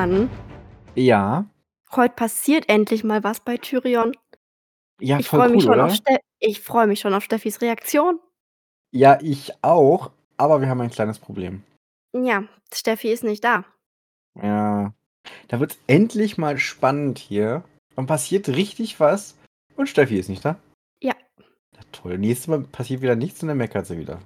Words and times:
Jan, 0.00 0.30
Ja. 0.94 1.44
heute 1.94 2.14
passiert 2.14 2.68
endlich 2.70 3.04
mal 3.04 3.22
was 3.22 3.40
bei 3.40 3.58
Tyrion. 3.58 4.16
Ja, 4.98 5.18
Ich 5.18 5.28
voll 5.28 5.40
freue 5.40 5.50
mich 5.50 5.66
cool, 5.66 5.72
schon 5.74 5.80
auf? 5.80 5.94
Ste 5.94 6.18
ich 6.38 6.60
freue 6.62 6.86
mich 6.86 7.00
schon 7.00 7.12
auf 7.12 7.22
Steffis 7.24 7.60
Reaktion. 7.60 8.18
Ja, 8.92 9.18
ich 9.20 9.52
auch, 9.62 10.10
aber 10.38 10.62
wir 10.62 10.68
haben 10.70 10.80
ein 10.80 10.88
kleines 10.90 11.18
Problem. 11.18 11.62
Ja, 12.14 12.44
Steffi 12.72 13.08
ist 13.12 13.24
nicht 13.24 13.44
da. 13.44 13.64
Ja. 14.42 14.94
Da 15.48 15.60
wird's 15.60 15.78
endlich 15.86 16.38
mal 16.38 16.56
spannend 16.56 17.18
hier 17.18 17.62
und 17.94 18.06
passiert 18.06 18.48
richtig 18.48 19.00
was 19.00 19.36
und 19.76 19.88
Steffi 19.90 20.18
ist 20.18 20.30
nicht 20.30 20.44
da. 20.46 20.56
Ja. 21.02 21.14
Na 21.76 21.80
toll, 21.92 22.16
nächstes 22.16 22.48
Mal 22.48 22.62
passiert 22.62 23.02
wieder 23.02 23.16
nichts 23.16 23.42
und 23.42 23.48
dann 23.48 23.58
meckert 23.58 23.86
sie 23.86 23.98
wieder. 23.98 24.18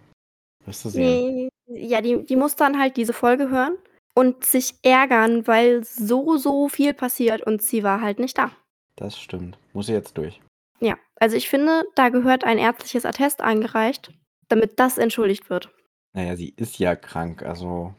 Wirst 0.67 0.85
du 0.85 0.89
sehen. 0.91 1.51
Ne, 1.67 1.79
ja, 1.81 2.01
die 2.01 2.25
die 2.25 2.37
muss 2.37 2.55
dann 2.55 2.79
halt 2.79 2.97
diese 2.97 3.13
Folge 3.13 3.51
hören 3.51 3.77
und 4.15 4.45
sich 4.45 4.75
ärgern, 4.83 5.47
weil 5.47 5.85
so, 5.85 6.37
so 6.37 6.69
viel 6.69 6.95
passiert 6.95 7.43
und 7.43 7.63
sie 7.63 7.83
war 7.83 8.01
halt 8.01 8.19
nicht 8.19 8.39
da. 8.39 8.53
Das 8.97 9.19
stimmt. 9.19 9.59
Muss 9.73 9.87
sie 9.87 9.93
jetzt 9.93 10.17
durch. 10.17 10.41
Ja, 10.81 10.97
also 11.17 11.37
ich 11.37 11.49
finde, 11.49 11.85
da 11.95 12.09
gehört 12.09 12.45
ein 12.45 12.59
ärztliches 12.59 13.05
Attest 13.05 13.41
eingereicht, 13.41 14.13
damit 14.49 14.79
das 14.79 14.99
entschuldigt 14.99 15.51
wird. 15.51 15.71
Na 16.13 16.23
ja, 16.23 16.37
sie 16.37 16.51
ist 16.57 16.79
ja 16.79 16.95
krank, 16.95 17.43
also 17.43 17.95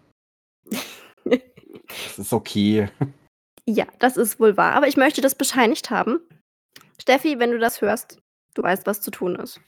das 1.26 2.18
ist 2.20 2.34
okay. 2.34 2.90
Ja, 3.68 3.86
das 4.00 4.16
ist 4.18 4.40
wohl 4.40 4.58
wahr, 4.58 4.74
aber 4.74 4.88
ich 4.88 4.98
möchte 4.98 5.22
das 5.22 5.36
bescheinigt 5.36 5.90
haben. 5.90 6.20
Steffi, 7.02 7.40
wenn 7.40 7.52
du 7.52 7.60
das 7.60 7.82
hörst, 7.82 8.22
du 8.54 8.64
weißt, 8.64 8.86
was 8.86 9.02
zu 9.02 9.12
tun 9.12 9.36
ist. 9.36 9.60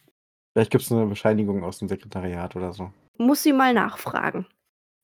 Vielleicht 0.53 0.72
gibt's 0.72 0.89
'ne 0.89 1.05
Bescheinigung 1.05 1.63
aus 1.63 1.79
dem 1.79 1.88
Sekretariat 1.88 2.55
oder 2.55 2.73
so. 2.73 2.91
Muss 3.17 3.44
sie 3.44 3.53
mal 3.53 3.73
nachfragen. 3.73 4.45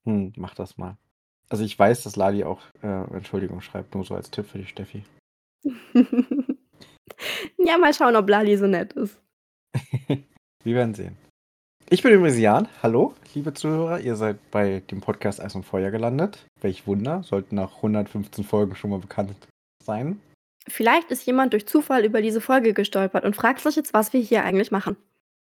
Hm, 0.05 0.33
mach 0.37 0.55
das 0.55 0.77
mal. 0.77 0.97
Also, 1.49 1.63
ich 1.63 1.77
weiß, 1.77 2.03
dass 2.03 2.15
Lali 2.15 2.43
auch, 2.43 2.61
äh, 2.81 3.15
Entschuldigung 3.15 3.61
schreibt, 3.61 3.95
nur 3.95 4.03
so 4.03 4.15
als 4.15 4.31
Tipp 4.31 4.47
für 4.47 4.59
die 4.59 4.65
Steffi. 4.65 5.03
Ja, 7.65 7.77
mal 7.77 7.93
schauen, 7.93 8.15
ob 8.15 8.29
Lali 8.29 8.57
so 8.57 8.67
nett 8.67 8.93
ist. 8.93 9.17
Wir 10.63 10.75
werden 10.75 10.93
sehen. 10.93 11.17
Ich 11.89 12.01
bin 12.01 12.13
übrigens 12.13 12.39
Jan. 12.39 12.67
Hallo, 12.81 13.13
liebe 13.33 13.53
Zuhörer. 13.53 13.99
Ihr 13.99 14.15
seid 14.15 14.37
bei 14.51 14.81
dem 14.91 15.01
Podcast 15.01 15.41
Eis 15.41 15.55
und 15.55 15.63
Feuer 15.63 15.91
gelandet. 15.91 16.45
Welch 16.61 16.87
Wunder, 16.87 17.23
sollten 17.23 17.55
nach 17.55 17.77
115 17.77 18.43
Folgen 18.43 18.75
schon 18.75 18.89
mal 18.89 18.99
bekannt 18.99 19.35
sein. 19.83 20.19
Vielleicht 20.67 21.11
ist 21.11 21.25
jemand 21.25 21.53
durch 21.53 21.67
Zufall 21.67 22.05
über 22.05 22.21
diese 22.21 22.39
Folge 22.41 22.73
gestolpert 22.73 23.25
und 23.25 23.35
fragt 23.35 23.59
sich 23.59 23.75
jetzt, 23.75 23.93
was 23.93 24.13
wir 24.13 24.21
hier 24.21 24.43
eigentlich 24.43 24.71
machen. 24.71 24.95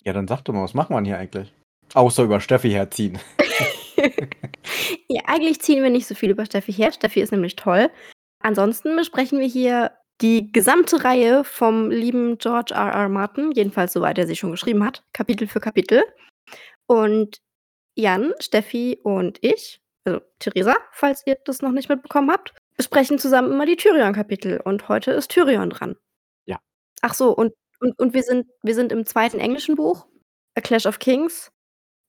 Ja, 0.02 0.12
dann 0.12 0.26
sag 0.26 0.42
doch 0.42 0.52
mal, 0.52 0.62
was 0.62 0.74
macht 0.74 0.90
man 0.90 1.04
hier 1.04 1.18
eigentlich? 1.18 1.52
Außer 1.94 2.24
über 2.24 2.40
Steffi 2.40 2.70
herziehen. 2.70 3.18
Ja, 5.08 5.22
eigentlich 5.26 5.60
ziehen 5.60 5.82
wir 5.82 5.90
nicht 5.90 6.06
so 6.06 6.14
viel 6.14 6.30
über 6.30 6.44
Steffi 6.44 6.72
her. 6.72 6.92
Steffi 6.92 7.20
ist 7.20 7.30
nämlich 7.30 7.56
toll. 7.56 7.90
Ansonsten 8.40 8.96
besprechen 8.96 9.38
wir 9.38 9.46
hier 9.46 9.92
die 10.20 10.50
gesamte 10.50 11.04
Reihe 11.04 11.44
vom 11.44 11.90
lieben 11.90 12.38
George 12.38 12.74
R. 12.74 12.92
R. 12.92 13.08
Martin, 13.08 13.52
jedenfalls 13.52 13.92
soweit 13.92 14.18
er 14.18 14.26
sie 14.26 14.36
schon 14.36 14.50
geschrieben 14.50 14.84
hat, 14.84 15.04
Kapitel 15.12 15.46
für 15.46 15.60
Kapitel. 15.60 16.02
Und 16.86 17.40
Jan, 17.96 18.32
Steffi 18.40 18.98
und 19.02 19.38
ich, 19.42 19.80
also 20.04 20.20
Theresa, 20.38 20.76
falls 20.92 21.22
ihr 21.26 21.36
das 21.44 21.62
noch 21.62 21.72
nicht 21.72 21.88
mitbekommen 21.88 22.30
habt, 22.30 22.54
besprechen 22.76 23.18
zusammen 23.18 23.52
immer 23.52 23.66
die 23.66 23.76
Tyrion-Kapitel 23.76 24.60
und 24.60 24.88
heute 24.88 25.12
ist 25.12 25.30
Tyrion 25.30 25.70
dran. 25.70 25.96
Ja. 26.46 26.60
Ach 27.02 27.14
so, 27.14 27.34
und 27.34 27.54
und 27.80 27.98
und 27.98 28.14
wir 28.14 28.22
sind 28.22 28.46
wir 28.62 28.74
sind 28.74 28.92
im 28.92 29.04
zweiten 29.06 29.38
englischen 29.38 29.74
Buch, 29.74 30.06
A 30.54 30.60
Clash 30.60 30.86
of 30.86 30.98
Kings, 30.98 31.50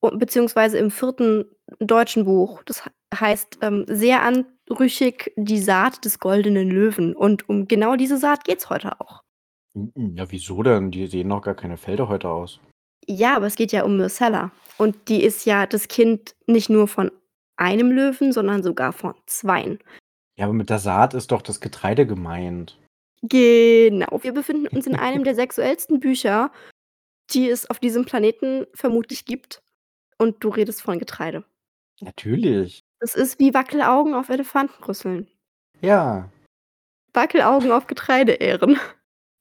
beziehungsweise 0.02 0.78
im 0.78 0.92
vierten 0.92 1.46
deutschen 1.80 2.26
Buch. 2.26 2.64
Das 2.64 2.84
heißt, 3.14 3.60
ähm, 3.62 3.86
sehr 3.88 4.22
anrüchig 4.22 5.34
Die 5.36 5.60
Saat 5.60 6.06
des 6.06 6.20
goldenen 6.20 6.70
Löwen 6.70 7.16
und 7.16 7.48
um 7.50 7.68
genau 7.68 7.96
diese 7.96 8.18
Saat 8.18 8.44
geht's 8.44 8.70
heute 8.70 9.00
auch. 9.00 9.24
M 9.74 9.92
ja, 10.16 10.30
wieso 10.32 10.64
denn? 10.64 10.92
Die 10.92 11.08
sehen 11.08 11.28
noch 11.28 11.42
gar 11.42 11.56
keine 11.56 11.78
Felder 11.78 12.10
heute 12.10 12.30
aus. 12.30 12.60
Ja, 13.06 13.36
aber 13.36 13.46
es 13.46 13.56
geht 13.56 13.72
ja 13.72 13.84
um 13.84 13.98
Myrcella 13.98 14.52
und 14.78 15.08
die 15.08 15.24
ist 15.24 15.46
ja 15.46 15.66
das 15.66 15.88
Kind 15.88 16.36
nicht 16.46 16.70
nur 16.70 16.88
von 16.88 17.12
einem 17.56 17.92
Löwen, 17.92 18.34
sondern 18.34 18.64
sogar 18.64 18.94
von 18.94 19.16
zweien. 19.26 19.80
Ja, 20.38 20.46
aber 20.46 20.54
mit 20.54 20.70
der 20.70 20.80
Saat 20.80 21.14
ist 21.14 21.32
doch 21.32 21.42
das 21.42 21.60
Getreide 21.60 22.06
gemeint. 22.06 22.78
Genau, 23.24 24.20
wir 24.22 24.34
befinden 24.34 24.68
uns 24.68 24.86
in 24.86 24.96
einem 24.96 25.24
der 25.24 25.36
sexuellsten 25.36 26.00
Bücher, 26.00 26.52
die 27.32 27.50
es 27.50 27.70
auf 27.70 27.80
diesem 27.80 28.06
Planeten 28.06 28.68
vermutlich 28.74 29.26
gibt 29.26 29.62
und 30.18 30.44
du 30.44 30.50
redest 30.50 30.82
von 30.82 31.00
Getreide. 31.00 31.44
Natürlich. 32.02 32.84
Das 33.00 33.16
ist 33.16 33.40
wie 33.40 33.54
Wackelaugen 33.54 34.14
auf 34.14 34.30
Elefantenrüsseln. 34.30 35.28
Ja. 35.82 36.30
Wackelaugen 37.14 37.72
auf 37.72 37.88
Getreideähren. 37.88 38.80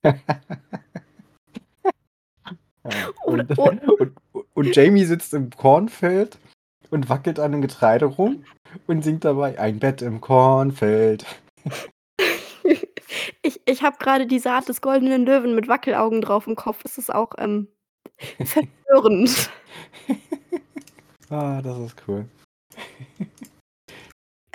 Ja, 2.91 3.09
und 3.25 3.59
o 3.59 3.65
und 3.99 4.17
und 4.55 4.77
Jamie 4.77 5.05
sitzt 5.05 5.35
im 5.35 5.51
Kornfeld 5.51 6.39
und 6.91 7.09
wackelt 7.09 7.39
an 7.39 7.53
dem 7.53 7.63
Getreide 7.63 8.07
rum 8.07 8.45
und 8.87 9.03
singt 9.03 9.25
dabei: 9.25 9.59
„Ein 9.59 9.79
Bett 9.79 10.03
im 10.03 10.21
Kornfeld.“ 10.21 11.25
Ich 13.43 13.61
ich 13.65 13.83
habe 13.83 13.97
grade 13.99 14.27
die 14.27 14.41
Saat 14.41 14.69
des 14.69 14.81
goldenen 14.81 15.25
Löwen 15.25 15.55
mit 15.55 15.69
Wackelaugen 15.69 16.21
drauf 16.21 16.49
im 16.49 16.57
Kopf. 16.57 16.83
Das 16.83 16.99
ist 16.99 17.15
auch, 17.15 17.31
ähm, 17.39 17.69
verstörend. 18.45 19.51
Ah, 21.31 21.61
das 21.63 21.79
ist 21.79 21.97
cool. 22.07 22.27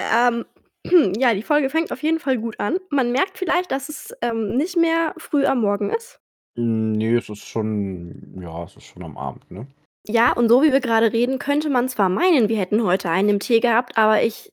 Ähm, 0.02 0.46
ja, 1.18 1.34
die 1.34 1.44
Folge 1.44 1.70
fängt 1.70 1.92
auf 1.92 2.02
jeden 2.04 2.20
Fall 2.20 2.38
gut 2.38 2.60
an. 2.60 2.78
Man 2.90 3.12
merkt 3.12 3.38
vielleicht, 3.38 3.72
dass 3.72 3.90
es, 3.90 4.16
ähm, 4.22 4.56
nicht 4.58 4.78
mehr 4.78 5.14
früh 5.18 5.46
am 5.46 5.62
Morgen 5.62 5.90
ist. 5.90 6.20
Hm, 6.58 6.94
ne, 6.94 7.18
es 7.18 7.30
ist 7.30 7.46
schon 7.46 8.42
ja, 8.42 8.64
es 8.64 8.76
ist 8.76 8.86
schon 8.86 9.04
am 9.04 9.18
Abend, 9.18 9.50
ne? 9.52 9.68
Ja, 10.08 10.34
und 10.34 10.50
so 10.50 10.64
wie 10.64 10.72
wir 10.72 10.82
grade 10.82 11.14
reden, 11.14 11.38
könnte 11.38 11.70
man 11.70 11.88
zwar 11.88 12.10
meinen, 12.10 12.50
wir 12.50 12.58
hätten 12.58 12.84
heute 12.84 13.10
einen 13.10 13.30
im 13.30 13.40
Tee 13.40 13.60
gehabt, 13.60 13.98
aber 13.98 14.24
ich 14.24 14.50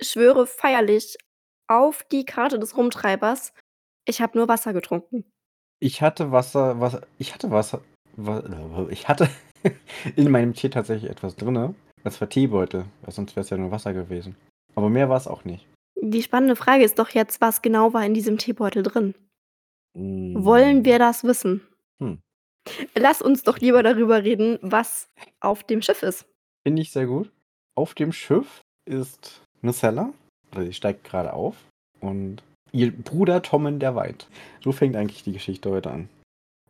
schwöre 0.00 0.46
feierlich 0.46 1.16
auf 1.68 2.04
die 2.04 2.24
Karte 2.24 2.60
des 2.60 2.76
Rumtreibers, 2.76 3.52
ich 4.06 4.20
habe 4.20 4.38
nur 4.38 4.46
Wasser 4.46 4.72
getrunken. 4.72 5.24
Ich 5.80 6.00
hatte 6.00 6.30
Wasser 6.30 6.80
Wasser 6.80 7.02
ich 7.18 7.34
hatte 7.34 7.50
Wasser 7.50 7.82
wa 8.16 8.86
ich 8.90 9.08
hatte 9.08 9.28
in 10.16 10.30
meinem 10.30 10.54
Tee 10.54 10.68
tatsächlich 10.68 11.10
etwas 11.10 11.36
drinne. 11.36 11.74
Das 12.02 12.20
war 12.20 12.28
Teebeutel, 12.28 12.84
weil 13.02 13.12
sonst 13.14 13.34
wär's 13.36 13.50
ja 13.50 13.56
nur 13.56 13.70
Wasser 13.70 13.94
gewesen. 13.94 14.36
Aber 14.74 14.90
mehr 14.90 15.08
war's 15.08 15.26
auch 15.26 15.44
nicht. 15.44 15.66
Die 16.00 16.22
spannende 16.22 16.56
Frage 16.56 16.84
ist 16.84 16.98
doch 16.98 17.10
jetzt, 17.10 17.40
was 17.40 17.62
genau 17.62 17.94
war 17.94 18.04
in 18.04 18.14
diesem 18.14 18.36
Teebeutel 18.36 18.82
drin? 18.82 19.14
Wollen 19.94 20.78
Hm. 20.78 20.84
wir 20.84 20.98
das 20.98 21.24
wissen? 21.24 21.62
Hm. 22.02 22.18
Lass 22.94 23.22
uns 23.22 23.42
doch 23.42 23.58
lieber 23.58 23.82
darüber 23.82 24.22
reden, 24.24 24.58
was 24.60 25.08
auf 25.40 25.62
dem 25.64 25.82
Schiff 25.82 26.02
ist. 26.02 26.26
Finde 26.66 26.82
ich 26.82 26.90
sehr 26.92 27.06
gut. 27.06 27.30
Auf 27.76 27.94
dem 27.94 28.12
Schiff 28.12 28.60
ist 28.86 29.42
Myrcella, 29.62 30.12
oder 30.52 30.64
sie 30.64 30.72
steigt 30.72 31.04
grade 31.04 31.32
auf 31.32 31.56
und 32.00 32.42
ihr 32.72 32.90
Bruder 32.92 33.42
Tommen, 33.42 33.78
der 33.78 33.94
weint. 33.94 34.28
So 34.62 34.72
fängt 34.72 34.96
eigentlich 34.96 35.22
die 35.22 35.32
Geschichte 35.32 35.70
heute 35.70 35.90
an. 35.90 36.08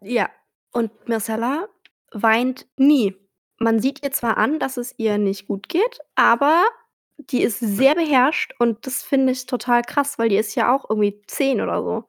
Ja, 0.03 0.28
und 0.72 0.91
Myrcella 1.09 1.69
weint 2.14 2.66
nie. 2.76 3.14
Man 3.58 3.80
sieht 3.80 4.02
ihr 4.04 4.12
zwar 4.12 4.36
an, 4.36 4.58
dass 4.58 4.76
es 4.76 4.94
ihr 4.98 5.19
nicht 5.19 5.47
gut 5.47 5.69
geht, 5.69 6.00
aber 6.14 6.64
die 7.19 7.42
ist 7.42 7.60
sehr 7.60 7.94
beherrscht 7.94 8.54
und 8.58 8.86
das 8.86 9.02
finde 9.02 9.32
ich 9.32 9.47
total 9.47 9.82
krass, 9.82 10.19
weil 10.19 10.28
die 10.28 10.36
ist 10.36 10.54
ja 10.54 10.75
auch 10.75 10.88
irgendwie 10.90 11.20
10 11.26 11.61
oder 11.61 11.82
so. 11.82 12.05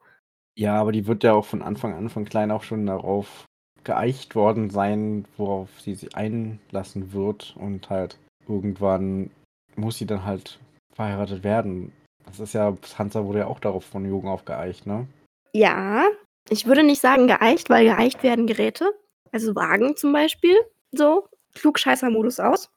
Ja, 0.58 0.80
aber 0.80 0.90
die 0.92 1.06
wird 1.06 1.22
ja 1.22 1.34
auch 1.34 1.44
von 1.44 1.62
Anfang 1.62 1.94
an 1.94 2.08
von 2.08 2.24
klein 2.24 2.50
auf 2.50 2.64
schon 2.64 2.86
darauf 2.86 3.44
geeicht 3.84 4.34
worden 4.34 4.70
sein, 4.70 5.26
worauf 5.36 5.68
sie 5.80 5.94
sich 5.94 6.16
einlassen 6.16 7.12
wird 7.12 7.54
und 7.56 7.88
halt 7.88 8.18
irgendwann 8.48 9.30
muss 9.76 9.98
sie 9.98 10.06
dann 10.06 10.24
halt 10.24 10.58
verheiratet 10.94 11.44
werden. 11.44 11.92
Das 12.24 12.40
ist 12.40 12.54
ja 12.54 12.74
Sansa 12.82 13.24
wurde 13.24 13.40
ja 13.40 13.46
auch 13.46 13.60
darauf 13.60 13.84
von 13.84 14.04
jung 14.04 14.26
auf 14.26 14.44
geeicht, 14.44 14.86
ne? 14.86 15.06
Ja, 15.52 16.08
ich 16.48 16.66
würde 16.66 16.82
nicht 16.82 17.00
sagen 17.00 17.28
geeicht, 17.28 17.70
weil 17.70 17.86
geeicht 17.86 18.22
werden 18.22 18.46
Geräte, 18.46 18.92
also 19.32 19.54
Wagen 19.54 19.96
zum 19.96 20.12
Beispiel, 20.12 20.56
so, 20.92 21.28
Klugscheißer-Modus 21.54 22.40
aus. 22.40 22.70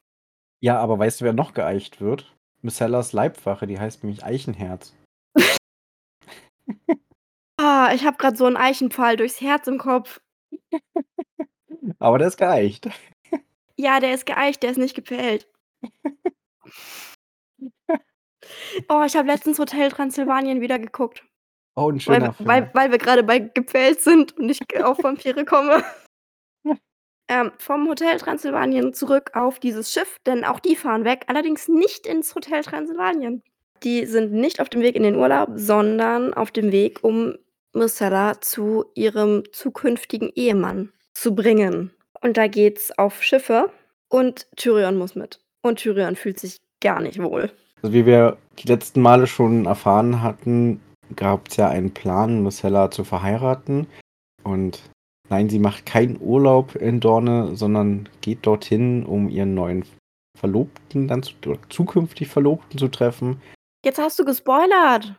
Ja, 0.61 0.79
aber 0.79 0.99
weißt 0.99 1.21
du, 1.21 1.25
wer 1.25 1.33
noch 1.33 1.53
geeicht 1.53 2.01
wird? 2.01 2.35
Myrcellas 2.61 3.13
Leibwache, 3.13 3.67
die 3.67 3.79
heißt 3.79 4.03
nämlich 4.03 4.23
Eichenherz. 4.25 4.93
Ah, 7.61 7.91
ich 7.93 8.05
habe 8.05 8.15
grad 8.17 8.37
so 8.37 8.45
'n 8.45 8.55
Eichenpfahl 8.55 9.17
durchs 9.17 9.41
Herz 9.41 9.67
im 9.67 9.79
Kopf. 9.79 10.21
Aber 11.99 12.17
der 12.17 12.27
ist 12.29 12.37
geeicht. 12.37 12.89
Ja, 13.77 13.99
der 14.01 14.13
ist 14.13 14.25
geeicht, 14.25 14.63
der 14.63 14.71
ist 14.71 14.77
nicht 14.77 14.95
gepfählt. 14.95 15.47
Oh, 18.89 19.03
ich 19.05 19.15
habe 19.15 19.27
letztens 19.27 19.59
Hotel 19.59 19.89
Transsilvanien 19.91 20.61
wieder 20.61 20.79
geguckt. 20.79 21.23
Oh, 21.75 21.89
'n 21.89 21.95
Weil 21.95 21.99
schöner 22.01 22.27
wir 22.27 22.33
Film. 22.33 22.47
weil 22.49 22.71
weil 22.73 22.91
wir 22.91 22.97
grade 22.97 23.23
bei 23.23 23.39
gepfählt 23.39 24.01
sind 24.01 24.37
und 24.37 24.49
ich 24.49 24.59
auf 24.83 25.03
Vampire 25.03 25.45
komme. 25.45 25.83
Ähm, 27.31 27.51
vom 27.59 27.87
Hotel 27.87 28.17
Transsilvanien 28.17 28.91
zurück 28.93 29.31
auf 29.35 29.59
dieses 29.59 29.93
Schiff, 29.93 30.17
denn 30.25 30.43
auch 30.43 30.59
die 30.59 30.75
fahren 30.75 31.05
weg, 31.05 31.25
allerdings 31.27 31.67
nicht 31.67 32.07
ins 32.07 32.33
Hotel 32.33 32.63
Transsilvanien. 32.63 33.43
Die 33.83 34.07
sind 34.07 34.33
nicht 34.33 34.59
auf 34.59 34.69
dem 34.69 34.81
Weg 34.81 34.95
in 34.95 35.03
den 35.03 35.15
Urlaub, 35.15 35.49
sondern 35.53 36.33
auf 36.33 36.49
dem 36.49 36.71
Weg, 36.71 37.03
um 37.03 37.35
Myrcella 37.73 38.41
zu 38.41 38.85
ihrem 38.95 39.43
zukünftigen 39.51 40.31
Ehemann 40.33 40.91
zu 41.13 41.35
bringen. 41.35 41.91
Und 42.19 42.35
da 42.35 42.47
geht's 42.47 42.97
auf 42.97 43.21
Schiffe 43.21 43.69
und 44.09 44.47
Tyrion 44.57 44.97
muss 44.97 45.13
mit. 45.13 45.39
Und 45.61 45.77
Tyrion 45.77 46.15
fühlt 46.15 46.39
sich 46.39 46.57
gar 46.81 46.99
nicht 46.99 47.21
wohl. 47.21 47.51
Also 47.83 47.93
wie 47.93 48.07
wir 48.07 48.37
die 48.57 48.67
letzten 48.67 49.01
Male 49.01 49.27
schon 49.27 49.67
erfahren 49.67 50.23
hatten, 50.23 50.81
gab 51.15 51.47
es 51.47 51.57
ja 51.57 51.69
einen 51.69 51.93
Plan, 51.93 52.41
Myrcella 52.41 52.89
zu 52.89 53.03
verheiraten. 53.03 53.87
Und 54.43 54.81
nein, 55.29 55.49
sie 55.49 55.59
macht 55.59 55.85
keinen 55.85 56.19
Urlaub 56.21 56.75
in 56.75 56.99
Dorne, 56.99 57.55
sondern 57.55 58.09
geht 58.21 58.45
dorthin, 58.45 59.05
um 59.05 59.29
ihren 59.29 59.53
neuen 59.53 59.85
Verlobten 60.37 61.07
dann 61.07 61.23
zu, 61.23 61.33
oder 61.45 61.59
zukünftig 61.69 62.27
Verlobten 62.27 62.77
zu 62.77 62.87
treffen. 62.87 63.41
Jetzt 63.85 63.99
hast 63.99 64.19
du 64.19 64.25
gespoilert. 64.25 65.15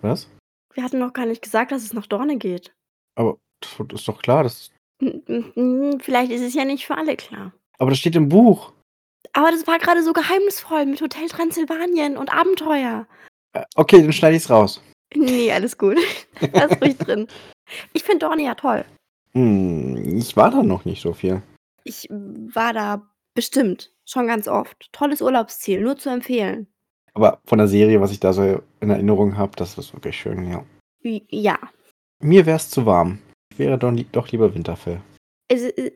Was? 0.00 0.28
Wir 0.74 0.82
hatten 0.82 0.98
noch 0.98 1.12
gar 1.12 1.26
nicht 1.26 1.42
gesagt, 1.42 1.72
dass 1.72 1.82
es 1.82 1.92
nach 1.92 2.06
Dorne 2.06 2.36
geht. 2.36 2.74
Aber 3.16 3.38
das 3.60 4.00
ist 4.00 4.08
doch 4.08 4.20
klar, 4.20 4.42
das. 4.42 4.70
Vielleicht 4.98 6.32
ist 6.32 6.42
es 6.42 6.54
ja 6.54 6.64
nicht 6.64 6.86
für 6.86 6.96
alle 6.96 7.16
klar. 7.16 7.52
Aber 7.78 7.90
das 7.90 7.98
steht 7.98 8.16
im 8.16 8.28
Buch. 8.28 8.72
Aber 9.32 9.50
das 9.50 9.66
war 9.66 9.78
gerade 9.78 10.02
so 10.02 10.12
geheimnisvoll 10.12 10.86
mit 10.86 11.00
Hotel 11.00 11.28
Transsilvanien 11.28 12.16
und 12.16 12.32
Abenteuer. 12.32 13.06
Äh, 13.52 13.64
okay, 13.76 14.02
dann 14.02 14.12
schneide 14.12 14.36
ich 14.36 14.44
es 14.44 14.50
raus. 14.50 14.82
Nee, 15.14 15.50
alles 15.52 15.76
gut. 15.78 15.98
Lass 16.52 16.80
ruhig 16.80 16.96
drin. 16.98 17.26
Ich 17.92 18.04
finde 18.04 18.26
Dorne 18.26 18.44
ja 18.44 18.54
toll. 18.54 18.84
Hm, 19.36 20.16
ich 20.18 20.36
war 20.36 20.50
da 20.50 20.62
noch 20.62 20.84
nicht 20.84 21.02
so 21.02 21.12
viel. 21.12 21.42
Ich 21.84 22.08
war 22.10 22.72
da 22.72 23.02
bestimmt 23.34 23.92
schon 24.04 24.26
ganz 24.26 24.48
oft. 24.48 24.92
Tolles 24.92 25.20
Urlaubsziel, 25.20 25.80
nur 25.80 25.96
zu 25.96 26.08
empfehlen. 26.08 26.66
Aber 27.14 27.40
von 27.44 27.58
der 27.58 27.68
Serie, 27.68 28.00
was 28.00 28.10
ich 28.10 28.20
da 28.20 28.32
so 28.32 28.62
in 28.80 28.90
Erinnerung 28.90 29.36
habe, 29.36 29.52
das 29.56 29.78
ist 29.78 29.92
wirklich 29.92 30.16
schön, 30.16 30.50
ja. 30.50 30.64
Ja. 31.02 31.58
Mir 32.20 32.46
wäre 32.46 32.56
es 32.56 32.70
zu 32.70 32.86
warm. 32.86 33.18
Ich 33.52 33.58
wäre 33.58 33.78
doch, 33.78 33.92
doch 34.12 34.28
lieber 34.28 34.54
Winterfell. 34.54 35.00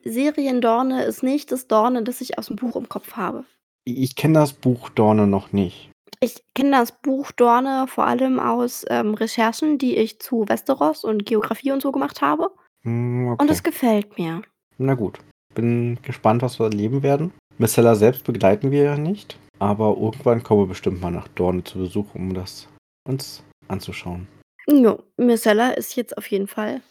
Seriendorne 0.04 1.04
ist 1.04 1.22
nicht 1.22 1.50
das 1.50 1.66
Dorne, 1.66 2.02
das 2.02 2.20
ich 2.20 2.38
aus 2.38 2.46
dem 2.46 2.56
Buch 2.56 2.76
im 2.76 2.88
Kopf 2.88 3.12
habe. 3.12 3.44
Ich 3.84 4.14
kenne 4.14 4.34
das 4.34 4.52
Buch 4.52 4.90
Dorne 4.90 5.26
noch 5.26 5.52
nicht. 5.52 5.90
Ich 6.20 6.42
kenne 6.54 6.72
das 6.72 6.92
Buch 6.92 7.32
Dorne 7.32 7.86
vor 7.88 8.06
allem 8.06 8.38
aus 8.38 8.84
ähm, 8.90 9.14
Recherchen, 9.14 9.78
die 9.78 9.96
ich 9.96 10.20
zu 10.20 10.48
Westeros 10.48 11.04
und 11.04 11.24
Geografie 11.24 11.72
und 11.72 11.80
so 11.80 11.90
gemacht 11.90 12.20
habe. 12.20 12.50
Hm, 12.88 13.28
okay. 13.28 13.42
Und 13.42 13.50
es 13.50 13.62
gefällt 13.62 14.18
mir. 14.18 14.42
Na 14.78 14.94
gut. 14.94 15.18
Bin 15.54 15.98
gespannt, 16.02 16.42
was 16.42 16.58
wir 16.58 16.66
erleben 16.66 17.02
werden. 17.02 17.32
Missella 17.58 17.94
selbst 17.94 18.24
begleiten 18.24 18.70
wir 18.70 18.84
ja 18.84 18.96
nicht. 18.96 19.38
Aber 19.58 19.96
irgendwann 19.96 20.42
kommen 20.42 20.62
wir 20.62 20.68
bestimmt 20.68 21.00
mal 21.00 21.10
nach 21.10 21.28
Dorne 21.28 21.64
zu 21.64 21.78
Besuch, 21.78 22.14
um 22.14 22.32
das 22.32 22.68
uns 23.06 23.42
anzuschauen. 23.66 24.28
Ja, 24.68 24.98
Myrcella 25.16 25.70
ist 25.70 25.96
jetzt 25.96 26.16
auf 26.16 26.30
jeden 26.30 26.46
Fall 26.46 26.82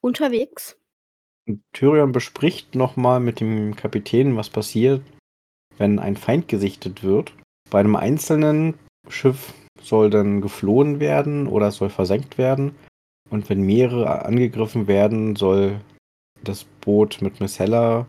unterwegs. 0.00 0.76
Tyrion 1.72 2.10
bespricht 2.10 2.74
nochmal 2.74 3.20
mit 3.20 3.38
dem 3.38 3.76
Kapitän, 3.76 4.36
was 4.36 4.50
passiert, 4.50 5.02
wenn 5.78 5.98
ein 5.98 6.16
Feind 6.16 6.48
gesichtet 6.48 7.04
wird. 7.04 7.32
Bei 7.70 7.80
einem 7.80 7.94
einzelnen 7.94 8.74
Schiff 9.08 9.52
soll 9.80 10.10
dann 10.10 10.40
geflohen 10.40 10.98
werden 10.98 11.46
oder 11.46 11.68
es 11.68 11.76
soll 11.76 11.90
versenkt 11.90 12.38
werden. 12.38 12.74
Und 13.30 13.48
wenn 13.50 13.62
mehrere 13.62 14.24
angegriffen 14.24 14.86
werden, 14.86 15.36
soll 15.36 15.80
das 16.44 16.64
Boot 16.80 17.20
mit 17.20 17.40
Missella 17.40 18.06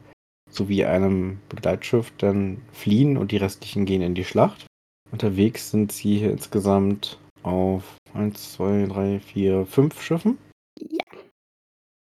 sowie 0.50 0.86
einem 0.86 1.40
Begleitschiff 1.50 2.12
dann 2.18 2.62
fliehen 2.72 3.18
und 3.18 3.32
die 3.32 3.38
restlichen 3.38 3.86
gehen 3.86 4.02
in 4.02 4.16
die 4.16 4.24
Schlacht. 4.24 4.66
Unterwegs 5.12 5.72
sind 5.72 5.92
sie 5.92 6.20
hier 6.20 6.32
insgesamt 6.32 7.20
auf 7.44 7.98
1, 8.14 8.54
2, 8.54 8.88
3, 8.88 9.20
4, 9.20 9.66
5 9.66 10.02
Schiffen. 10.02 10.38
Ja. 10.80 11.04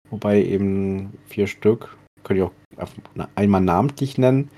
Wobei 0.09 0.43
eben 0.43 1.13
vier 1.27 1.47
Stück, 1.47 1.97
könnt 2.23 2.39
ihr 2.39 2.45
auch 2.45 2.87
einmal 3.35 3.61
namentlich 3.61 4.17
nennen. 4.17 4.49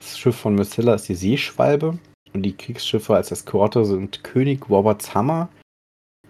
Das 0.00 0.18
Schiff 0.18 0.36
von 0.36 0.54
Messilla 0.54 0.94
ist 0.94 1.08
die 1.08 1.14
Seeschwalbe 1.14 1.98
und 2.32 2.42
die 2.42 2.56
Kriegsschiffe 2.56 3.14
als 3.14 3.30
Eskorte 3.30 3.84
sind 3.84 4.24
König 4.24 4.68
Roberts 4.68 5.14
Hammer, 5.14 5.48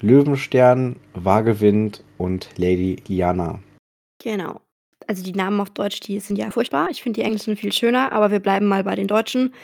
Löwenstern, 0.01 0.97
Wagewind 1.15 2.05
und 2.19 2.49
Lady 2.57 3.03
Liana. 3.09 3.61
Genau. 4.23 4.61
Also 5.07 5.23
die 5.23 5.33
Namen 5.33 5.61
auf 5.61 5.71
Deutsch, 5.71 6.01
die 6.01 6.21
sind 6.21 6.37
ja 6.37 6.51
furchtbar. 6.51 6.89
Ich 6.91 7.03
finde 7.03 7.21
die 7.21 7.25
englischen 7.25 7.57
viel 7.57 7.73
schöner, 7.73 8.13
aber 8.13 8.31
wir 8.31 8.41
bleiben 8.41 8.67
mal 8.67 8.85
bei 8.85 8.95
den 8.95 9.07
Deutschen. 9.07 9.55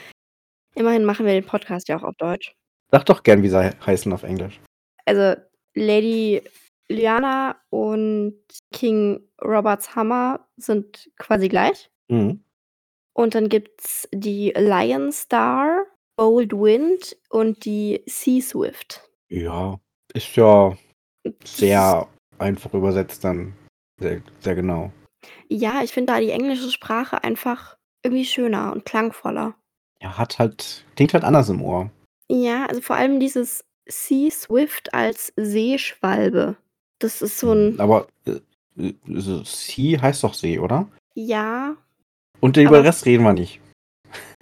Immerhin 0.75 1.05
machen 1.05 1.25
wir 1.25 1.33
den 1.33 1.45
Podcast 1.45 1.87
ja 1.87 1.97
auch 1.97 2.03
auf 2.03 2.15
Deutsch. 2.17 2.55
Sag 2.91 3.05
doch 3.05 3.23
gern, 3.23 3.43
wie 3.43 3.49
sie 3.49 3.71
heißen 3.85 4.11
auf 4.11 4.23
Englisch. 4.23 4.59
Also 5.05 5.39
Lady 5.75 6.41
Liana 6.87 7.57
und 7.69 8.37
King 8.71 9.21
Roberts 9.41 9.95
Hammer 9.95 10.47
sind 10.57 11.09
quasi 11.17 11.47
gleich. 11.47 11.89
Mhm. 12.07 12.43
Und 13.13 13.35
dann 13.35 13.49
gibt 13.49 13.81
es 13.81 14.09
die 14.11 14.51
Lion 14.55 15.11
Star, 15.11 15.85
Bold 16.17 16.51
Wind 16.53 17.17
und 17.29 17.65
die 17.65 18.03
Sea 18.05 18.41
Swift. 18.41 19.09
Ja, 19.29 19.79
ist 20.15 20.35
ja 20.35 20.75
sehr 21.43 22.07
einfach 22.39 22.73
übersetzt 22.73 23.23
dann. 23.23 23.53
Sehr, 23.99 24.21
sehr 24.39 24.55
genau. 24.55 24.91
Ja, 25.47 25.81
ich 25.83 25.91
finde 25.91 26.13
da 26.13 26.19
die 26.19 26.31
englische 26.31 26.71
Sprache 26.71 27.23
einfach 27.23 27.77
irgendwie 28.03 28.25
schöner 28.25 28.71
und 28.73 28.85
klangvoller. 28.85 29.55
Ja, 30.01 30.17
hat 30.17 30.39
halt, 30.39 30.85
klingt 30.95 31.13
halt 31.13 31.23
anders 31.23 31.49
im 31.49 31.61
Ohr. 31.61 31.89
Ja, 32.29 32.65
also 32.65 32.81
vor 32.81 32.95
allem 32.95 33.19
dieses 33.19 33.63
Sea 33.87 34.31
Swift 34.31 34.93
als 34.93 35.33
Seeschwalbe. 35.35 36.57
Das 36.99 37.21
ist 37.21 37.39
so 37.39 37.53
ein. 37.53 37.79
Aber 37.79 38.07
äh, 38.25 38.93
Sea 39.43 40.01
heißt 40.01 40.23
doch 40.23 40.33
See, 40.33 40.59
oder? 40.59 40.87
Ja. 41.13 41.75
Und 42.41 42.57
über 42.57 42.77
den 42.77 42.85
Rest 42.85 43.05
reden 43.05 43.23
wir 43.23 43.33
nicht. 43.33 43.61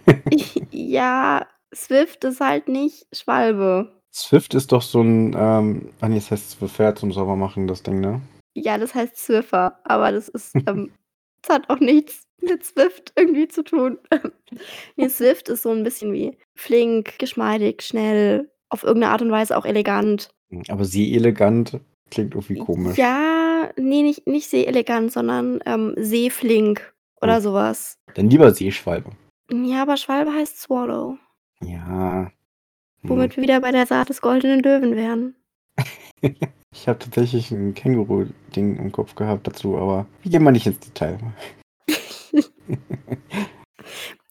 ja, 0.71 1.47
Swift 1.73 2.23
ist 2.23 2.41
halt 2.41 2.67
nicht 2.67 3.07
Schwalbe. 3.13 4.01
Swift 4.13 4.53
ist 4.53 4.71
doch 4.71 4.83
so 4.83 5.01
ein, 5.01 5.35
ähm, 5.35 5.89
ah 5.99 6.07
nee, 6.07 6.15
das 6.15 6.29
heißt 6.29 6.51
Swift 6.51 6.99
zum 6.99 7.11
Saubermachen, 7.11 7.67
das 7.67 7.81
Ding, 7.81 7.99
ne? 7.99 8.21
Ja, 8.53 8.77
das 8.77 8.93
heißt 8.93 9.17
Surfer, 9.17 9.79
aber 9.83 10.11
das 10.11 10.29
ist, 10.29 10.53
ähm, 10.67 10.91
das 11.41 11.55
hat 11.55 11.69
auch 11.69 11.79
nichts 11.79 12.27
mit 12.39 12.63
Swift 12.63 13.11
irgendwie 13.15 13.47
zu 13.47 13.63
tun. 13.63 13.97
nee, 14.95 15.09
Swift 15.09 15.49
ist 15.49 15.63
so 15.63 15.71
ein 15.71 15.83
bisschen 15.83 16.13
wie 16.13 16.37
flink, 16.55 17.17
geschmeidig, 17.17 17.81
schnell, 17.81 18.51
auf 18.69 18.83
irgendeine 18.83 19.13
Art 19.13 19.21
und 19.21 19.31
Weise 19.31 19.57
auch 19.57 19.65
elegant. 19.65 20.29
Aber 20.67 20.85
sie 20.85 21.15
elegant 21.15 21.79
klingt 22.11 22.35
irgendwie 22.35 22.55
komisch. 22.59 22.97
Ja, 22.97 23.71
nee, 23.77 24.03
nicht, 24.03 24.27
nicht 24.27 24.49
sehr 24.49 24.67
elegant, 24.67 25.11
sondern 25.11 25.59
ähm, 25.65 25.95
seeflink 25.97 26.93
oder 27.21 27.37
hm. 27.37 27.41
sowas. 27.41 27.97
Dann 28.13 28.29
lieber 28.29 28.53
Seeschwalbe. 28.53 29.11
Ja, 29.51 29.81
aber 29.81 29.97
Schwalbe 29.97 30.31
heißt 30.33 30.61
Swallow. 30.61 31.17
Ja. 31.61 32.31
Hm. 33.03 33.09
Womit 33.09 33.35
wir 33.35 33.43
wieder 33.43 33.61
bei 33.61 33.71
der 33.71 33.85
Saat 33.85 34.09
des 34.09 34.21
goldenen 34.21 34.61
Löwen 34.61 34.95
wären. 34.95 35.35
Ich 36.75 36.87
habe 36.87 36.97
tatsächlich 36.97 37.51
ein 37.51 37.75
Känguru-Ding 37.75 38.77
im 38.77 38.91
Kopf 38.91 39.13
gehabt 39.13 39.45
dazu, 39.45 39.77
aber 39.77 40.07
wir 40.23 40.31
gehen 40.31 40.43
mal 40.43 40.51
nicht 40.51 40.65
ins 40.65 40.79
Detail. 40.79 41.19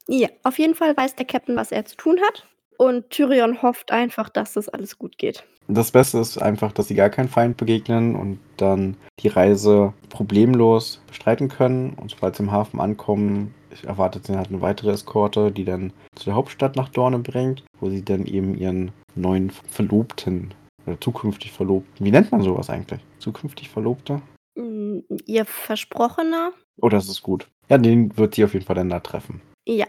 ja, 0.09 0.29
auf 0.43 0.59
jeden 0.59 0.75
Fall 0.75 0.97
weiß 0.97 1.15
der 1.15 1.25
Captain, 1.25 1.55
was 1.55 1.71
er 1.71 1.85
zu 1.85 1.97
tun 1.97 2.19
hat. 2.21 2.49
Und 2.83 3.11
Tyrion 3.11 3.63
hofft 3.63 3.93
einfach, 3.93 4.29
dass 4.29 4.55
das 4.55 4.69
alles 4.69 4.99
gut 4.99 5.17
geht. 5.17 5.45
Das 5.69 5.93
Beste 5.93 6.19
ist 6.19 6.43
einfach, 6.43 6.73
dass 6.73 6.89
sie 6.89 6.97
gar 6.97 7.11
keinen 7.11 7.29
Feind 7.29 7.57
begegnen 7.57 8.17
und 8.17 8.41
dann 8.57 8.97
die 9.21 9.29
Reise 9.29 9.93
problemlos 10.09 11.01
bestreiten 11.07 11.49
können. 11.49 11.93
Und 11.93 12.11
sobald 12.11 12.35
sie 12.35 12.43
im 12.43 12.51
Hafen 12.51 12.81
ankommen, 12.81 13.55
erwartet 13.85 14.27
sie 14.27 14.37
halt 14.37 14.49
eine 14.49 14.63
weitere 14.63 14.91
Eskorte, 14.91 15.53
die 15.53 15.65
dann 15.65 15.93
zu 16.17 16.25
der 16.25 16.35
Hauptstadt 16.35 16.75
nach 16.75 16.89
Dorne 16.89 17.21
bringt, 17.21 17.63
wo 17.79 17.89
sie 17.89 18.05
dann 18.05 18.27
eben 18.27 18.59
ihren 18.59 18.91
neuen 19.15 19.51
Verlobten 19.51 20.53
oder 20.85 21.01
zukünftig 21.01 21.53
Verlobten. 21.53 22.05
Wie 22.05 22.11
nennt 22.11 22.33
man 22.33 22.43
sowas 22.43 22.69
eigentlich? 22.69 23.01
Zukünftig 23.21 23.69
Verlobter? 23.69 24.23
Mm, 24.57 24.99
ihr 25.27 25.45
Versprochener? 25.45 26.51
Oh, 26.81 26.89
das 26.89 27.09
ist 27.09 27.23
gut. 27.23 27.47
Ja, 27.69 27.79
den 27.79 28.17
wird 28.19 28.35
sie 28.35 28.43
auf 28.43 28.55
jeden 28.55 28.67
Fall 28.67 28.75
dann 28.75 28.91
da 28.91 28.99
treffen. 28.99 29.41
Ja. 29.69 29.87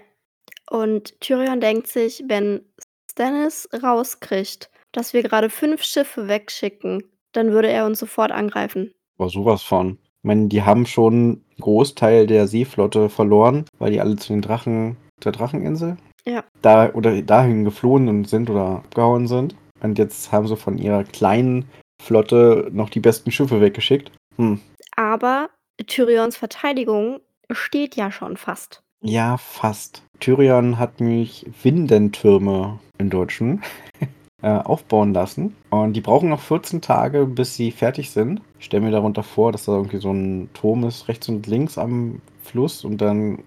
Und 0.69 1.19
Tyrion 1.19 1.59
denkt 1.59 1.87
sich, 1.87 2.23
wenn 2.27 2.61
Stannis 3.13 3.69
rauskriegt, 3.71 4.71
dass 4.91 5.13
wir 5.13 5.21
gerade 5.21 5.51
fünf 5.51 5.83
Schiffe 5.83 6.27
wegschicken, 6.27 7.03
dann 7.31 7.51
würde 7.51 7.69
er 7.69 7.85
uns 7.85 7.99
sofort 7.99 8.31
angreifen. 8.31 8.91
Aber 9.19 9.29
sowas 9.29 9.61
von. 9.61 9.99
Ich 10.01 10.23
meine, 10.23 10.47
die 10.47 10.63
haben 10.63 10.87
schon 10.87 11.13
einen 11.13 11.45
Großteil 11.59 12.25
der 12.25 12.47
Seeflotte 12.47 13.09
verloren, 13.09 13.65
weil 13.77 13.91
die 13.91 14.01
alle 14.01 14.15
zu 14.15 14.33
den 14.33 14.41
Drachen, 14.41 14.97
der 15.23 15.31
Dracheninsel, 15.31 15.97
ja. 16.25 16.43
da 16.63 16.91
oder 16.93 17.21
dahin 17.21 17.65
geflohen 17.65 18.25
sind 18.25 18.49
oder 18.49 18.77
abgehauen 18.77 19.27
sind. 19.27 19.55
Und 19.81 19.99
jetzt 19.99 20.31
haben 20.31 20.47
sie 20.47 20.57
von 20.57 20.79
ihrer 20.79 21.03
kleinen 21.03 21.69
Flotte 22.01 22.69
noch 22.71 22.89
die 22.89 22.99
besten 22.99 23.31
Schiffe 23.31 23.61
weggeschickt. 23.61 24.11
Hm. 24.37 24.59
Aber 24.95 25.51
Tyrions 25.85 26.35
Verteidigung 26.35 27.19
steht 27.51 27.95
ja 27.95 28.11
schon 28.11 28.37
fast. 28.37 28.81
Ja, 29.01 29.37
fast. 29.37 30.01
Tyrion 30.23 30.79
hat 30.79 31.01
nämlich 31.01 31.45
Windentürme 31.61 32.79
im 32.97 33.09
Deutschen. 33.09 33.61
äh, 34.43 34.49
aufbauen 34.49 35.13
lassen. 35.13 35.55
Und 35.69 35.93
die 35.93 36.01
brauchen 36.01 36.29
noch 36.29 36.41
14 36.41 36.81
Tage, 36.81 37.25
bis 37.25 37.55
sie 37.55 37.71
fertig 37.71 38.11
sind. 38.11 38.41
Ich 38.59 38.65
stelle 38.65 38.83
mir 38.83 38.91
darunter 38.91 39.23
vor, 39.23 39.51
dass 39.51 39.65
da 39.65 39.73
irgendwie 39.73 39.97
so 39.97 40.11
ein 40.11 40.49
Turm 40.53 40.83
ist, 40.83 41.07
rechts 41.07 41.29
und 41.29 41.47
links 41.47 41.77
am 41.77 42.21
Fluss 42.43 42.83
und 42.83 42.99
dann 42.99 43.39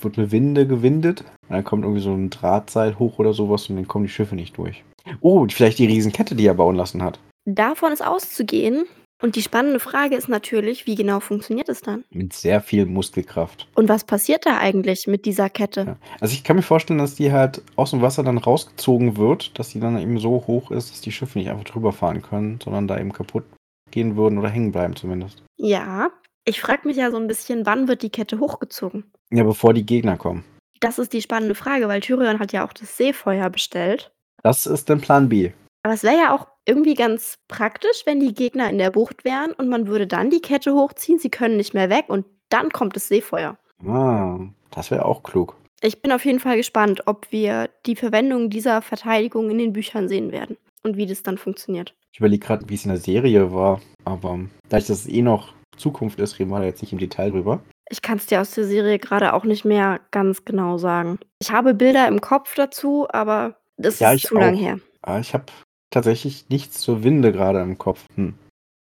wird 0.00 0.18
eine 0.18 0.32
Winde 0.32 0.66
gewindet. 0.66 1.24
Und 1.48 1.56
dann 1.56 1.64
kommt 1.64 1.84
irgendwie 1.84 2.02
so 2.02 2.12
ein 2.12 2.30
Drahtseil 2.30 2.98
hoch 2.98 3.18
oder 3.18 3.32
sowas 3.32 3.70
und 3.70 3.76
dann 3.76 3.88
kommen 3.88 4.04
die 4.04 4.12
Schiffe 4.12 4.34
nicht 4.34 4.58
durch. 4.58 4.84
Oh, 5.20 5.46
vielleicht 5.48 5.78
die 5.78 5.86
Riesenkette, 5.86 6.34
die 6.34 6.46
er 6.46 6.54
bauen 6.54 6.76
lassen 6.76 7.02
hat. 7.02 7.18
Davon 7.44 7.92
ist 7.92 8.04
auszugehen. 8.04 8.84
Und 9.22 9.36
die 9.36 9.42
spannende 9.42 9.78
Frage 9.78 10.16
ist 10.16 10.28
natürlich, 10.28 10.86
wie 10.86 10.96
genau 10.96 11.20
funktioniert 11.20 11.68
es 11.68 11.80
dann? 11.80 12.04
Mit 12.10 12.32
sehr 12.32 12.60
viel 12.60 12.86
Muskelkraft. 12.86 13.68
Und 13.76 13.88
was 13.88 14.02
passiert 14.02 14.44
da 14.46 14.58
eigentlich 14.58 15.06
mit 15.06 15.26
dieser 15.26 15.48
Kette? 15.48 15.82
Ja. 15.82 15.96
Also 16.20 16.34
ich 16.34 16.42
kann 16.42 16.56
mir 16.56 16.62
vorstellen, 16.62 16.98
dass 16.98 17.14
die 17.14 17.30
halt 17.30 17.62
aus 17.76 17.92
dem 17.92 18.02
Wasser 18.02 18.24
dann 18.24 18.38
rausgezogen 18.38 19.16
wird, 19.16 19.56
dass 19.58 19.68
die 19.68 19.78
dann 19.78 19.96
eben 19.96 20.18
so 20.18 20.44
hoch 20.48 20.72
ist, 20.72 20.90
dass 20.90 21.00
die 21.00 21.12
Schiffe 21.12 21.38
nicht 21.38 21.50
einfach 21.50 21.64
drüber 21.64 21.92
fahren 21.92 22.20
können, 22.20 22.58
sondern 22.62 22.88
da 22.88 22.98
eben 22.98 23.12
kaputt 23.12 23.44
gehen 23.92 24.16
würden 24.16 24.38
oder 24.38 24.48
hängen 24.48 24.72
bleiben 24.72 24.96
zumindest. 24.96 25.44
Ja, 25.56 26.10
ich 26.44 26.60
frage 26.60 26.88
mich 26.88 26.96
ja 26.96 27.12
so 27.12 27.16
ein 27.16 27.28
bisschen, 27.28 27.64
wann 27.64 27.86
wird 27.86 28.02
die 28.02 28.10
Kette 28.10 28.40
hochgezogen? 28.40 29.04
Ja, 29.30 29.44
bevor 29.44 29.72
die 29.72 29.86
Gegner 29.86 30.16
kommen. 30.16 30.44
Das 30.80 30.98
ist 30.98 31.12
die 31.12 31.22
spannende 31.22 31.54
Frage, 31.54 31.86
weil 31.86 32.00
Tyrion 32.00 32.40
hat 32.40 32.52
ja 32.52 32.66
auch 32.66 32.72
das 32.72 32.96
Seefeuer 32.96 33.48
bestellt. 33.50 34.10
Das 34.42 34.66
ist 34.66 34.90
dann 34.90 35.00
Plan 35.00 35.28
B. 35.28 35.52
Aber 35.84 35.94
es 35.94 36.02
wäre 36.02 36.16
ja 36.16 36.34
auch 36.34 36.48
irgendwie 36.66 36.94
ganz 36.94 37.38
praktisch, 37.48 38.02
wenn 38.06 38.20
die 38.20 38.34
Gegner 38.34 38.70
in 38.70 38.78
der 38.78 38.90
Bucht 38.90 39.24
wären 39.24 39.52
und 39.52 39.68
man 39.68 39.86
würde 39.86 40.06
dann 40.06 40.30
die 40.30 40.40
Kette 40.40 40.74
hochziehen, 40.74 41.18
sie 41.18 41.30
können 41.30 41.56
nicht 41.56 41.74
mehr 41.74 41.90
weg 41.90 42.04
und 42.08 42.24
dann 42.48 42.70
kommt 42.70 42.96
das 42.96 43.08
Seefeuer. 43.08 43.58
Ah, 43.86 44.38
das 44.70 44.90
wäre 44.90 45.04
auch 45.04 45.22
klug. 45.22 45.56
Ich 45.80 46.00
bin 46.00 46.12
auf 46.12 46.24
jeden 46.24 46.38
Fall 46.38 46.56
gespannt, 46.56 47.02
ob 47.06 47.32
wir 47.32 47.68
die 47.86 47.96
Verwendung 47.96 48.50
dieser 48.50 48.82
Verteidigung 48.82 49.50
in 49.50 49.58
den 49.58 49.72
Büchern 49.72 50.08
sehen 50.08 50.30
werden 50.30 50.56
und 50.84 50.96
wie 50.96 51.06
das 51.06 51.22
dann 51.24 51.38
funktioniert. 51.38 51.94
Ich 52.12 52.18
überlege 52.20 52.46
gerade, 52.46 52.68
wie 52.68 52.74
es 52.74 52.84
in 52.84 52.90
der 52.90 53.00
Serie 53.00 53.52
war, 53.52 53.80
aber 54.04 54.38
da 54.68 54.78
ich 54.78 54.86
das 54.86 55.08
eh 55.08 55.22
noch 55.22 55.52
Zukunft 55.76 56.20
ist, 56.20 56.38
reden 56.38 56.50
wir 56.50 56.60
da 56.60 56.66
jetzt 56.66 56.82
nicht 56.82 56.92
im 56.92 56.98
Detail 56.98 57.30
drüber. 57.30 57.62
Ich 57.90 58.02
kann 58.02 58.18
es 58.18 58.26
dir 58.26 58.40
aus 58.40 58.52
der 58.52 58.64
Serie 58.64 58.98
gerade 58.98 59.32
auch 59.32 59.44
nicht 59.44 59.64
mehr 59.64 60.00
ganz 60.12 60.44
genau 60.44 60.78
sagen. 60.78 61.18
Ich 61.40 61.50
habe 61.50 61.74
Bilder 61.74 62.06
im 62.06 62.20
Kopf 62.20 62.54
dazu, 62.54 63.06
aber 63.10 63.56
das 63.76 63.98
Ja, 63.98 64.12
ist 64.12 64.26
zu 64.26 64.34
lang 64.36 64.54
auch. 64.54 64.60
her. 64.60 64.78
Ah, 65.02 65.18
ich 65.18 65.34
habe 65.34 65.46
tatsächlich 65.92 66.48
nichts 66.48 66.80
zur 66.80 67.04
Winde 67.04 67.32
gerade 67.32 67.60
im 67.60 67.78
Kopf. 67.78 68.04
Hm. 68.16 68.34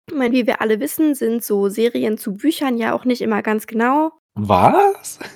Ich 0.09 0.15
meine, 0.15 0.33
wie 0.33 0.47
wir 0.47 0.61
alle 0.61 0.79
wissen, 0.79 1.15
sind 1.15 1.43
so 1.43 1.69
Serien 1.69 2.17
zu 2.17 2.33
Büchern 2.33 2.77
ja 2.77 2.93
auch 2.93 3.05
nicht 3.05 3.21
immer 3.21 3.41
ganz 3.41 3.67
genau. 3.67 4.11
Was? 4.35 5.19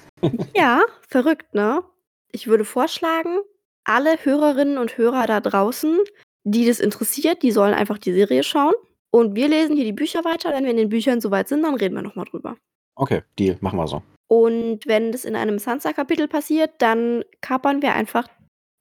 Ja, 0.55 0.81
verrückt, 1.07 1.53
ne? 1.53 1.83
Ich 2.31 2.47
würde 2.47 2.65
vorschlagen, 2.65 3.41
alle 3.83 4.17
Hörerinnen 4.23 4.79
und 4.79 4.97
Hörer 4.97 5.27
da 5.27 5.39
draußen, 5.39 5.99
die 6.43 6.65
das 6.65 6.79
interessiert, 6.79 7.43
die 7.43 7.51
sollen 7.51 7.75
einfach 7.75 7.99
die 7.99 8.13
Serie 8.13 8.41
schauen. 8.41 8.73
Und 9.11 9.35
wir 9.35 9.47
lesen 9.47 9.75
hier 9.75 9.85
die 9.85 9.93
Bücher 9.93 10.25
weiter. 10.25 10.51
Wenn 10.51 10.63
wir 10.63 10.71
in 10.71 10.77
den 10.77 10.89
Büchern 10.89 11.21
soweit 11.21 11.47
sind, 11.47 11.61
dann 11.61 11.75
reden 11.75 11.93
wir 11.95 12.01
nochmal 12.01 12.25
drüber. 12.25 12.57
Okay, 12.95 13.21
Deal, 13.37 13.57
machen 13.61 13.77
wir 13.77 13.87
so. 13.87 14.01
Und 14.27 14.87
wenn 14.87 15.11
das 15.11 15.25
in 15.25 15.35
einem 15.35 15.59
Sansa-Kapitel 15.59 16.27
passiert, 16.27 16.71
dann 16.79 17.23
kapern 17.41 17.81
wir 17.81 17.93
einfach 17.93 18.27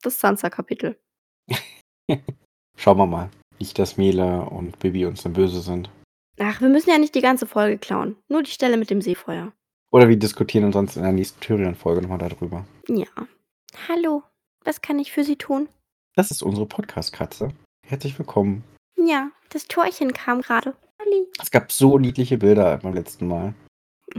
das 0.02 0.18
Sansa-Kapitel. 0.18 0.96
Schauen 2.76 2.98
wir 2.98 3.06
mal. 3.06 3.30
Nicht, 3.58 3.78
dass 3.78 3.96
Mele 3.96 4.42
und 4.50 4.78
Bibi 4.78 5.06
uns 5.06 5.22
dann 5.22 5.32
böse 5.32 5.60
sind. 5.60 5.90
Ach, 6.38 6.60
wir 6.60 6.68
müssen 6.68 6.90
ja 6.90 6.98
nicht 6.98 7.14
die 7.14 7.20
ganze 7.20 7.46
Folge 7.46 7.78
klauen. 7.78 8.16
Nur 8.28 8.42
die 8.42 8.50
Stelle 8.50 8.76
mit 8.76 8.90
dem 8.90 9.00
Seefeuer. 9.00 9.52
Oder 9.92 10.08
wir 10.08 10.16
diskutieren 10.18 10.72
sonst 10.72 10.96
in 10.96 11.02
der 11.02 11.12
nächsten 11.12 11.40
Tyrion-Folge 11.40 12.02
nochmal 12.02 12.18
darüber. 12.18 12.64
Ja. 12.88 13.06
Hallo, 13.88 14.22
was 14.64 14.82
kann 14.82 14.98
ich 14.98 15.12
für 15.12 15.22
Sie 15.22 15.36
tun? 15.36 15.68
Das 16.16 16.30
ist 16.32 16.42
unsere 16.42 16.66
Podcast-Katze. 16.66 17.52
Herzlich 17.86 18.18
willkommen. 18.18 18.64
Ja, 18.96 19.30
das 19.50 19.66
Torchen 19.68 20.12
kam 20.12 20.40
gerade. 20.40 20.74
Halli. 20.98 21.26
Es 21.40 21.50
gab 21.50 21.70
so 21.70 21.98
niedliche 21.98 22.38
Bilder 22.38 22.78
beim 22.78 22.94
letzten 22.94 23.28
Mal. 23.28 23.54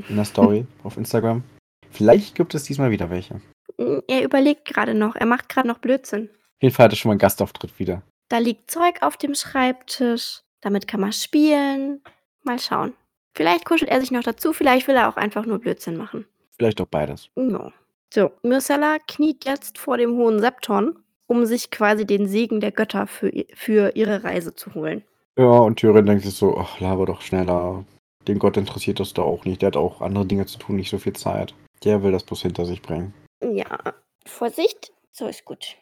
In 0.10 0.16
der 0.16 0.26
Story 0.26 0.66
auf 0.84 0.98
Instagram. 0.98 1.44
Vielleicht 1.92 2.36
gibt 2.36 2.56
es 2.56 2.64
diesmal 2.64 2.92
wieder 2.92 3.10
welche. 3.10 3.36
Auf 3.78 4.04
Er 4.08 4.24
überlegt 4.24 4.66
gerade 4.66 4.94
noch. 4.94 5.16
Er 5.16 5.26
macht 5.26 5.50
gerade 5.50 5.68
noch 5.68 5.80
Blödsinn. 5.80 6.30
jeden 6.62 6.74
Fall 6.74 6.86
hatte 6.86 6.96
schon 6.96 7.10
mal 7.10 7.14
einen 7.14 7.20
Gastauftritt 7.20 7.78
wieder. 7.80 8.02
Da 8.29 8.38
liegt 8.39 8.72
Zeug 8.72 9.01
auf 9.01 9.17
dem 9.17 9.36
Schreibtisch. 9.36 10.41
Damit 10.62 10.88
kann 10.88 11.00
man 11.00 11.13
spielen. 11.13 12.01
Mal 12.44 12.60
schauen. 12.60 12.94
Vielleicht 13.36 13.65
kuschelt 13.65 13.91
er 13.91 14.00
sich 14.00 14.12
noch 14.12 14.24
dazu, 14.24 14.53
vielleicht 14.53 14.88
will 14.88 14.96
er 14.96 15.10
auch 15.10 15.17
einfach 15.17 15.46
nur 15.46 15.60
Blödsinn 15.60 15.98
machen. 15.98 16.25
Vielleicht 16.58 16.79
auch 16.79 16.88
beides. 16.88 17.29
Ja. 17.36 17.72
So, 18.13 18.32
Myrcella 18.44 18.98
kniet 19.08 19.44
jetzt 19.44 19.77
vor 19.77 19.98
dem 19.98 20.15
hohen 20.15 20.39
Septon, 20.39 20.98
um 21.27 21.46
sich 21.46 21.70
quasi 21.70 22.05
den 22.05 22.27
Segen 22.27 22.62
der 22.62 22.72
Götter 22.72 23.08
für, 23.08 23.32
für 23.53 23.94
ihre 23.96 24.24
Reise 24.24 24.55
zu 24.55 24.74
holen. 24.74 25.03
Ja, 25.38 25.50
und 25.50 25.77
Tyrion 25.77 26.05
denkt 26.05 26.24
sich 26.24 26.34
so, 26.34 26.58
ach, 26.58 26.79
laber 26.79 27.05
doch 27.05 27.22
schneller. 27.22 27.84
Den 28.25 28.39
Gott 28.39 28.55
interessiert 28.55 29.01
das 29.01 29.13
doch 29.13 29.25
auch 29.25 29.44
nicht. 29.44 29.62
Der 29.62 29.67
hat 29.67 29.75
auch 29.75 30.00
andere 30.01 30.25
Dinge 30.25 30.46
zu 30.46 30.58
tun, 30.58 30.77
nicht 30.77 30.89
so 30.89 30.98
viel 30.98 31.13
Zeit. 31.13 31.53
Der 31.84 32.01
will 32.03 32.13
das 32.13 32.24
bloß 32.24 32.41
hinter 32.41 32.65
sich 32.65 32.82
bringen. 32.82 33.13
Ja, 33.44 33.77
Vorsicht. 34.25 34.94
So 35.12 35.27
ist 35.27 35.44
gut. 35.44 35.75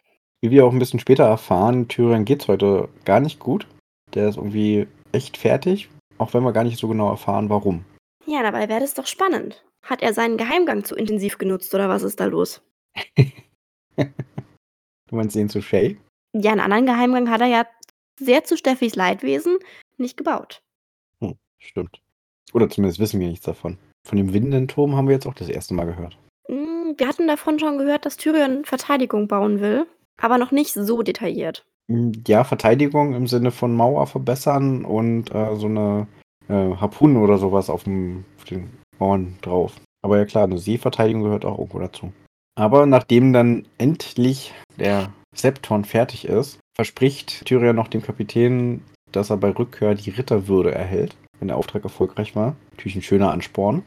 Wie 0.43 0.51
wir 0.51 0.65
auch 0.65 0.73
ein 0.73 0.79
bisschen 0.79 0.99
später 0.99 1.23
erfahren, 1.23 1.87
Tyrion 1.87 2.25
geht's 2.25 2.49
heute 2.49 2.89
gar 3.05 3.21
nicht 3.21 3.39
gut. 3.39 3.65
Der 4.13 4.27
ist 4.27 4.35
irgendwie 4.35 4.87
echt 5.13 5.37
fertig, 5.37 5.87
auch 6.17 6.33
wenn 6.33 6.43
wir 6.43 6.51
gar 6.51 6.65
nicht 6.65 6.77
so 6.77 6.89
genau 6.89 7.09
erfahren, 7.09 7.49
warum. 7.49 7.85
Ja, 8.25 8.43
dabei 8.43 8.67
wäre 8.67 8.81
das 8.81 8.93
doch 8.93 9.07
spannend. 9.07 9.63
Hat 9.83 10.01
er 10.01 10.13
seinen 10.13 10.35
Geheimgang 10.35 10.83
zu 10.83 10.97
intensiv 10.97 11.37
genutzt 11.37 11.73
oder 11.73 11.87
was 11.87 12.03
ist 12.03 12.19
da 12.19 12.25
los? 12.25 12.61
Du 13.95 15.17
meinst 15.17 15.35
den 15.35 15.47
zu 15.47 15.61
Shay? 15.61 15.97
Ja, 16.35 16.51
einen 16.51 16.59
anderen 16.59 16.87
Geheimgang 16.87 17.29
hat 17.29 17.39
er 17.39 17.47
ja 17.47 17.67
sehr 18.19 18.43
zu 18.43 18.57
Steffis 18.57 18.95
Leidwesen 18.95 19.59
nicht 19.97 20.17
gebaut. 20.17 20.61
Hm, 21.21 21.35
stimmt. 21.59 22.01
Oder 22.51 22.67
zumindest 22.69 22.99
wissen 22.99 23.19
wir 23.21 23.27
nichts 23.27 23.45
davon. 23.45 23.77
Von 24.05 24.17
dem 24.17 24.33
Windenturm 24.33 24.95
haben 24.95 25.07
wir 25.07 25.13
jetzt 25.13 25.27
auch 25.27 25.35
das 25.35 25.47
erste 25.49 25.73
Mal 25.75 25.85
gehört. 25.85 26.17
Hm, 26.47 26.95
Wir 26.97 27.07
hatten 27.07 27.27
davon 27.27 27.59
schon 27.59 27.77
gehört, 27.77 28.05
dass 28.05 28.17
Tyrion 28.17 28.65
Verteidigung 28.65 29.27
bauen 29.27 29.61
will, 29.61 29.85
aber 30.21 30.37
noch 30.37 30.51
nicht 30.51 30.73
so 30.73 31.01
detailliert. 31.01 31.65
Hm, 31.91 32.11
Ja, 32.27 32.43
Verteidigung 32.43 33.13
im 33.13 33.27
Sinne 33.27 33.51
von 33.51 33.75
Mauer 33.75 34.07
verbessern 34.07 34.85
und 34.85 35.33
äh, 35.33 35.55
so 35.55 35.67
eine 35.67 36.07
äh, 36.47 36.75
Harpune 36.75 37.19
oder 37.19 37.37
sowas 37.37 37.69
auf, 37.69 37.83
dem, 37.83 38.25
auf 38.37 38.45
den 38.45 38.69
Mauern 38.99 39.37
drauf. 39.41 39.73
Aber 40.03 40.17
ja 40.17 40.25
klar, 40.25 40.43
eine 40.45 40.57
Seeverteidigung 40.57 41.23
gehört 41.23 41.45
auch 41.45 41.57
irgendwo 41.57 41.79
dazu. 41.79 42.11
Aber 42.55 42.85
nachdem 42.85 43.33
dann 43.33 43.65
endlich 43.77 44.53
der 44.77 45.11
Septon 45.35 45.85
fertig 45.85 46.25
ist, 46.25 46.59
verspricht 46.75 47.45
Tyrion 47.45 47.75
noch 47.75 47.87
dem 47.87 48.01
Kapitän, 48.03 48.83
dass 49.11 49.29
er 49.29 49.37
bei 49.37 49.49
Rückkehr 49.49 49.95
die 49.95 50.09
Ritterwürde 50.11 50.71
erhält, 50.73 51.15
wenn 51.39 51.47
der 51.47 51.57
Auftrag 51.57 51.83
erfolgreich 51.83 52.35
war. 52.35 52.55
Natürlich 52.71 52.95
ein 52.95 53.01
schöner 53.01 53.31
Ansporn. 53.31 53.83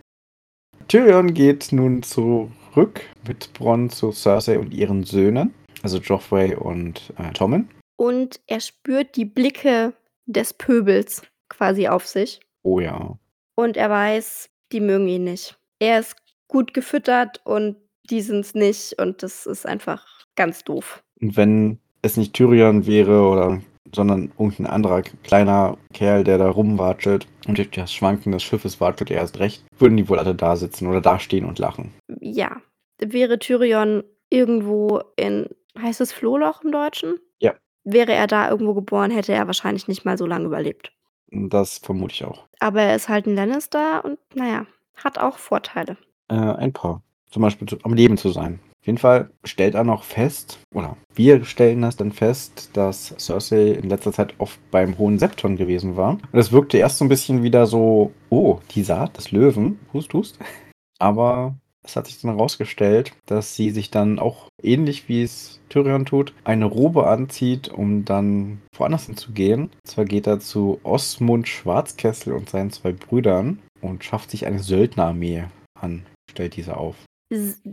Tyrion 0.88 1.35
geht 1.35 1.73
nun 1.73 2.02
zurück 2.02 3.02
mit 3.26 3.52
Bronn 3.54 3.90
zu 3.90 4.12
Cersei 4.12 4.59
und 4.59 4.73
ihren 4.73 5.04
Söhnen, 5.04 5.52
also 5.87 5.99
Joffrey 5.99 6.57
und 6.57 7.12
äh, 7.16 7.33
Tommen. 7.33 7.71
Und 7.97 8.40
er 8.49 8.59
spürt 8.59 9.14
die 9.14 9.25
Blicke 9.25 9.93
des 10.26 10.52
Pöbels 10.52 11.23
quasi 11.49 11.87
auf 11.87 12.07
sich. 12.07 12.40
Oh 12.64 12.81
ja. 12.81 13.16
Und 13.55 13.76
er 13.76 13.88
weiß, 13.88 14.50
die 14.73 14.81
mögen 14.81 15.07
ihn 15.07 15.25
nicht. 15.25 15.57
Er 15.78 16.00
ist 16.00 16.16
gut 16.49 16.75
gefüttert 16.75 17.40
und 17.45 17.76
die 18.11 18.21
sind's 18.21 18.55
nicht. 18.55 19.00
Und 19.00 19.23
das 19.23 19.47
ist 19.47 19.64
einfach 19.64 20.05
ganz 20.35 20.64
doof. 20.64 21.05
Und 21.21 21.37
wenn 21.37 21.78
es 22.02 22.16
nicht 22.16 22.35
Tyrion 22.35 22.87
wäre 22.87 23.23
oder 23.23 23.61
sondern 23.95 24.33
irgendein 24.37 24.66
anderer 24.66 25.02
kleiner 25.23 25.78
Kerl, 25.95 26.25
der 26.25 26.38
da 26.38 26.50
rumwatschelt 26.50 27.28
und 27.47 27.57
durch 27.57 27.71
das 27.71 27.93
Schwanken 27.93 28.33
des 28.33 28.43
Schiffes 28.43 28.81
watschelt 28.81 29.12
er 29.12 29.19
erst 29.19 29.38
recht, 29.38 29.64
würden 29.78 29.97
die 29.97 30.09
wohl 30.09 30.19
alle 30.19 30.35
da 30.35 30.57
sitzen 30.57 30.88
oder 30.88 31.00
da 31.00 31.21
stehen 31.21 31.45
und 31.45 31.61
lachen. 31.61 31.95
Ja, 32.21 32.61
wäre 32.99 33.38
Tyrion 33.38 34.02
irgendwo 34.28 35.00
in, 35.16 35.49
heißt 35.80 36.00
es 36.00 36.12
Flohloch 36.12 36.62
im 36.62 36.73
Deutschen? 36.73 37.18
Ja. 37.38 37.54
Wäre 37.85 38.12
er 38.12 38.26
da 38.26 38.50
irgendwo 38.50 38.75
geboren, 38.75 39.11
hätte 39.11 39.33
er 39.33 39.47
wahrscheinlich 39.47 39.88
nicht 39.88 40.04
mal 40.04 40.18
so 40.18 40.26
lange 40.26 40.47
überlebt. 40.47 40.92
Das 41.30 41.78
vermute 41.78 42.14
ich 42.14 42.25
auch. 42.25 42.45
Aber 42.61 42.83
er 42.83 42.97
ist 42.97 43.09
halt 43.09 43.26
ein 43.26 43.35
Lannister 43.35 44.04
und 44.04 44.18
naja, 44.35 44.66
hat 44.97 45.18
auch 45.18 45.38
Vorteile. 45.38 45.97
Äh, 46.28 46.35
ein 46.35 46.73
paar. 46.73 47.02
Zum 47.30 47.42
Beispiel 47.42 47.66
am 47.83 47.95
Leben 47.95 48.16
zu 48.16 48.30
sein. 48.30 48.61
Auf 48.80 48.87
jeden 48.87 48.99
Fall 48.99 49.30
stellt 49.42 49.75
er 49.75 49.83
noch 49.83 50.04
fest, 50.04 50.61
oder 50.73 50.97
wir 51.12 51.45
stellen 51.45 51.83
das 51.83 51.97
dann 51.97 52.12
fest, 52.12 52.71
dass 52.75 53.14
Cersei 53.18 53.73
in 53.73 53.88
letzter 53.88 54.12
Zeit 54.12 54.35
oft 54.38 54.61
beim 54.71 54.97
Hohen 54.97 55.18
Septon 55.18 55.56
gewesen 55.56 55.97
war. 55.97 56.18
Und 56.30 56.38
es 56.38 56.52
wirkte 56.52 56.78
erst 56.78 56.99
so 56.99 57.04
ein 57.04 57.09
bisschen 57.09 57.42
wieder 57.42 57.66
so, 57.66 58.12
oh, 58.30 58.61
die 58.71 58.85
Saat 58.85 59.16
des 59.16 59.33
Löwen, 59.33 59.80
hust, 59.92 60.14
hust. 60.14 60.38
Aber 61.00 61.56
es 61.87 61.97
hat 61.97 62.07
sich 62.07 62.21
dann 62.21 62.33
herausgestellt, 62.33 63.12
dass 63.26 63.55
sie 63.55 63.71
sich 63.71 63.90
dann 63.90 64.19
auch 64.19 64.49
ähnlich 64.62 65.09
wie 65.09 65.23
es 65.23 65.61
Tyrion 65.69 66.07
tut, 66.07 66.35
eine 66.45 66.66
Robe 66.66 67.07
anzieht, 67.07 67.69
um 67.69 68.05
dann 68.05 68.62
woanders 68.76 69.07
hinzugehen. 69.07 69.62
Und 69.64 69.87
zwar 69.87 70.05
geht 70.05 70.26
er 70.26 70.40
zu 70.40 70.81
Osmund 70.83 71.49
Schwarzkessel 71.49 72.33
und 72.33 72.50
seinen 72.50 72.71
zwei 72.71 72.93
Brüdern 72.93 73.61
und 73.81 74.05
schafft 74.05 74.31
sich 74.31 74.47
eine 74.47 74.59
Söldnerarmee 74.59 75.45
an, 75.81 76.07
stellt 76.31 76.57
diese 76.57 76.76
auf. 76.76 76.97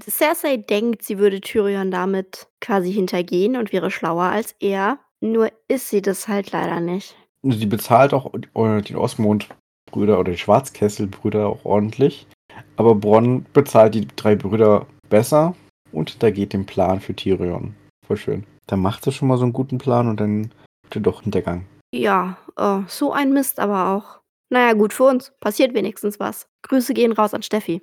Cersei 0.10 0.58
denkt, 0.58 1.04
sie 1.04 1.20
würde 1.20 1.40
Tyrion 1.40 1.92
damit 1.92 2.48
quasi 2.60 2.92
hintergehen 2.92 3.56
und 3.56 3.72
wäre 3.72 3.92
schlauer 3.92 4.26
als 4.26 4.56
er. 4.60 5.00
Nur 5.22 5.52
ist 5.68 5.90
sie 5.90 6.02
das 6.02 6.28
halt 6.28 6.52
leider 6.52 6.80
nicht. 6.80 7.16
Sie 7.44 7.66
bezahlt 7.66 8.14
auch 8.14 8.32
die 8.56 8.96
Osmond-Brüder 8.96 10.20
oder 10.20 10.32
die 10.32 10.38
Schwarzkessel-Brüder 10.38 11.48
auch 11.48 11.66
ordentlich. 11.66 12.28
Aber 12.76 12.96
Bronn 12.96 13.46
bezahlt 13.54 13.96
die 13.96 14.08
drei 14.16 14.36
Brüder 14.36 14.88
besser 15.10 15.56
und 15.92 16.10
hintergeht 16.10 16.54
den 16.54 16.66
Plan 16.66 17.00
für 17.00 17.16
Tyrion. 17.16 17.76
Voll 18.06 18.18
schön. 18.18 18.44
Da 18.68 18.76
macht 18.76 19.04
sie 19.04 19.12
schon 19.12 19.28
mal 19.28 19.38
so 19.38 19.44
einen 19.44 19.54
guten 19.54 19.78
Plan 19.78 20.08
und 20.08 20.20
dann 20.20 20.52
wird 20.84 20.96
er 20.96 21.02
doch 21.02 21.22
Hintergang. 21.22 21.66
Ja, 21.94 22.38
äh, 22.58 22.80
so 22.88 23.12
ein 23.12 23.34
Mist 23.34 23.60
aber 23.60 23.90
auch. 23.90 24.20
Naja, 24.50 24.74
gut 24.74 24.94
für 24.94 25.04
uns. 25.04 25.34
Passiert 25.40 25.74
wenigstens 25.74 26.20
was. 26.20 26.48
Grüße 26.64 26.94
gehen 26.94 27.12
raus 27.12 27.34
an 27.34 27.44
Steffi. 27.44 27.82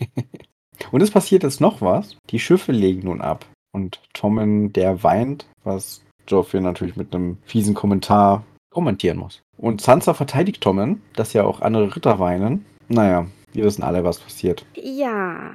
und 0.90 1.02
es 1.02 1.10
passiert 1.10 1.42
jetzt 1.42 1.60
noch 1.60 1.80
was. 1.80 2.16
Die 2.30 2.38
Schiffe 2.38 2.72
legen 2.72 3.02
nun 3.04 3.20
ab. 3.20 3.46
Und 3.72 4.00
Tommen, 4.14 4.72
der 4.72 5.02
weint, 5.02 5.46
was 5.62 6.02
Joffrey 6.26 6.60
natürlich 6.60 6.96
mit 6.96 7.14
einem 7.14 7.38
fiesen 7.44 7.74
Kommentar 7.74 8.44
kommentieren 8.70 9.18
muss. 9.18 9.42
Und 9.56 9.80
Sansa 9.80 10.14
verteidigt 10.14 10.62
Tommen, 10.62 11.02
dass 11.14 11.32
ja 11.32 11.44
auch 11.44 11.60
andere 11.60 11.94
Ritter 11.94 12.18
weinen. 12.18 12.64
Naja, 12.88 13.26
wir 13.52 13.64
wissen 13.64 13.82
alle, 13.82 14.04
was 14.04 14.20
passiert. 14.20 14.64
Ja, 14.74 15.54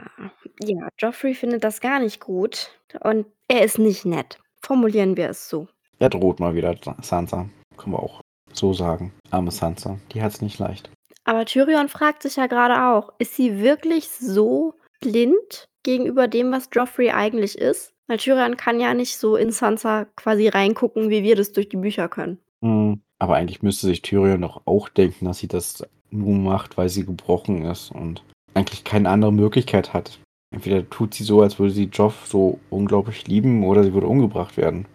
ja, 0.62 0.88
Joffrey 1.00 1.34
findet 1.34 1.64
das 1.64 1.82
gar 1.82 2.00
nicht 2.00 2.20
gut. 2.20 2.72
Und 3.02 3.26
er 3.48 3.64
ist 3.64 3.80
nicht 3.80 4.06
nett. 4.06 4.40
Formulieren 4.62 5.18
wir 5.18 5.30
es 5.30 5.50
so. 5.50 5.68
Er 6.00 6.10
droht 6.10 6.40
mal 6.40 6.56
wieder 6.56 6.76
Sansa. 7.02 7.50
Können 7.78 7.94
wir 7.94 8.00
auch 8.00 8.22
so 8.52 8.74
sagen. 8.74 9.14
Arme 9.32 9.52
Sansa, 9.52 10.00
die 10.12 10.22
hat 10.22 10.34
es 10.34 10.42
nicht 10.42 10.60
leicht. 10.60 10.90
Aber 11.26 11.46
Tyrion 11.46 11.90
fragt 11.90 12.24
sich 12.24 12.36
ja 12.36 12.48
gerade 12.48 12.94
auch, 12.94 13.14
ist 13.18 13.36
sie 13.36 13.60
wirklich 13.60 14.10
so 14.10 14.74
blind 15.00 15.70
gegenüber 15.84 16.28
dem, 16.28 16.52
was 16.52 16.70
Joffrey 16.72 17.12
eigentlich 17.12 17.58
ist? 17.58 17.94
Weil 18.08 18.18
Tyrion 18.18 18.58
kann 18.58 18.80
ja 18.80 18.94
nicht 18.94 19.18
so 19.18 19.38
in 19.38 19.52
Sansa 19.52 20.06
quasi 20.16 20.50
reingucken, 20.50 21.10
wie 21.10 21.24
wir 21.24 21.36
das 21.36 21.54
durch 21.54 21.70
die 21.70 21.78
Bücher 21.78 22.10
können. 22.10 22.40
Mhm. 22.62 23.02
Aber 23.20 23.36
eigentlich 23.36 23.62
müsste 23.62 23.88
sich 23.88 24.02
Tyrion 24.02 24.42
doch 24.42 24.64
auch 24.66 24.90
denken, 24.90 25.26
dass 25.26 25.38
sie 25.38 25.48
das 25.48 25.88
nur 26.14 26.36
macht, 26.36 26.78
weil 26.78 26.90
sie 26.90 27.06
gebrochen 27.06 27.66
ist 27.66 27.92
und 27.92 28.24
eigentlich 28.54 28.84
keine 28.84 29.10
andere 29.10 29.34
Möglichkeit 29.34 29.94
hat. 29.94 30.20
Entweder 30.54 30.88
tut 30.90 31.14
sie 31.14 31.24
so, 31.24 31.42
als 31.42 31.58
würde 31.58 31.74
sie 31.74 31.86
Joff 31.86 32.28
so 32.28 32.60
unglaublich 32.70 33.28
lieben, 33.28 33.64
oder 33.64 33.84
sie 33.84 33.94
würde 33.94 34.08
umgebracht 34.08 34.56
werden. 34.56 34.86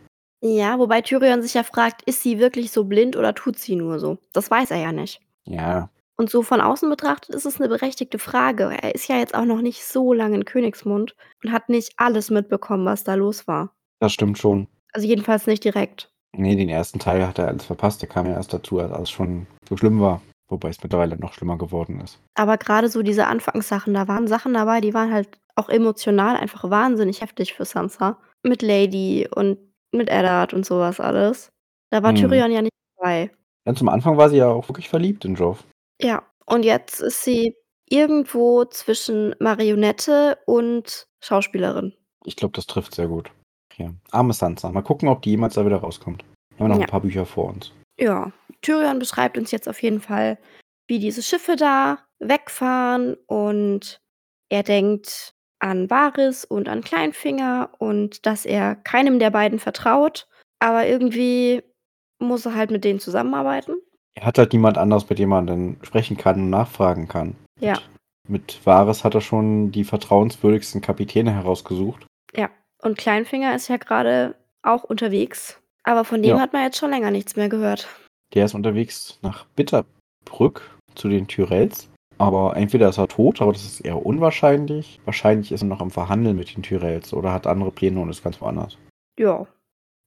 Ja, 0.40 0.78
wobei 0.78 1.00
Tyrion 1.00 1.42
sich 1.42 1.54
ja 1.54 1.64
fragt, 1.64 2.02
ist 2.02 2.22
sie 2.22 2.38
wirklich 2.38 2.70
so 2.70 2.84
blind 2.84 3.16
oder 3.16 3.34
tut 3.34 3.58
sie 3.58 3.74
nur 3.74 3.98
so? 3.98 4.18
Das 4.32 4.50
weiß 4.50 4.70
er 4.70 4.78
ja 4.78 4.92
nicht. 4.92 5.20
Ja. 5.46 5.90
Und 6.16 6.30
so 6.30 6.42
von 6.42 6.60
außen 6.60 6.88
betrachtet 6.88 7.34
ist 7.34 7.44
es 7.44 7.60
eine 7.60 7.68
berechtigte 7.68 8.18
Frage. 8.18 8.70
Er 8.80 8.94
ist 8.94 9.08
ja 9.08 9.16
jetzt 9.16 9.34
auch 9.34 9.44
noch 9.44 9.60
nicht 9.60 9.84
so 9.84 10.12
lange 10.12 10.36
in 10.36 10.44
Königsmund 10.44 11.16
und 11.42 11.52
hat 11.52 11.68
nicht 11.68 11.92
alles 11.96 12.30
mitbekommen, 12.30 12.84
was 12.84 13.04
da 13.04 13.14
los 13.14 13.48
war. 13.48 13.72
Das 14.00 14.12
stimmt 14.12 14.38
schon. 14.38 14.68
Also 14.92 15.06
jedenfalls 15.06 15.46
nicht 15.46 15.64
direkt. 15.64 16.10
Nee, 16.36 16.56
den 16.56 16.68
ersten 16.68 16.98
Teil 16.98 17.26
hat 17.26 17.38
er 17.38 17.48
alles 17.48 17.64
verpasst. 17.64 18.02
Der 18.02 18.08
kam 18.08 18.26
ja 18.26 18.32
erst 18.32 18.52
dazu, 18.52 18.78
als 18.78 18.92
alles 18.92 19.10
schon 19.10 19.46
so 19.68 19.76
schlimm 19.76 20.00
war. 20.00 20.20
Wobei 20.48 20.70
es 20.70 20.82
mittlerweile 20.82 21.16
noch 21.18 21.34
schlimmer 21.34 21.58
geworden 21.58 22.00
ist. 22.00 22.18
Aber 22.34 22.56
gerade 22.56 22.88
so 22.88 23.02
diese 23.02 23.26
Anfangssachen, 23.26 23.92
da 23.94 24.08
waren 24.08 24.26
Sachen 24.28 24.54
dabei, 24.54 24.80
die 24.80 24.94
waren 24.94 25.12
halt 25.12 25.28
auch 25.56 25.68
emotional 25.68 26.36
einfach 26.36 26.70
wahnsinnig 26.70 27.20
heftig 27.20 27.54
für 27.54 27.64
Sansa. 27.64 28.18
Mit 28.42 28.62
Lady 28.62 29.28
und 29.34 29.58
mit 29.92 30.08
Eddard 30.08 30.54
und 30.54 30.64
sowas 30.64 31.00
alles. 31.00 31.50
Da 31.90 32.02
war 32.02 32.12
Mhm. 32.12 32.16
Tyrion 32.16 32.50
ja 32.52 32.62
nicht 32.62 32.72
dabei. 32.96 33.30
Ja, 33.66 33.74
zum 33.74 33.88
Anfang 33.88 34.16
war 34.16 34.30
sie 34.30 34.36
ja 34.36 34.48
auch 34.48 34.68
wirklich 34.68 34.88
verliebt 34.88 35.24
in 35.24 35.34
Joff. 35.34 35.64
Ja, 36.00 36.22
und 36.46 36.64
jetzt 36.64 37.00
ist 37.00 37.24
sie 37.24 37.54
irgendwo 37.90 38.64
zwischen 38.64 39.34
Marionette 39.40 40.38
und 40.46 41.06
Schauspielerin. 41.22 41.92
Ich 42.24 42.36
glaube, 42.36 42.52
das 42.52 42.66
trifft 42.66 42.94
sehr 42.94 43.08
gut. 43.08 43.30
Ja. 43.76 43.90
Arme 44.12 44.32
Sansa. 44.32 44.70
Mal 44.70 44.82
gucken, 44.82 45.08
ob 45.08 45.22
die 45.22 45.30
jemals 45.30 45.54
da 45.54 45.64
wieder 45.66 45.78
rauskommt. 45.78 46.24
Wir 46.56 46.64
haben 46.64 46.70
noch 46.70 46.78
Ja. 46.78 46.84
ein 46.84 46.90
paar 46.90 47.00
Bücher 47.00 47.26
vor 47.26 47.46
uns. 47.50 47.72
Ja, 47.98 48.30
Tyrion 48.62 48.98
beschreibt 48.98 49.38
uns 49.38 49.50
jetzt 49.50 49.68
auf 49.68 49.82
jeden 49.82 50.00
Fall, 50.00 50.38
wie 50.88 50.98
diese 50.98 51.22
Schiffe 51.22 51.56
da 51.56 51.98
wegfahren 52.18 53.14
und 53.26 54.00
er 54.48 54.62
denkt 54.62 55.34
an 55.60 55.90
Varys 55.90 56.44
und 56.44 56.68
an 56.68 56.82
Kleinfinger 56.82 57.70
und 57.78 58.26
dass 58.26 58.44
er 58.46 58.74
keinem 58.76 59.18
der 59.18 59.30
beiden 59.30 59.58
vertraut, 59.58 60.26
aber 60.60 60.86
irgendwie 60.86 61.62
muss 62.20 62.46
er 62.46 62.54
halt 62.54 62.70
mit 62.70 62.84
denen 62.84 63.00
zusammenarbeiten. 63.00 63.74
Er 64.14 64.26
hat 64.26 64.38
halt 64.38 64.52
niemand 64.52 64.78
anderes, 64.78 65.08
mit 65.08 65.18
dem 65.18 65.28
man 65.28 65.46
dann 65.46 65.76
sprechen 65.82 66.16
kann 66.16 66.40
und 66.40 66.50
nachfragen 66.50 67.06
kann. 67.08 67.36
Ja, 67.60 67.78
Mit 68.26 68.64
Varys 68.66 69.04
hat 69.04 69.14
er 69.14 69.20
schon 69.20 69.70
die 69.72 69.84
vertrauenswürdigsten 69.84 70.80
Kapitäne 70.80 71.32
herausgesucht. 71.32 72.06
ja. 72.34 72.50
Und 72.80 72.96
Kleinfinger 72.96 73.56
ist 73.56 73.66
ja 73.66 73.76
gerade 73.76 74.36
auch 74.62 74.84
unterwegs, 74.84 75.60
aber 75.82 76.04
von 76.04 76.22
dem 76.22 76.36
Ja. 76.36 76.40
hat 76.40 76.52
man 76.52 76.62
jetzt 76.62 76.78
schon 76.78 76.90
länger 76.90 77.10
nichts 77.10 77.34
mehr 77.34 77.48
gehört. 77.48 77.88
Der 78.34 78.44
ist 78.44 78.54
unterwegs 78.54 79.18
nach 79.22 79.46
Bitterbrück 79.56 80.78
zu 80.94 81.08
den 81.08 81.26
Tyrells. 81.26 81.88
Aber 82.18 82.56
entweder 82.56 82.88
ist 82.88 82.98
er 82.98 83.06
tot, 83.06 83.40
aber 83.40 83.52
das 83.52 83.64
ist 83.64 83.80
eher 83.80 84.04
unwahrscheinlich. 84.04 85.00
Wahrscheinlich 85.04 85.52
ist 85.52 85.62
er 85.62 85.68
noch 85.68 85.80
am 85.80 85.92
Verhandeln 85.92 86.36
mit 86.36 86.54
den 86.54 86.64
Tyrells 86.64 87.14
oder 87.14 87.32
hat 87.32 87.46
andere 87.46 87.70
Pläne 87.70 88.00
und 88.00 88.10
ist 88.10 88.24
ganz 88.24 88.40
woanders. 88.40 88.76
Ja. 89.18 89.46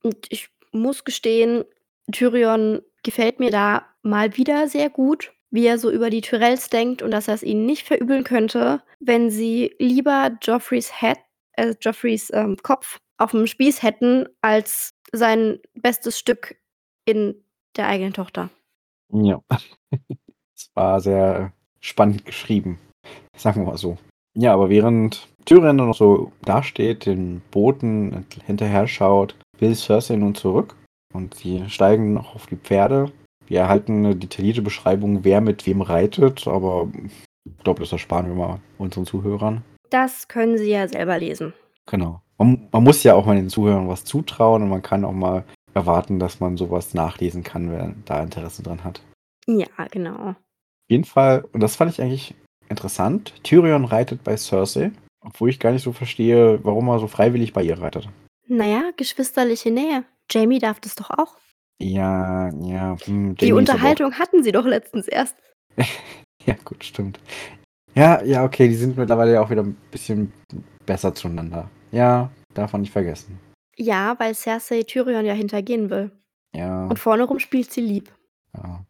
Und 0.04 0.28
ich 0.30 0.50
muss 0.74 1.06
gestehen, 1.06 1.64
Tyrion 2.12 2.82
gefällt 3.04 3.40
mir 3.40 3.50
da 3.50 3.86
mal 4.04 4.36
wieder 4.36 4.68
sehr 4.68 4.90
gut, 4.90 5.32
wie 5.52 5.66
er 5.66 5.78
so 5.78 5.90
über 5.90 6.10
die 6.10 6.22
Tyrells 6.22 6.70
denkt 6.70 7.02
und 7.02 7.12
dass 7.12 7.28
er 7.28 7.36
es 7.36 7.44
ihnen 7.44 7.66
nicht 7.66 7.88
verübeln 7.88 8.24
könnte, 8.24 8.82
wenn 9.00 9.30
sie 9.30 9.76
lieber 9.80 10.38
Joffreys 10.42 11.00
Head, 11.00 11.18
äh, 11.54 11.76
Joffreys 11.80 12.30
ähm, 12.34 12.58
Kopf 12.62 12.98
auf 13.18 13.32
dem 13.32 13.48
Spieß 13.48 13.84
hätten, 13.84 14.28
als 14.42 14.92
sein 15.14 15.60
bestes 15.76 16.18
Stück 16.18 16.56
in 17.06 17.36
der 17.78 17.88
eigenen 17.88 18.14
Tochter. 18.14 18.50
Ja. 19.14 19.42
Es 20.54 20.70
war 20.76 21.02
sehr 21.02 21.54
spannend 21.80 22.24
geschrieben. 22.24 22.78
Sagen 23.36 23.62
wir 23.62 23.72
mal 23.72 23.78
so. 23.80 23.98
Ja, 24.38 24.54
aber 24.54 24.70
während 24.70 25.28
Tyrion 25.46 25.76
noch 25.76 25.96
so 25.96 26.32
dasteht, 26.44 27.08
den 27.08 27.42
Booten 27.50 28.28
hinterher 28.46 28.88
schaut, 28.88 29.36
will 29.58 29.76
Cersei 29.76 30.18
nun 30.18 30.36
zurück. 30.36 30.76
Und 31.14 31.34
sie 31.34 31.68
steigen 31.68 32.14
noch 32.14 32.36
auf 32.36 32.46
die 32.46 32.56
Pferde. 32.58 33.12
Wir 33.48 33.62
erhalten 33.62 34.06
eine 34.06 34.16
detaillierte 34.16 34.62
Beschreibung, 34.62 35.24
wer 35.24 35.42
mit 35.42 35.66
wem 35.66 35.82
reitet, 35.82 36.48
aber 36.48 36.88
ich 37.46 37.64
glaube, 37.64 37.82
das 37.82 37.92
ersparen 37.92 38.28
wir 38.28 38.36
mal 38.36 38.60
unseren 38.78 39.06
Zuhörern. 39.06 39.64
Das 39.90 40.28
können 40.28 40.58
sie 40.58 40.70
ja 40.70 40.88
selber 40.88 41.18
lesen. 41.18 41.54
Genau. 41.86 42.22
Man, 42.38 42.70
man 42.72 42.84
muss 42.84 43.04
ja 43.04 43.14
auch 43.16 43.26
mal 43.26 43.36
den 43.36 43.50
Zuhörern 43.50 43.90
was 43.90 44.06
zutrauen 44.06 44.64
und 44.64 44.70
man 44.70 44.82
kann 44.82 45.04
auch 45.04 45.12
mal 45.12 45.44
erwarten, 45.74 46.20
dass 46.20 46.40
man 46.40 46.58
sowas 46.58 46.94
nachlesen 46.94 47.44
kann, 47.44 47.72
wer 47.72 47.94
da 48.06 48.22
Interesse 48.22 48.64
dran 48.64 48.84
hat. 48.84 49.02
Ja, 49.48 49.68
genau. 49.90 50.16
Auf 50.30 50.36
jeden 50.90 51.06
Fall, 51.06 51.46
und 51.54 51.62
das 51.62 51.76
fand 51.76 51.92
ich 51.92 52.02
eigentlich 52.02 52.36
interessant, 52.70 53.34
Tyrion 53.44 53.86
reitet 53.86 54.24
bei 54.24 54.36
Cersei, 54.38 54.92
obwohl 55.26 55.50
ich 55.50 55.60
gar 55.60 55.72
nicht 55.72 55.84
so 55.84 55.92
verstehe, 55.94 56.64
warum 56.64 56.88
er 56.90 57.00
so 57.00 57.08
freiwillig 57.08 57.54
bei 57.54 57.64
ihr 57.64 57.80
reitet. 57.80 58.10
Naja, 58.48 58.92
geschwisterliche 58.98 59.72
Nähe. 59.72 60.04
Jamie 60.30 60.60
darf 60.60 60.80
das 60.80 60.96
doch 60.96 61.10
auch. 61.12 61.38
Ja, 61.82 62.50
ja. 62.62 62.98
Hm, 63.06 63.36
Die 63.38 63.54
Unterhaltung 63.54 64.14
hatten 64.20 64.44
sie 64.44 64.52
doch 64.52 64.66
letztens 64.66 65.08
erst. 65.08 65.36
Ja, 66.48 66.56
gut, 66.66 66.84
stimmt. 66.84 67.20
Ja, 67.94 68.24
ja, 68.24 68.44
okay, 68.44 68.68
die 68.68 68.74
sind 68.74 68.98
mittlerweile 68.98 69.34
ja 69.34 69.42
auch 69.42 69.52
wieder 69.52 69.62
ein 69.62 69.78
bisschen 69.92 70.34
besser 70.88 71.14
zueinander. 71.14 71.70
Ja, 71.92 72.32
darf 72.56 72.74
man 72.74 72.82
nicht 72.82 72.92
vergessen. 72.92 73.40
Ja, 73.78 74.16
weil 74.20 74.36
Cersei 74.36 74.84
Tyrion 74.84 75.26
ja 75.26 75.34
hintergehen 75.34 75.90
will. 75.90 76.12
Ja, 76.56 76.88
Und 76.88 77.00
vorne 77.00 77.24
rum 77.24 77.40
spielt 77.40 77.72
sie 77.72 77.82
lieb. 77.82 78.12
ja. 78.56 78.86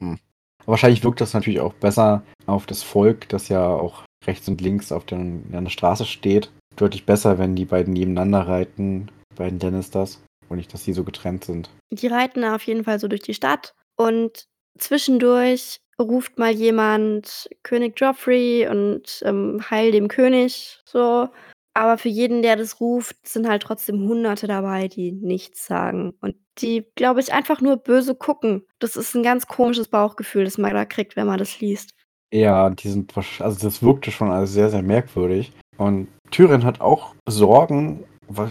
Hm. 0.00 0.18
Aber 0.60 0.68
wahrscheinlich 0.72 1.04
wirkt 1.04 1.20
das 1.20 1.34
natürlich 1.34 1.60
auch 1.60 1.74
besser 1.74 2.22
auf 2.46 2.66
das 2.66 2.82
Volk, 2.82 3.28
das 3.28 3.48
ja 3.48 3.66
auch 3.66 4.04
rechts 4.26 4.48
und 4.48 4.60
links 4.60 4.92
auf 4.92 5.04
der, 5.04 5.18
an 5.18 5.44
der 5.64 5.70
Straße 5.70 6.04
steht. 6.06 6.50
Deutlich 6.76 7.04
besser, 7.06 7.38
wenn 7.38 7.54
die 7.54 7.66
beiden 7.66 7.92
nebeneinander 7.92 8.48
reiten, 8.48 9.10
die 9.32 9.36
beiden 9.36 9.60
Lannisters. 9.60 10.20
Und 10.48 10.58
nicht, 10.58 10.72
dass 10.74 10.84
die 10.84 10.92
so 10.92 11.04
getrennt 11.04 11.44
sind. 11.44 11.70
Die 11.90 12.06
reiten 12.06 12.44
auf 12.44 12.62
jeden 12.64 12.84
Fall 12.84 12.98
so 12.98 13.08
durch 13.08 13.22
die 13.22 13.34
Stadt 13.34 13.74
und 13.96 14.46
zwischendurch 14.78 15.78
ruft 15.98 16.38
mal 16.38 16.50
jemand 16.50 17.48
König 17.62 17.98
Joffrey 17.98 18.66
und 18.68 19.22
ähm, 19.24 19.62
Heil 19.70 19.90
dem 19.92 20.08
König 20.08 20.80
so. 20.84 21.28
Aber 21.74 21.98
für 21.98 22.08
jeden, 22.08 22.42
der 22.42 22.54
das 22.54 22.80
ruft, 22.80 23.26
sind 23.26 23.48
halt 23.48 23.62
trotzdem 23.62 24.08
Hunderte 24.08 24.46
dabei, 24.46 24.86
die 24.86 25.10
nichts 25.10 25.66
sagen. 25.66 26.14
Und 26.20 26.36
die, 26.58 26.84
glaube 26.94 27.20
ich, 27.20 27.32
einfach 27.32 27.60
nur 27.60 27.76
böse 27.76 28.14
gucken. 28.14 28.62
Das 28.78 28.94
ist 28.94 29.14
ein 29.14 29.24
ganz 29.24 29.48
komisches 29.48 29.88
Bauchgefühl, 29.88 30.44
das 30.44 30.56
man 30.56 30.72
da 30.72 30.84
kriegt, 30.84 31.16
wenn 31.16 31.26
man 31.26 31.38
das 31.38 31.60
liest. 31.60 31.94
Ja, 32.32 32.70
die 32.70 32.88
sind, 32.88 33.12
also 33.40 33.58
das 33.60 33.82
wirkte 33.82 34.12
schon 34.12 34.30
alles 34.30 34.52
sehr, 34.52 34.70
sehr 34.70 34.82
merkwürdig. 34.82 35.52
Und 35.76 36.06
Tyrion 36.30 36.64
hat 36.64 36.80
auch 36.80 37.14
Sorgen, 37.28 38.04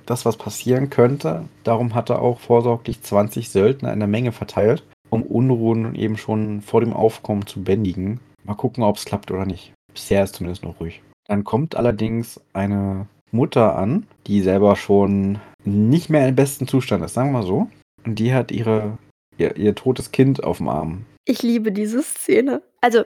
dass 0.06 0.26
was 0.26 0.38
passieren 0.38 0.90
könnte. 0.90 1.46
Darum 1.64 1.96
hat 1.96 2.10
er 2.10 2.22
auch 2.22 2.40
vorsorglich 2.40 3.02
20 3.02 3.50
Söldner 3.50 3.94
in 3.94 4.00
der 4.00 4.08
Menge 4.08 4.34
verteilt, 4.34 4.84
um 5.10 5.24
Unruhen 5.24 5.96
eben 5.96 6.18
schon 6.18 6.62
vor 6.62 6.82
dem 6.82 6.94
Aufkommen 6.94 7.48
zu 7.48 7.64
bändigen. 7.64 8.20
Mal 8.44 8.56
gucken, 8.56 8.84
ob 8.84 8.98
es 8.98 9.06
klappt 9.06 9.32
oder 9.32 9.46
nicht. 9.46 9.74
Bisher 9.94 10.24
ist 10.24 10.36
zumindest 10.36 10.64
noch 10.64 10.80
ruhig. 10.80 11.02
Dann 11.28 11.44
kommt 11.44 11.76
allerdings 11.76 12.42
eine 12.52 13.08
Mutter 13.34 13.76
an, 13.76 14.08
die 14.28 14.42
selber 14.42 14.76
schon 14.76 15.40
nicht 15.66 16.10
mehr 16.10 16.28
im 16.28 16.36
besten 16.36 16.68
Zustand 16.68 17.04
ist, 17.04 17.14
sagen 17.14 17.32
wir 17.32 17.40
mal 17.40 17.48
so. 17.48 17.68
Und 18.06 18.20
die 18.20 18.34
hat 18.34 18.52
ihre, 18.52 18.98
ihr, 19.38 19.56
ihr 19.58 19.76
totes 19.76 20.12
Kind 20.12 20.44
auf 20.44 20.58
dem 20.58 20.68
Arm. 20.68 21.06
Ich 21.26 21.42
liebe 21.42 21.72
diese 21.72 22.02
Szene. 22.04 22.62
Also 22.82 23.04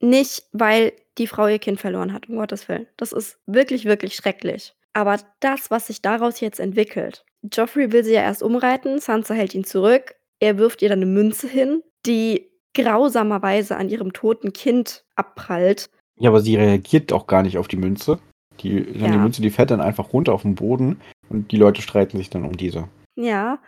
nicht, 0.00 0.44
weil 0.52 0.92
die 1.18 1.26
Frau 1.26 1.46
ihr 1.46 1.58
Kind 1.58 1.80
verloren 1.80 2.12
hat, 2.12 2.28
um 2.28 2.36
Gottes 2.36 2.68
Willen. 2.68 2.86
Das 2.96 3.12
ist 3.12 3.38
wirklich, 3.46 3.84
wirklich 3.84 4.14
schrecklich. 4.14 4.74
Aber 4.92 5.18
das, 5.40 5.70
was 5.70 5.88
sich 5.88 6.02
daraus 6.02 6.40
jetzt 6.40 6.60
entwickelt. 6.60 7.24
Joffrey 7.52 7.92
will 7.92 8.04
sie 8.04 8.14
ja 8.14 8.22
erst 8.22 8.42
umreiten, 8.42 8.98
Sansa 8.98 9.34
hält 9.34 9.54
ihn 9.54 9.64
zurück. 9.64 10.16
Er 10.40 10.58
wirft 10.58 10.82
ihr 10.82 10.88
dann 10.88 10.98
eine 10.98 11.06
Münze 11.06 11.48
hin, 11.48 11.82
die 12.06 12.50
grausamerweise 12.74 13.76
an 13.76 13.88
ihrem 13.88 14.12
toten 14.12 14.52
Kind 14.52 15.04
abprallt. 15.16 15.90
Ja, 16.18 16.30
aber 16.30 16.40
sie 16.40 16.56
reagiert 16.56 17.12
auch 17.12 17.26
gar 17.26 17.42
nicht 17.42 17.58
auf 17.58 17.68
die 17.68 17.76
Münze. 17.76 18.18
Die, 18.60 18.82
die 18.92 18.98
Ja. 19.00 19.16
Münze, 19.16 19.42
die 19.42 19.50
fällt 19.50 19.70
dann 19.70 19.80
einfach 19.80 20.12
runter 20.12 20.32
auf 20.32 20.42
den 20.42 20.54
Boden 20.54 21.00
und 21.28 21.52
die 21.52 21.56
Leute 21.56 21.82
streiten 21.82 22.16
sich 22.18 22.30
dann 22.30 22.44
um 22.44 22.56
diese. 22.56 22.88
Ja. 23.16 23.58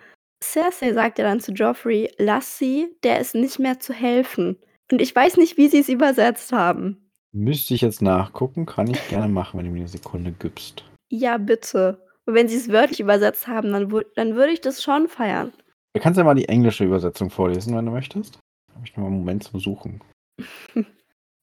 Cersei 0.42 0.92
sagt 0.92 1.18
ja 1.18 1.24
dann 1.24 1.40
zu 1.40 1.52
Joffrey, 1.52 2.10
lass 2.18 2.58
sie, 2.58 2.88
der 3.02 3.20
ist 3.20 3.34
nicht 3.34 3.58
mehr 3.58 3.78
zu 3.78 3.92
helfen. 3.92 4.56
Und 4.90 5.00
ich 5.02 5.14
weiß 5.14 5.36
nicht, 5.36 5.56
wie 5.58 5.68
sie 5.68 5.78
es 5.80 5.88
übersetzt 5.88 6.52
haben. 6.52 7.10
Müsste 7.32 7.74
ich 7.74 7.82
jetzt 7.82 8.02
nachgucken, 8.02 8.66
kann 8.66 8.90
ich 8.90 9.08
gerne 9.08 9.28
machen, 9.28 9.58
wenn 9.58 9.66
du 9.66 9.72
mir 9.72 9.80
eine 9.80 9.88
Sekunde 9.88 10.32
gibst. 10.32 10.84
Ja, 11.10 11.36
bitte. 11.38 12.04
Und 12.26 12.34
wenn 12.34 12.48
sie 12.48 12.56
es 12.56 12.70
wörtlich 12.70 13.00
übersetzt 13.00 13.46
haben, 13.46 13.72
dann, 13.72 13.88
dann 14.16 14.34
würde 14.34 14.52
ich 14.52 14.60
das 14.60 14.82
schon 14.82 15.08
feiern. 15.08 15.52
Du 15.94 16.00
kannst 16.00 16.18
ja 16.18 16.24
mal 16.24 16.34
die 16.34 16.48
englische 16.48 16.84
Übersetzung 16.84 17.30
vorlesen, 17.30 17.76
wenn 17.76 17.86
du 17.86 17.92
möchtest. 17.92 18.38
Habe 18.74 18.84
ich 18.84 18.96
noch 18.96 19.02
mal 19.02 19.08
einen 19.08 19.18
Moment 19.18 19.44
zum 19.44 19.60
Suchen. 19.60 20.00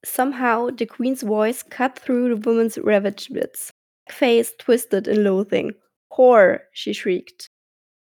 Somehow, 0.08 0.70
the 0.70 0.86
queen's 0.86 1.22
voice 1.22 1.64
cut 1.64 2.00
through 2.00 2.30
the 2.30 2.50
woman's 2.50 2.78
ravaged 2.78 3.34
bits. 3.34 3.72
Face 4.10 4.54
twisted 4.58 5.08
in 5.08 5.24
loathing. 5.24 5.74
Whore, 6.12 6.62
she 6.72 6.94
shrieked. 6.94 7.50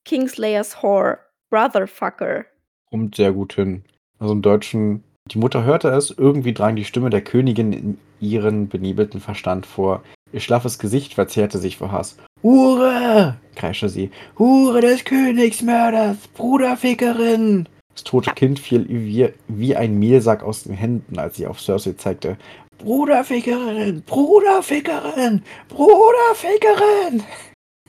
Kingslayer's 0.05 0.75
whore. 0.75 1.19
Brotherfucker. 1.51 2.45
Kommt 2.91 3.17
sehr 3.17 3.33
gut 3.33 3.55
hin. 3.55 3.85
Also 4.19 4.35
im 4.35 4.43
Deutschen, 4.43 5.03
die 5.31 5.39
Mutter 5.39 5.65
hörte 5.65 5.89
es, 5.89 6.11
irgendwie 6.11 6.53
drang 6.53 6.77
die 6.77 6.85
Stimme 6.85 7.11
der 7.11 7.23
Königin 7.23 7.73
in 7.73 7.99
ihren 8.21 8.69
benebelten 8.69 9.21
Verstand 9.21 9.67
vor. 9.67 10.03
Ihr 10.33 10.41
schlaffes 10.41 10.79
Gesicht 10.79 11.15
verzerrte 11.15 11.59
sich 11.59 11.77
vor 11.79 11.91
Hass. 11.91 12.17
Hure! 12.43 13.37
kreischte 13.57 13.89
sie. 13.89 14.11
Hure 14.39 14.81
des 14.81 15.05
Königsmörders! 15.05 16.29
Bruderfickerin! 16.29 17.69
Das 17.95 18.05
tote 18.05 18.33
Kind 18.33 18.59
fiel 18.59 18.87
wie, 18.89 19.33
wie 19.49 19.77
ein 19.77 19.99
Mehlsack 19.99 20.43
aus 20.43 20.65
den 20.65 20.75
Händen, 20.75 21.19
als 21.19 21.37
sie 21.37 21.47
auf 21.47 21.61
Cersei 21.61 21.93
zeigte. 21.93 22.37
Bruderfickerin! 22.79 24.03
Bruderfickerin! 24.03 25.43
Bruderfickerin! 25.69 27.23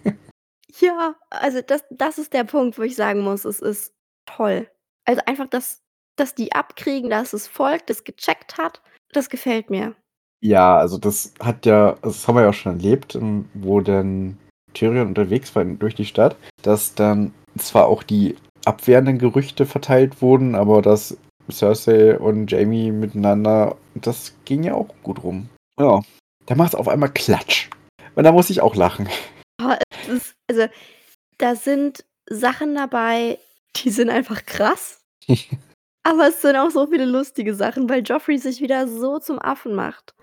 Ja, 0.82 1.16
also 1.30 1.62
das, 1.62 1.86
das 1.90 2.18
ist 2.18 2.34
der 2.34 2.44
Punkt, 2.44 2.78
wo 2.78 2.82
ich 2.82 2.98
sagen 2.98 3.22
muss, 3.22 3.46
es 3.46 3.62
ist 3.62 3.94
toll. 4.26 4.70
Also 5.06 5.22
einfach, 5.26 5.48
dass, 5.48 5.82
dass 6.18 6.36
die 6.36 6.52
abkriegen, 6.52 7.10
dass 7.10 7.32
das 7.32 7.48
Volk 7.48 7.88
das 7.88 8.04
gecheckt 8.04 8.58
hat, 8.58 8.82
das 9.14 9.30
gefällt 9.30 9.70
mir. 9.70 9.96
Ja, 10.42 10.78
also 10.78 10.98
das 10.98 11.34
hat 11.40 11.66
ja, 11.66 11.92
also 12.02 12.10
das 12.10 12.28
haben 12.28 12.36
wir 12.36 12.44
ja 12.44 12.50
auch 12.50 12.54
schon 12.54 12.74
erlebt, 12.74 13.16
ähm, 13.16 13.48
wo 13.54 13.80
dann 13.80 14.38
Tyrion 14.74 15.08
unterwegs 15.08 15.56
war 15.56 15.64
durch 15.64 15.96
die 15.96 16.06
Stadt, 16.06 16.36
dass 16.62 16.94
dann 16.94 17.34
zwar 17.58 17.88
auch 17.88 18.04
die 18.04 18.36
abwehrenden 18.66 19.18
Gerüchte 19.18 19.66
verteilt 19.66 20.22
wurden, 20.22 20.56
aber 20.56 20.82
dass 20.82 21.18
Cersei 21.52 22.18
und 22.18 22.52
Jamie 22.52 22.92
miteinander, 22.92 23.78
das 23.94 24.34
ging 24.46 24.64
ja 24.64 24.74
auch 24.74 24.88
gut 25.04 25.24
rum. 25.24 25.50
Ja, 25.80 26.02
da 26.46 26.56
macht 26.56 26.70
es 26.70 26.76
auf 26.76 26.88
einmal 26.88 27.12
Klatsch. 27.12 27.70
Und 28.16 28.24
da 28.24 28.32
muss 28.32 28.50
ich 28.50 28.62
auch 28.62 28.76
lachen. 28.76 29.10
Es 30.02 30.08
ist, 30.08 30.36
also, 30.50 30.68
da 31.38 31.56
sind 31.56 32.06
Sachen 32.30 32.76
dabei, 32.76 33.38
die 33.76 33.90
sind 33.90 34.10
einfach 34.10 34.46
krass. 34.46 35.02
Aber 36.04 36.28
es 36.28 36.42
sind 36.42 36.56
auch 36.56 36.70
so 36.70 36.88
viele 36.88 37.06
lustige 37.06 37.56
Sachen, 37.56 37.90
weil 37.90 38.04
Joffrey 38.04 38.38
sich 38.38 38.62
wieder 38.62 38.88
so 38.88 39.18
zum 39.20 39.40
Affen 39.40 39.74
macht. 39.74 40.14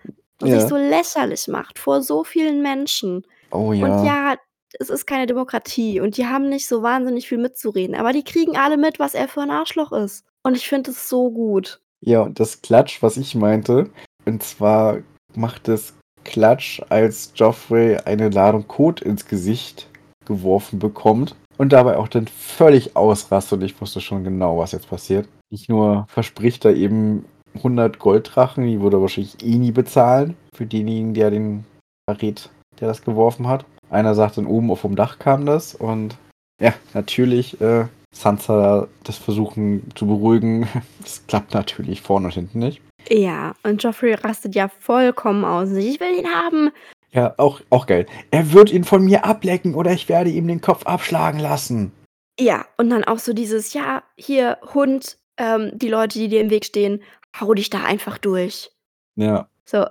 Und 0.40 0.48
Ja. 0.48 0.60
sich 0.60 0.68
so 0.68 0.76
lächerlich 0.76 1.48
macht 1.48 1.78
vor 1.78 2.02
so 2.02 2.24
vielen 2.24 2.62
Menschen. 2.62 3.26
Oh 3.50 3.72
ja. 3.72 3.84
Und 3.84 4.06
ja, 4.06 4.36
es 4.78 4.90
ist 4.90 5.06
keine 5.06 5.26
Demokratie 5.26 6.00
und 6.00 6.16
die 6.16 6.26
haben 6.26 6.48
nicht 6.48 6.66
so 6.66 6.82
wahnsinnig 6.82 7.28
viel 7.28 7.38
mitzureden. 7.38 7.94
Aber 7.94 8.12
die 8.12 8.24
kriegen 8.24 8.56
alle 8.56 8.76
mit, 8.76 8.98
was 8.98 9.14
er 9.14 9.28
für 9.28 9.40
ein 9.42 9.50
Arschloch 9.50 9.92
ist. 9.92 10.24
Und 10.42 10.56
ich 10.56 10.68
finde 10.68 10.90
es 10.90 11.08
so 11.08 11.30
gut. 11.30 11.80
Ja, 12.00 12.22
und 12.22 12.40
das 12.40 12.62
Klatsch, 12.62 13.02
was 13.02 13.16
ich 13.16 13.34
meinte, 13.34 13.90
und 14.24 14.42
zwar 14.42 14.98
macht 15.34 15.68
es 15.68 15.94
Klatsch, 16.24 16.80
als 16.88 17.32
Joffrey 17.34 17.96
eine 17.96 18.28
Ladung 18.28 18.66
Kot 18.66 19.00
ins 19.00 19.26
Gesicht 19.26 19.88
geworfen 20.24 20.78
bekommt 20.78 21.34
und 21.58 21.72
dabei 21.72 21.96
auch 21.96 22.08
dann 22.08 22.26
völlig 22.26 22.96
ausrastet 22.96 23.58
und 23.58 23.64
ich 23.64 23.80
wusste 23.80 24.00
schon 24.00 24.24
genau, 24.24 24.58
was 24.58 24.72
jetzt 24.72 24.88
passiert. 24.88 25.28
Nicht 25.50 25.68
nur 25.68 26.06
verspricht 26.08 26.64
er 26.64 26.74
eben 26.74 27.24
100 27.54 27.98
Golddrachen, 27.98 28.66
die 28.66 28.80
würde 28.80 28.96
er 28.96 29.02
wahrscheinlich 29.02 29.42
eh 29.44 29.56
nie 29.56 29.72
bezahlen, 29.72 30.36
für 30.54 30.66
denjenigen, 30.66 31.14
der 31.14 31.30
den 31.30 31.64
verrät, 32.08 32.48
der 32.80 32.88
das 32.88 33.02
geworfen 33.02 33.48
hat. 33.48 33.64
Einer 33.92 34.14
sagt 34.14 34.38
dann 34.38 34.46
oben 34.46 34.70
auf 34.70 34.82
dem 34.82 34.96
Dach 34.96 35.18
kam 35.18 35.44
das 35.44 35.74
und 35.74 36.16
ja, 36.60 36.72
natürlich 36.94 37.60
äh, 37.60 37.86
Sansa 38.14 38.88
das 39.04 39.18
versuchen 39.18 39.90
zu 39.94 40.06
beruhigen. 40.06 40.66
Das 41.00 41.26
klappt 41.26 41.52
natürlich 41.52 42.00
vorne 42.00 42.26
und 42.26 42.34
hinten 42.34 42.60
nicht. 42.60 42.80
Ja, 43.10 43.54
und 43.64 43.82
Joffrey 43.82 44.14
rastet 44.14 44.54
ja 44.54 44.68
vollkommen 44.68 45.44
aus. 45.44 45.70
Ich 45.72 45.98
will 45.98 46.20
ihn 46.20 46.28
haben. 46.28 46.70
Ja, 47.10 47.34
auch, 47.36 47.60
auch 47.70 47.86
geil. 47.86 48.06
Er 48.30 48.52
wird 48.52 48.72
ihn 48.72 48.84
von 48.84 49.04
mir 49.04 49.24
ablecken 49.24 49.74
oder 49.74 49.92
ich 49.92 50.08
werde 50.08 50.30
ihm 50.30 50.46
den 50.46 50.60
Kopf 50.60 50.86
abschlagen 50.86 51.40
lassen. 51.40 51.92
Ja, 52.38 52.64
und 52.78 52.88
dann 52.88 53.04
auch 53.04 53.18
so 53.18 53.32
dieses, 53.32 53.74
ja, 53.74 54.04
hier, 54.16 54.58
Hund, 54.72 55.18
ähm, 55.36 55.72
die 55.74 55.88
Leute, 55.88 56.18
die 56.18 56.28
dir 56.28 56.40
im 56.40 56.50
Weg 56.50 56.64
stehen, 56.64 57.02
hau 57.38 57.52
dich 57.52 57.68
da 57.68 57.82
einfach 57.84 58.16
durch. 58.16 58.70
Ja. 59.16 59.48
So, 59.64 59.84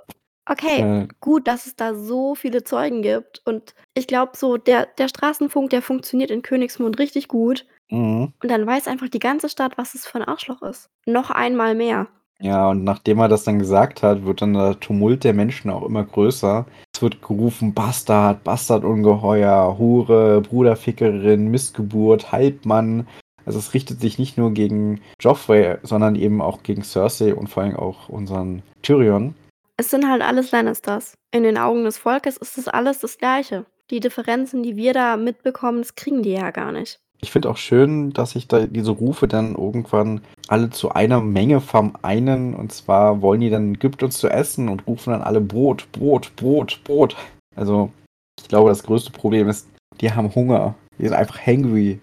okay, 0.49 1.04
Äh, 1.04 1.08
gut, 1.19 1.47
dass 1.47 1.65
es 1.65 1.75
da 1.75 1.93
so 1.93 2.36
viele 2.36 2.63
Zeugen 2.63 3.01
gibt. 3.01 3.41
Und 3.45 3.73
ich 3.93 4.08
glaube, 4.08 4.32
so 4.36 4.58
der, 4.58 4.88
der 4.97 5.08
Straßenfunk, 5.08 5.69
der 5.69 5.82
funktioniert 5.82 6.32
in 6.32 6.41
Königsmund 6.41 6.99
richtig 6.99 7.27
gut. 7.27 7.65
mhm. 7.89 8.34
Und 8.41 8.51
dann 8.51 8.65
weiß 8.65 8.88
einfach 8.88 9.10
die 9.10 9.19
ganze 9.19 9.49
Stadt, 9.49 9.77
was 9.77 9.93
es 9.93 10.06
für 10.08 10.19
ein 10.19 10.27
Arschloch 10.27 10.62
ist. 10.62 10.89
Noch 11.06 11.30
einmal 11.30 11.75
mehr. 11.75 12.08
Ja, 12.43 12.69
und 12.71 12.84
nachdem 12.84 13.19
er 13.19 13.27
das 13.27 13.43
dann 13.43 13.60
gesagt 13.60 14.01
hat, 14.01 14.25
wird 14.25 14.41
dann 14.41 14.54
der 14.54 14.80
Tumult 14.80 15.23
der 15.23 15.34
Menschen 15.34 15.69
auch 15.69 15.84
immer 15.84 16.04
größer. 16.04 16.65
Es 16.91 17.01
wird 17.01 17.21
gerufen, 17.21 17.75
Bastard, 17.75 18.43
Bastardungeheuer, 18.43 19.77
Hure, 19.77 20.41
Bruderfickerin, 20.41 21.49
Missgeburt, 21.49 22.32
Halbmann. 22.32 23.08
Also 23.45 23.60
es 23.60 23.75
richtet 23.75 24.01
sich 24.01 24.17
nicht 24.17 24.38
nur 24.38 24.51
gegen 24.51 25.01
Joffrey, 25.19 25.77
sondern 25.84 26.15
eben 26.15 26.41
auch 26.41 26.63
gegen 26.63 26.84
Cersei 26.84 27.36
und 27.36 27.47
vor 27.47 27.63
allem 27.63 27.75
auch 27.75 28.10
unseren 28.10 28.63
Tyrion. 28.82 29.36
Es 29.82 29.89
sind 29.89 30.08
halt 30.08 30.22
alles 30.22 30.52
Lannisters. 30.52 31.15
In 31.32 31.41
den 31.41 31.58
Augen 31.58 31.86
des 31.86 31.98
Volkes 31.98 32.38
ist 32.38 32.56
das 32.56 32.67
alles 32.67 33.00
das 33.00 33.17
Gleiche. 33.17 33.65
Die 33.89 34.00
Differenzen, 34.00 34.62
die 34.62 34.76
wir 34.76 34.94
da 34.94 35.17
mitbekommen, 35.17 35.80
das 35.80 35.96
kriegen 35.96 36.22
die 36.22 36.34
ja 36.34 36.52
gar 36.52 36.72
nicht. 36.72 37.00
Ich 37.20 37.32
finde 37.32 37.50
auch 37.50 37.58
schön, 37.58 38.13
dass 38.13 38.32
sich 38.32 38.48
da 38.48 38.67
diese 38.67 38.91
Rufe 38.91 39.28
dann 39.28 39.56
irgendwann 39.56 40.22
alle 40.48 40.70
zu 40.70 40.91
einer 40.91 41.20
Menge 41.20 41.62
vereinen. 41.62 42.54
Und 42.54 42.72
zwar 42.72 43.24
wollen 43.24 43.41
die 43.41 43.50
dann, 43.50 43.74
gibt 43.80 44.04
uns 44.04 44.20
zu 44.20 44.30
essen 44.30 44.70
und 44.70 44.86
rufen 44.86 45.13
dann 45.13 45.24
alle 45.24 45.41
Brot, 45.41 45.91
Brot, 45.91 46.32
Brot, 46.36 46.80
Brot. 46.84 47.15
Also, 47.56 47.91
ich 48.39 48.50
glaube, 48.50 48.70
das 48.70 48.84
größte 48.84 49.12
Problem 49.12 49.50
ist, 49.50 49.67
die 50.00 50.12
haben 50.12 50.36
Hunger. 50.36 50.76
Die 51.00 51.06
sind 51.08 51.13
einfach 51.15 51.39
hangry. 51.44 52.00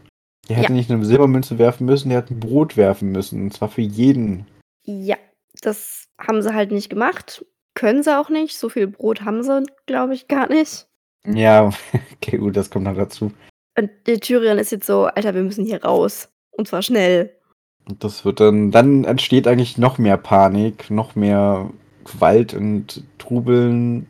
Die 0.48 0.54
hätten 0.56 0.72
Ja. 0.72 0.78
nicht 0.78 0.90
eine 0.90 1.04
Silbermünze 1.04 1.60
werfen 1.60 1.84
müssen, 1.84 2.08
die 2.08 2.16
hätten 2.16 2.40
Brot 2.40 2.76
werfen 2.76 3.12
müssen. 3.12 3.40
Und 3.40 3.52
zwar 3.52 3.68
für 3.68 3.82
jeden. 3.82 4.48
Ja, 4.84 5.16
das 5.60 6.06
haben 6.20 6.42
sie 6.42 6.52
halt 6.52 6.72
nicht 6.72 6.90
gemacht. 6.90 7.44
Können 7.78 8.02
sie 8.02 8.18
auch 8.18 8.28
nicht. 8.28 8.58
So 8.58 8.68
viel 8.68 8.88
Brot 8.88 9.24
haben 9.24 9.44
sie, 9.44 9.62
glaube 9.86 10.12
ich, 10.12 10.26
gar 10.26 10.48
nicht. 10.48 10.88
Ja, 11.24 11.70
okay, 12.14 12.38
gut, 12.38 12.56
das 12.56 12.70
kommt 12.70 12.86
noch 12.86 12.96
dazu. 12.96 13.30
Und 13.78 13.90
der 14.08 14.18
Tyrion 14.18 14.58
ist 14.58 14.72
jetzt 14.72 14.86
so, 14.86 15.04
Alter, 15.04 15.32
wir 15.32 15.44
müssen 15.44 15.64
hier 15.64 15.84
raus. 15.84 16.28
Und 16.50 16.66
zwar 16.66 16.82
schnell. 16.82 17.30
Und 17.88 18.02
das 18.02 18.24
wird 18.24 18.40
dann, 18.40 18.72
dann 18.72 19.04
entsteht 19.04 19.46
eigentlich 19.46 19.78
noch 19.78 19.96
mehr 19.96 20.16
Panik, 20.16 20.90
noch 20.90 21.14
mehr 21.14 21.70
Gewalt 22.04 22.52
und 22.52 23.04
Trubeln, 23.18 24.08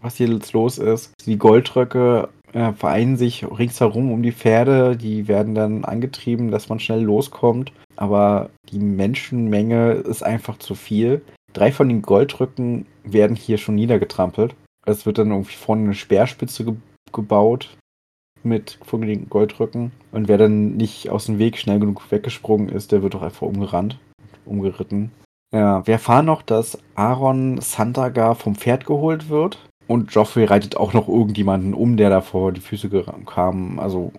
was 0.00 0.16
hier 0.16 0.28
jetzt 0.28 0.54
los 0.54 0.78
ist. 0.78 1.12
Die 1.26 1.36
Goldröcke 1.36 2.30
äh, 2.54 2.72
vereinen 2.72 3.18
sich 3.18 3.44
ringsherum 3.44 4.12
um 4.12 4.22
die 4.22 4.32
Pferde, 4.32 4.96
die 4.96 5.28
werden 5.28 5.54
dann 5.54 5.84
angetrieben, 5.84 6.50
dass 6.50 6.70
man 6.70 6.80
schnell 6.80 7.02
loskommt. 7.02 7.70
Aber 7.96 8.48
die 8.70 8.78
Menschenmenge 8.78 9.92
ist 9.92 10.22
einfach 10.22 10.56
zu 10.56 10.74
viel. 10.74 11.20
Drei 11.52 11.72
von 11.72 11.88
den 11.88 12.02
Goldrücken 12.02 12.86
werden 13.04 13.36
hier 13.36 13.58
schon 13.58 13.74
niedergetrampelt. 13.74 14.54
Es 14.86 15.06
wird 15.06 15.18
dann 15.18 15.30
irgendwie 15.30 15.56
vorne 15.56 15.84
eine 15.84 15.94
Speerspitze 15.94 16.64
ge 16.64 16.74
gebaut 17.12 17.76
mit 18.44 18.78
von 18.84 19.02
den 19.02 19.28
Goldrücken. 19.28 19.90
Und 20.12 20.28
wer 20.28 20.38
dann 20.38 20.76
nicht 20.76 21.10
aus 21.10 21.26
dem 21.26 21.38
Weg 21.38 21.58
schnell 21.58 21.80
genug 21.80 22.10
weggesprungen 22.10 22.68
ist, 22.68 22.92
der 22.92 23.02
wird 23.02 23.14
doch 23.14 23.22
einfach 23.22 23.46
umgerannt, 23.46 23.98
umgeritten. 24.44 25.10
Ja, 25.52 25.84
wir 25.86 25.94
erfahren 25.94 26.26
noch, 26.26 26.42
dass 26.42 26.78
Aaron 26.94 27.60
Sandagar 27.60 28.36
vom 28.36 28.54
Pferd 28.54 28.86
geholt 28.86 29.28
wird. 29.28 29.58
Und 29.88 30.14
Joffrey 30.14 30.44
reitet 30.44 30.76
auch 30.76 30.92
noch 30.92 31.08
irgendjemanden 31.08 31.74
um, 31.74 31.96
der 31.96 32.10
da 32.10 32.20
vor 32.20 32.52
die 32.52 32.60
Füße 32.60 32.88
kam. 33.26 33.80
Also, 33.80 34.12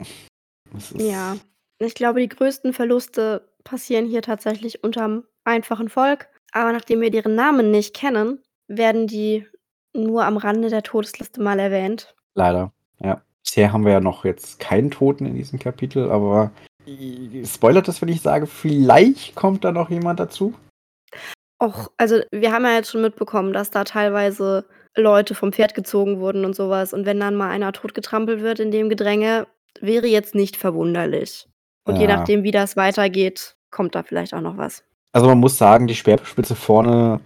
es 0.76 0.92
ist, 0.92 1.02
Ja. 1.02 1.38
Ich 1.80 1.96
glaube, 1.96 2.20
die 2.20 2.30
größten 2.30 2.74
Verluste 2.74 3.48
passieren 3.64 4.06
hier 4.06 4.22
tatsächlich 4.22 4.84
unterm 4.84 5.24
einfachen 5.46 5.90
Volk, 5.90 6.28
aber 6.52 6.72
nachdem 6.72 7.02
wir 7.02 7.12
deren 7.12 7.36
Namen 7.36 7.72
nicht 7.72 7.96
kennen, 7.96 8.40
werden 8.68 9.08
die 9.08 9.46
nur 9.94 10.26
am 10.26 10.38
Rande 10.38 10.70
der 10.70 10.84
Todesliste 10.84 11.42
mal 11.42 11.60
erwähnt. 11.60 12.16
Leider, 12.36 12.72
ja. 13.00 13.22
Bisher 13.44 13.74
haben 13.74 13.86
wir 13.86 13.92
ja 13.92 14.00
noch 14.00 14.24
jetzt 14.24 14.60
keinen 14.60 14.92
Toten 14.92 15.26
in 15.26 15.36
diesem 15.36 15.60
Kapitel, 15.60 16.12
aber 16.12 16.52
spoilert 17.46 17.88
das, 17.88 18.02
wenn 18.02 18.10
ich 18.10 18.22
sage, 18.22 18.48
vielleicht 18.48 19.36
kommt 19.36 19.64
da 19.64 19.72
noch 19.72 19.90
jemand 19.90 20.20
dazu? 20.20 20.54
Och, 21.62 21.92
also 21.98 22.22
wir 22.32 22.52
haben 22.52 22.64
ja 22.66 22.74
jetzt 22.76 22.90
schon 22.92 23.02
mitbekommen, 23.02 23.54
dass 23.54 23.70
da 23.72 23.84
teilweise 23.84 24.66
Leute 24.96 25.36
vom 25.36 25.54
Pferd 25.54 25.74
gezogen 25.76 26.20
wurden 26.20 26.46
und 26.46 26.56
so 26.56 26.70
was 26.70 26.94
und 26.94 27.06
wenn 27.06 27.20
dann 27.20 27.36
mal 27.36 27.50
einer 27.50 27.72
totgetrampelt 27.72 28.42
wird 28.42 28.60
in 28.60 28.72
dem 28.72 28.90
Gedränge, 28.90 29.48
wäre 29.80 30.08
jetzt 30.08 30.36
nicht 30.36 30.58
verwunderlich. 30.58 31.48
Und 31.86 31.98
je 31.98 32.08
Ja. 32.08 32.18
nachdem, 32.18 32.44
wie 32.44 32.52
das 32.52 32.78
weitergeht, 32.78 33.56
kommt 33.70 33.96
da 33.96 34.04
vielleicht 34.04 34.34
auch 34.34 34.42
noch 34.42 34.58
was. 34.58 34.84
Also, 35.14 35.28
man 35.28 35.40
muss 35.40 35.58
sagen, 35.58 35.88
die 35.88 35.96
Speerspitze 35.96 36.56
vorne 36.56 37.20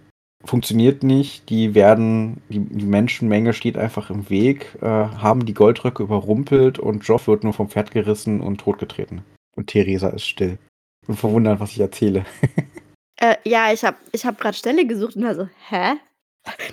funktioniert 0.44 1.02
nicht. 1.02 1.48
Die 1.50 1.74
werden 1.74 2.40
die 2.48 2.60
die 2.60 2.84
Menschenmenge 2.84 3.52
steht 3.52 3.76
einfach 3.76 4.10
im 4.10 4.28
Weg, 4.30 4.76
äh, 4.80 4.86
haben 4.86 5.44
die 5.46 5.54
Goldröcke 5.54 6.02
überrumpelt 6.02 6.78
und 6.78 7.04
Joff 7.06 7.26
wird 7.28 7.44
nur 7.44 7.52
vom 7.52 7.68
Pferd 7.68 7.90
gerissen 7.90 8.40
und 8.40 8.58
totgetreten. 8.60 9.24
Und 9.56 9.68
Theresa 9.68 10.08
ist 10.08 10.26
still 10.26 10.58
und 11.06 11.16
verwundert, 11.16 11.60
was 11.60 11.72
ich 11.72 11.80
erzähle. 11.80 12.24
Äh, 13.18 13.36
ja, 13.46 13.72
ich 13.72 13.82
habe 13.82 13.96
ich 14.12 14.26
habe 14.26 14.36
grad 14.36 14.54
Stelle 14.54 14.86
gesucht 14.86 15.16
und 15.16 15.24
war 15.24 15.34
so: 15.34 15.48
„Hä? 15.70 15.94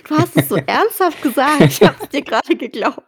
Du 0.06 0.14
hast 0.14 0.36
es 0.36 0.50
so 0.50 0.56
ernsthaft 0.66 1.22
gesagt? 1.22 1.62
Ich 1.62 1.82
habe 1.82 1.96
es 2.02 2.08
dir 2.10 2.20
grade 2.20 2.54
geglaubt.“ 2.54 3.02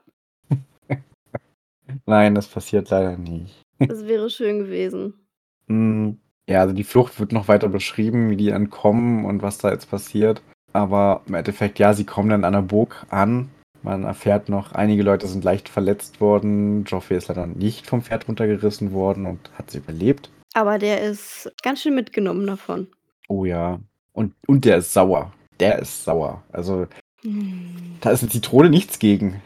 Nein, 2.07 2.35
das 2.35 2.47
passiert 2.47 2.89
leider 2.89 3.19
nicht. 3.19 3.61
Das 3.79 4.07
wäre 4.07 4.31
schön 4.31 4.61
gewesen. 4.61 5.29
Hm, 5.69 6.19
ja, 6.49 6.61
also 6.61 6.73
die 6.75 6.85
Flucht 6.85 7.19
wird 7.19 7.33
noch 7.33 7.49
weiter 7.49 7.69
beschrieben, 7.69 8.31
wie 8.31 8.37
die 8.37 8.51
entkommen 8.51 9.25
und 9.25 9.43
was 9.43 9.59
da 9.59 9.71
jetzt 9.73 9.91
passiert. 9.91 10.43
Aber 10.73 11.23
im 11.27 11.35
Endeffekt, 11.35 11.79
ja, 11.79 11.93
sie 11.95 12.05
kommen 12.05 12.29
dann 12.29 12.45
an 12.45 12.53
der 12.53 12.63
Burg 12.63 13.07
an. 13.11 13.49
Man 13.83 14.05
erfährt 14.05 14.49
noch, 14.49 14.73
einige 14.73 15.03
Leute 15.03 15.27
sind 15.27 15.45
leicht 15.45 15.69
verletzt 15.69 16.21
worden. 16.21 16.85
Joffrey 16.85 17.17
ist 17.17 17.29
leider 17.29 17.47
nicht 17.47 17.87
vom 17.87 18.03
Pferd 18.03 18.29
runtergerissen 18.29 18.93
worden 18.93 19.27
und 19.27 19.51
hat 19.57 19.71
sie 19.71 19.79
überlebt. 19.79 20.31
Aber 20.55 20.79
der 20.79 21.03
ist 21.03 21.53
ganz 21.63 21.83
schön 21.83 21.95
mitgenommen 21.95 22.47
davon. 22.47 22.89
Oh 23.29 23.45
ja. 23.45 23.81
Und, 24.13 24.35
und 24.47 24.65
der 24.65 24.79
ist 24.79 24.93
sauer. 24.93 25.33
Der 25.61 25.79
ist 25.79 26.05
sauer. 26.05 26.43
Also, 26.53 26.87
Hm. 27.23 27.97
da 28.01 28.11
ist 28.11 28.23
eine 28.23 28.31
Zitrone 28.31 28.71
nichts 28.71 28.99
gegen. 28.99 29.43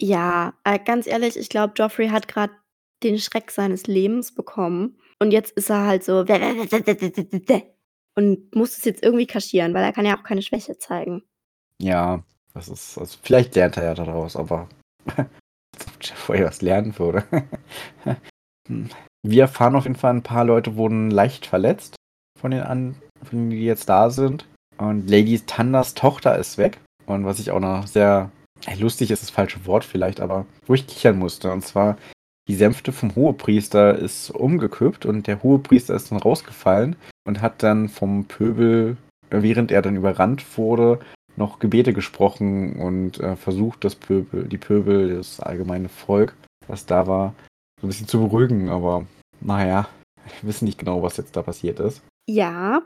Ja, 0.00 0.54
äh, 0.64 0.78
ganz 0.78 1.06
ehrlich, 1.06 1.36
ich 1.38 1.48
glaube, 1.48 1.74
Joffrey 1.76 2.08
hat 2.08 2.28
grad 2.28 2.50
den 3.02 3.18
Schreck 3.18 3.50
seines 3.50 3.86
Lebens 3.86 4.32
bekommen 4.32 4.96
und 5.20 5.30
jetzt 5.30 5.52
ist 5.52 5.70
er 5.70 5.86
halt 5.86 6.04
so 6.04 6.24
und 8.16 8.54
muss 8.54 8.76
es 8.76 8.84
jetzt 8.84 9.02
irgendwie 9.02 9.26
kaschieren, 9.26 9.72
weil 9.74 9.84
er 9.84 9.92
kann 9.92 10.06
ja 10.06 10.18
auch 10.18 10.24
keine 10.24 10.42
Schwäche 10.42 10.76
zeigen. 10.78 11.22
Ja, 11.80 12.22
das 12.54 12.68
ist, 12.68 12.98
also 12.98 13.18
vielleicht 13.22 13.54
lernt 13.54 13.76
er 13.76 13.84
ja 13.84 13.94
daraus, 13.94 14.36
aber 14.36 14.68
Jeffrey 16.00 16.44
was 16.44 16.62
lernen 16.62 16.98
würde. 16.98 17.24
Wir 19.22 19.42
erfahren 19.42 19.76
auf 19.76 19.84
jeden 19.84 19.96
Fall, 19.96 20.14
ein 20.14 20.22
paar 20.22 20.44
Leute 20.44 20.76
wurden 20.76 21.10
leicht 21.10 21.46
verletzt 21.46 21.96
von 22.38 22.50
den 22.50 22.62
an, 22.62 22.96
von 23.22 23.38
denen, 23.38 23.50
die 23.50 23.64
jetzt 23.64 23.88
da 23.88 24.10
sind. 24.10 24.46
Und 24.78 25.10
Lady 25.10 25.38
Tanders 25.40 25.94
Tochter 25.94 26.38
ist 26.38 26.56
weg. 26.56 26.78
Und 27.06 27.26
was 27.26 27.38
ich 27.38 27.50
auch 27.50 27.60
noch 27.60 27.86
sehr 27.86 28.30
lustig 28.78 29.10
ist, 29.10 29.22
das 29.22 29.30
falsche 29.30 29.66
Wort 29.66 29.84
vielleicht, 29.84 30.20
aber 30.20 30.46
wo 30.66 30.74
ich 30.74 30.86
kichern 30.86 31.18
musste. 31.18 31.52
Und 31.52 31.64
zwar, 31.64 31.98
die 32.50 32.56
Sänfte 32.56 32.90
vom 32.90 33.14
Hohepriester 33.14 33.96
ist 33.96 34.30
umgekippt 34.30 35.06
und 35.06 35.28
der 35.28 35.40
Hohepriester 35.40 35.94
ist 35.94 36.10
dann 36.10 36.18
rausgefallen 36.18 36.96
und 37.24 37.40
hat 37.40 37.62
dann 37.62 37.88
vom 37.88 38.24
Pöbel, 38.24 38.96
äh, 39.30 39.40
während 39.42 39.70
er 39.70 39.82
dann 39.82 39.94
überrannt 39.94 40.58
wurde, 40.58 40.98
noch 41.36 41.60
Gebete 41.60 41.92
gesprochen 41.92 42.74
und 42.74 43.20
äh, 43.20 43.36
versucht, 43.36 43.84
das 43.84 43.94
Pöbel, 43.94 44.48
die 44.48 44.58
Pöbel, 44.58 45.16
das 45.16 45.38
allgemeine 45.38 45.88
Volk, 45.88 46.34
was 46.66 46.86
da 46.86 47.06
war, 47.06 47.34
so 47.80 47.86
ein 47.86 47.90
bisschen 47.90 48.08
zu 48.08 48.18
beruhigen. 48.18 48.68
Aber 48.68 49.06
naja, 49.40 49.88
wir 50.40 50.48
wissen 50.48 50.64
nicht 50.64 50.78
genau, 50.78 51.04
was 51.04 51.18
jetzt 51.18 51.36
da 51.36 51.42
passiert 51.42 51.78
ist. 51.78 52.02
Ja, 52.28 52.82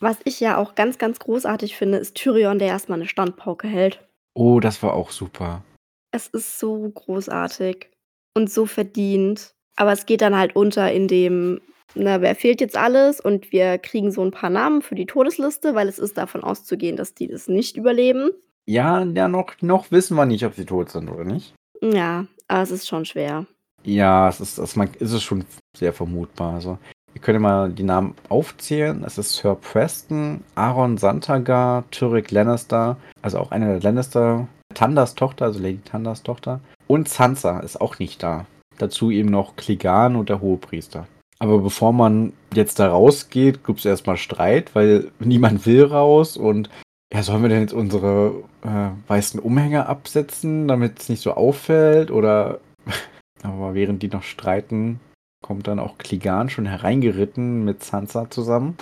was 0.00 0.18
ich 0.24 0.40
ja 0.40 0.56
auch 0.56 0.74
ganz, 0.74 0.98
ganz 0.98 1.20
großartig 1.20 1.76
finde, 1.76 1.98
ist 1.98 2.16
Tyrion, 2.16 2.58
der 2.58 2.68
erst 2.68 2.88
mal 2.88 2.96
'ne 2.96 3.06
Standpauke 3.06 3.68
hält. 3.68 4.04
Oh, 4.34 4.58
das 4.58 4.82
war 4.82 4.94
auch 4.94 5.12
super. 5.12 5.62
Es 6.10 6.26
ist 6.26 6.58
so 6.58 6.90
großartig 6.90 7.88
und 8.36 8.50
so 8.50 8.66
verdient. 8.66 9.54
Aber 9.76 9.92
es 9.92 10.06
geht 10.06 10.20
dann 10.20 10.36
halt 10.36 10.54
unter 10.54 10.92
in 10.92 11.08
dem, 11.08 11.60
ne, 11.94 12.20
wer 12.20 12.34
fehlt 12.34 12.60
jetzt 12.60 12.76
alles 12.76 13.20
und 13.20 13.50
wir 13.50 13.78
kriegen 13.78 14.12
so 14.12 14.22
'n 14.22 14.30
paar 14.30 14.50
Namen 14.50 14.82
für 14.82 14.94
die 14.94 15.06
Todesliste, 15.06 15.74
weil 15.74 15.88
es 15.88 15.98
ist 15.98 16.16
davon 16.16 16.44
auszugehen, 16.44 16.96
dass 16.96 17.14
die 17.14 17.26
das 17.26 17.48
nicht 17.48 17.76
überleben. 17.76 18.30
Ja, 18.66 19.02
ja, 19.02 19.28
noch, 19.28 19.54
noch 19.60 19.90
wissen 19.90 20.16
wir 20.16 20.26
nicht, 20.26 20.44
ob 20.44 20.54
sie 20.54 20.64
tot 20.64 20.90
sind 20.90 21.08
oder 21.08 21.24
nicht. 21.24 21.54
Ja, 21.80 22.26
aber 22.48 22.62
es 22.62 22.70
ist 22.70 22.86
schon 22.86 23.04
schwer. 23.04 23.46
Ja, 23.84 24.28
es 24.28 24.40
ist, 24.40 24.58
es 24.58 24.76
ist 24.76 25.22
schon 25.22 25.44
sehr 25.76 25.92
vermutbar. 25.92 26.54
Also, 26.54 26.78
wir 27.12 27.22
können 27.22 27.40
mal 27.40 27.70
die 27.70 27.84
Namen 27.84 28.14
aufzählen. 28.28 29.04
Es 29.04 29.18
ist 29.18 29.34
Sir 29.34 29.54
Preston, 29.54 30.42
Aaron 30.56 30.98
Santagar, 30.98 31.84
Tyrick 31.90 32.30
Lannister, 32.32 32.96
also 33.22 33.38
auch 33.38 33.52
einer 33.52 33.68
der 33.68 33.80
Lannister, 33.80 34.48
Tanders 34.76 35.14
Tochter, 35.14 35.46
also 35.46 35.58
Lady 35.58 35.80
Tanders 35.84 36.22
Tochter. 36.22 36.60
Und 36.86 37.08
Sansa 37.08 37.60
ist 37.60 37.80
auch 37.80 37.98
nicht 37.98 38.22
da. 38.22 38.46
Dazu 38.78 39.10
eben 39.10 39.30
noch 39.30 39.56
Clegane 39.56 40.18
und 40.18 40.28
der 40.28 40.42
Hohepriester. 40.42 41.06
Aber 41.38 41.58
bevor 41.58 41.92
man 41.92 42.34
jetzt 42.54 42.78
da 42.78 42.88
rausgeht, 42.88 43.64
gibt 43.64 43.80
es 43.80 43.84
erstmal 43.86 44.18
Streit, 44.18 44.74
weil 44.74 45.10
niemand 45.18 45.66
will 45.66 45.84
raus 45.84 46.36
und 46.36 46.68
ja, 47.12 47.22
sollen 47.22 47.42
wir 47.42 47.48
denn 47.48 47.60
jetzt 47.60 47.72
unsere 47.72 48.42
äh, 48.62 48.90
weißen 49.08 49.40
Umhänge 49.40 49.86
absetzen, 49.86 50.68
damit 50.68 51.00
es 51.00 51.08
nicht 51.08 51.22
so 51.22 51.32
auffällt? 51.32 52.10
Oder 52.10 52.60
aber 53.42 53.74
während 53.74 54.02
die 54.02 54.08
noch 54.08 54.24
streiten, 54.24 55.00
kommt 55.42 55.68
dann 55.68 55.78
auch 55.78 55.98
Kligan 55.98 56.50
schon 56.50 56.66
hereingeritten 56.66 57.64
mit 57.64 57.82
Sansa 57.82 58.28
zusammen. 58.28 58.76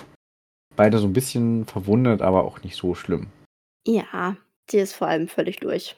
Beide 0.75 0.97
so 0.97 1.07
ein 1.07 1.13
bisschen 1.13 1.65
verwundet, 1.65 2.21
aber 2.21 2.43
auch 2.43 2.63
nicht 2.63 2.75
so 2.75 2.95
schlimm. 2.95 3.27
Ja, 3.87 4.35
die 4.71 4.77
ist 4.77 4.93
vor 4.93 5.07
allem 5.07 5.27
völlig 5.27 5.57
durch. 5.57 5.95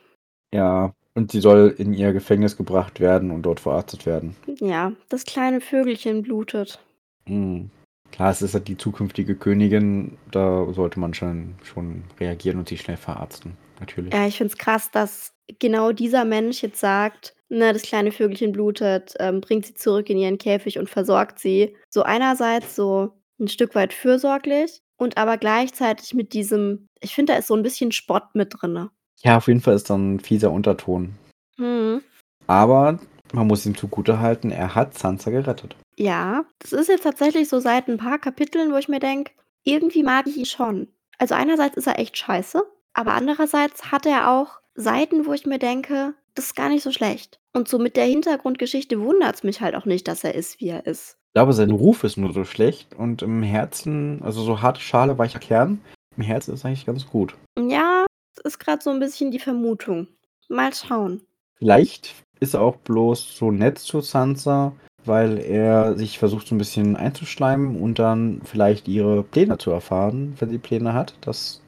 Ja, 0.54 0.94
und 1.14 1.32
sie 1.32 1.40
soll 1.40 1.74
in 1.78 1.94
ihr 1.94 2.14
Gefängnis 2.14 2.58
gebracht 2.58 3.00
werden 3.00 3.32
und 3.32 3.42
dort 3.42 3.60
verarztet 3.60 4.06
werden. 4.06 4.36
Ja, 4.60 4.94
das 5.10 5.26
kleine 5.26 5.62
Vögelchen 5.62 6.22
blutet. 6.22 6.80
Hm. 7.26 7.70
Klar, 8.12 8.32
es 8.32 8.42
ist 8.42 8.54
halt 8.54 8.68
die 8.68 8.78
zukünftige 8.78 9.36
Königin, 9.36 10.18
da 10.32 10.72
sollte 10.72 11.00
man 11.00 11.14
schon, 11.14 11.56
schon 11.64 12.04
reagieren 12.20 12.58
und 12.58 12.70
sie 12.70 12.78
schnell 12.78 12.98
verarzten, 12.98 13.58
natürlich. 13.80 14.14
Ja, 14.14 14.26
ich 14.26 14.38
finde 14.38 14.54
es 14.54 14.58
krass, 14.58 14.92
dass 14.92 15.34
genau 15.60 15.92
dieser 15.92 16.24
Mensch 16.24 16.62
jetzt 16.62 16.80
sagt, 16.80 17.36
ne, 17.50 17.74
das 17.74 17.82
kleine 17.82 18.12
Vögelchen 18.12 18.54
blutet, 18.54 19.14
ähm, 19.20 19.42
bringt 19.42 19.66
sie 19.66 19.74
zurück 19.74 20.10
in 20.10 20.18
ihren 20.18 20.38
Käfig 20.38 20.80
und 20.80 20.90
versorgt 20.90 21.40
sie. 21.40 21.76
So 21.90 22.04
einerseits 22.04 22.76
so 22.76 23.12
ein 23.40 23.48
Stück 23.48 23.76
weit 23.76 23.94
fürsorglich 23.94 24.82
und 24.98 25.18
aber 25.18 25.38
gleichzeitig 25.38 26.14
mit 26.14 26.34
diesem 26.34 26.88
ich 27.02 27.16
finde, 27.16 27.34
da 27.34 27.40
ist 27.40 27.48
so 27.48 27.56
ein 27.56 27.64
bisschen 27.64 27.92
Spott 27.92 28.34
mit 28.34 28.54
drinne. 28.60 28.90
Ja, 29.22 29.38
auf 29.38 29.48
jeden 29.48 29.62
Fall 29.62 29.76
ist 29.76 29.90
dann 29.90 30.16
ein 30.16 30.20
fieser 30.20 30.52
Unterton. 30.52 31.16
Mhm. 31.58 32.02
Aber 32.46 33.00
man 33.34 33.48
muss 33.48 33.66
ihm 33.66 33.76
zugutehalten, 33.76 34.52
er 34.52 34.76
hat 34.76 34.98
Sansa 34.98 35.32
gerettet. 35.32 35.76
Ja, 35.98 36.46
das 36.60 36.74
ist 36.74 36.88
jetzt 36.88 37.04
tatsächlich 37.04 37.50
so 37.50 37.60
seit 37.60 37.88
ein 37.88 37.98
paar 37.98 38.20
Kapiteln, 38.20 38.72
wo 38.72 38.78
ich 38.78 38.88
mir 38.88 39.00
denke, 39.00 39.32
irgendwie 39.64 40.04
mag 40.04 40.28
ich 40.28 40.38
ihn 40.38 40.46
schon. 40.46 40.88
Also 41.18 41.36
einerseits 41.36 41.76
ist 41.78 41.88
er 41.88 42.00
echt 42.00 42.18
scheiße, 42.18 42.64
aber 42.94 43.14
andererseits 43.14 43.92
hat 43.92 44.06
er 44.06 44.32
auch 44.32 44.60
Seiten, 44.76 45.26
wo 45.26 45.34
ich 45.34 45.48
mir 45.48 45.58
denke, 45.58 46.14
das 46.36 46.46
ist 46.46 46.56
gar 46.56 46.70
nicht 46.70 46.84
so 46.84 46.92
schlecht. 46.92 47.40
Und 47.54 47.68
so 47.68 47.80
mit 47.80 47.98
der 47.98 48.06
Hintergrundgeschichte 48.06 49.02
wundert's 49.02 49.44
mich 49.44 49.62
halt 49.62 49.76
auch 49.76 49.86
nicht, 49.86 50.08
dass 50.08 50.24
er 50.24 50.36
ist, 50.36 50.62
wie 50.62 50.70
er 50.70 50.86
ist. 50.86 51.17
Ich 51.30 51.40
glaube, 51.40 51.54
sein 51.54 51.72
Ruf 51.72 52.04
ist 52.04 52.18
nur 52.18 52.34
so 52.34 52.46
schlecht 52.46 52.96
und 52.96 53.22
im 53.22 53.44
Herzen, 53.44 54.22
also 54.24 54.42
so 54.42 54.62
harte 54.62 54.82
Schale, 54.82 55.18
weicher 55.18 55.40
Kern, 55.40 55.82
im 56.16 56.24
Herzen 56.24 56.54
ist 56.54 56.66
eigentlich 56.66 56.86
ganz 56.86 57.06
gut. 57.06 57.36
Ja, 57.60 58.06
das 58.36 58.46
ist 58.54 58.60
grad 58.60 58.82
so 58.82 58.90
'n 58.90 59.00
bisschen 59.00 59.30
die 59.30 59.40
Vermutung. 59.40 60.08
Mal 60.50 60.74
schauen. 60.74 61.22
Vielleicht 61.60 62.16
ist 62.40 62.54
er 62.56 62.62
auch 62.62 62.78
bloß 62.78 63.38
so 63.38 63.52
nett 63.52 63.78
zu 63.78 64.02
Sansa, 64.02 64.74
weil 65.06 65.38
er 65.40 65.96
sich 65.96 66.18
versucht, 66.18 66.48
so 66.48 66.56
ein 66.56 66.60
bisschen 66.60 66.96
einzuschleimen 66.96 67.80
und 67.80 68.00
dann 68.00 68.42
vielleicht 68.44 68.88
ihre 68.88 69.22
Pläne 69.24 69.58
zu 69.58 69.72
erfahren, 69.72 70.36
wenn 70.40 70.50
sie 70.50 70.58
Pläne 70.58 70.94
hat, 70.94 71.14
dass 71.22 71.62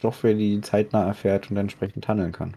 Joffrey 0.00 0.34
die 0.34 0.60
zeitnah 0.60 1.04
erfährt 1.06 1.50
und 1.50 1.56
entsprechend 1.56 2.08
handeln 2.08 2.32
kann. 2.32 2.54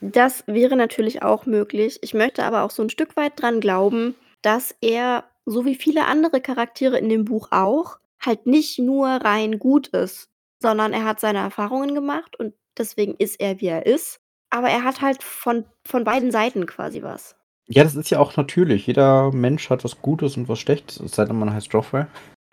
Das 0.00 0.44
wäre 0.46 0.76
natürlich 0.76 1.22
auch 1.22 1.44
möglich. 1.46 1.98
Ich 2.02 2.14
möchte 2.14 2.44
aber 2.44 2.62
auch 2.62 2.70
so 2.70 2.82
'n 2.82 2.90
Stück 2.90 3.16
weit 3.16 3.40
dran 3.40 3.60
glauben, 3.60 4.14
dass 4.42 4.74
er, 4.80 5.24
so 5.46 5.64
wie 5.64 5.74
viele 5.74 6.06
andere 6.06 6.40
Charaktere 6.40 6.98
in 6.98 7.08
dem 7.08 7.24
Buch 7.24 7.48
auch, 7.50 7.98
halt 8.20 8.46
nicht 8.46 8.78
nur 8.78 9.08
rein 9.08 9.58
gut 9.58 9.88
ist, 9.88 10.30
sondern 10.60 10.92
er 10.92 11.04
hat 11.04 11.20
seine 11.20 11.40
Erfahrungen 11.40 11.94
gemacht 11.94 12.38
und 12.38 12.54
deswegen 12.78 13.14
ist 13.16 13.40
er, 13.40 13.60
wie 13.60 13.66
er 13.66 13.86
ist. 13.86 14.20
Aber 14.50 14.68
er 14.68 14.84
hat 14.84 15.00
halt 15.00 15.22
von 15.22 15.64
von 15.86 16.04
beiden 16.04 16.30
Seiten 16.30 16.66
quasi 16.66 17.02
was. 17.02 17.34
Ja, 17.68 17.84
das 17.84 17.94
ist 17.96 18.10
ja 18.10 18.18
auch 18.18 18.36
natürlich. 18.36 18.86
Jeder 18.86 19.32
Mensch 19.32 19.70
hat 19.70 19.82
was 19.84 20.00
Gutes 20.02 20.36
und 20.36 20.48
was 20.48 20.58
Schlechtes, 20.60 21.00
es 21.00 21.12
sei 21.12 21.24
denn, 21.24 21.38
man 21.38 21.52
heißt 21.52 21.72
Joffrey. 21.72 22.04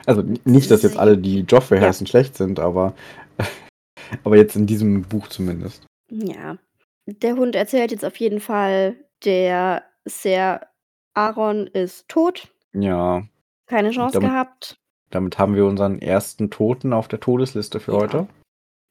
Also 0.06 0.24
nicht, 0.46 0.72
dass 0.72 0.84
jetzt 0.84 0.98
alle, 0.98 1.18
die 1.18 1.42
Joffrey 1.42 1.80
Ja. 1.82 1.88
heißen, 1.88 2.08
schlecht 2.08 2.38
sind, 2.38 2.60
aber, 2.60 2.94
aber 4.24 4.38
jetzt 4.38 4.56
in 4.56 4.66
diesem 4.66 5.02
Buch 5.04 5.28
zumindest. 5.28 5.84
Ja. 6.10 6.58
Der 7.06 7.36
Hund 7.36 7.56
erzählt 7.56 7.92
jetzt 7.92 8.06
auf 8.06 8.16
jeden 8.18 8.40
Fall, 8.40 8.96
der 9.26 9.84
Ser 10.06 10.68
Aaron 11.16 11.68
ist 11.68 12.08
tot. 12.08 12.48
Ja, 12.74 13.24
Keine 13.68 13.92
Chance 13.92 14.14
damit, 14.20 14.30
gehabt. 14.30 14.78
damit 15.10 15.38
haben 15.40 15.56
wir 15.56 15.66
unseren 15.66 16.00
ersten 16.02 16.50
Toten 16.50 16.94
auf 16.94 17.08
der 17.08 17.20
Todesliste 17.20 17.80
für 17.80 17.94
Ja. 17.94 17.98
heute. 18.00 18.28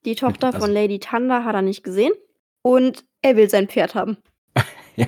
Die 0.04 0.14
Tochter 0.14 0.48
also- 0.48 0.60
von 0.60 0.70
Lady 0.72 0.98
Thunder 0.98 1.44
hat 1.44 1.54
er 1.54 1.62
nicht 1.62 1.82
gesehen. 1.82 2.12
Und 2.62 3.04
er 3.22 3.36
will 3.36 3.48
sein 3.48 3.68
Pferd 3.68 3.94
haben. 3.94 4.16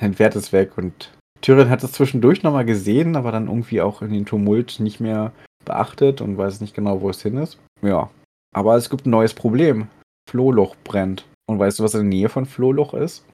Sein 0.00 0.14
Pferd 0.14 0.34
ist 0.34 0.52
weg 0.52 0.76
und 0.78 1.12
Tyrion 1.42 1.68
hat 1.70 1.82
es 1.84 1.92
zwischendurch 1.92 2.42
nochmal 2.42 2.64
gesehen, 2.64 3.16
aber 3.16 3.32
dann 3.32 3.46
irgendwie 3.48 3.80
auch 3.82 4.02
in 4.02 4.12
den 4.12 4.26
Tumult 4.26 4.80
nicht 4.80 4.98
mehr 4.98 5.32
beachtet 5.64 6.20
und 6.20 6.36
weiß 6.38 6.60
nicht 6.60 6.74
genau, 6.74 7.00
wo 7.02 7.10
es 7.10 7.22
hin 7.22 7.36
ist. 7.36 7.58
Ja, 7.82 8.10
aber 8.54 8.76
es 8.76 8.88
gibt 8.90 9.06
ein 9.06 9.10
neues 9.10 9.34
Problem. 9.34 9.88
Flohloch 10.28 10.74
brennt. 10.84 11.26
Und 11.46 11.58
weißt 11.58 11.78
du, 11.78 11.84
was 11.84 11.94
in 11.94 12.00
der 12.00 12.08
Nähe 12.08 12.28
von 12.28 12.46
Flohloch 12.46 12.94
ist? 12.94 13.24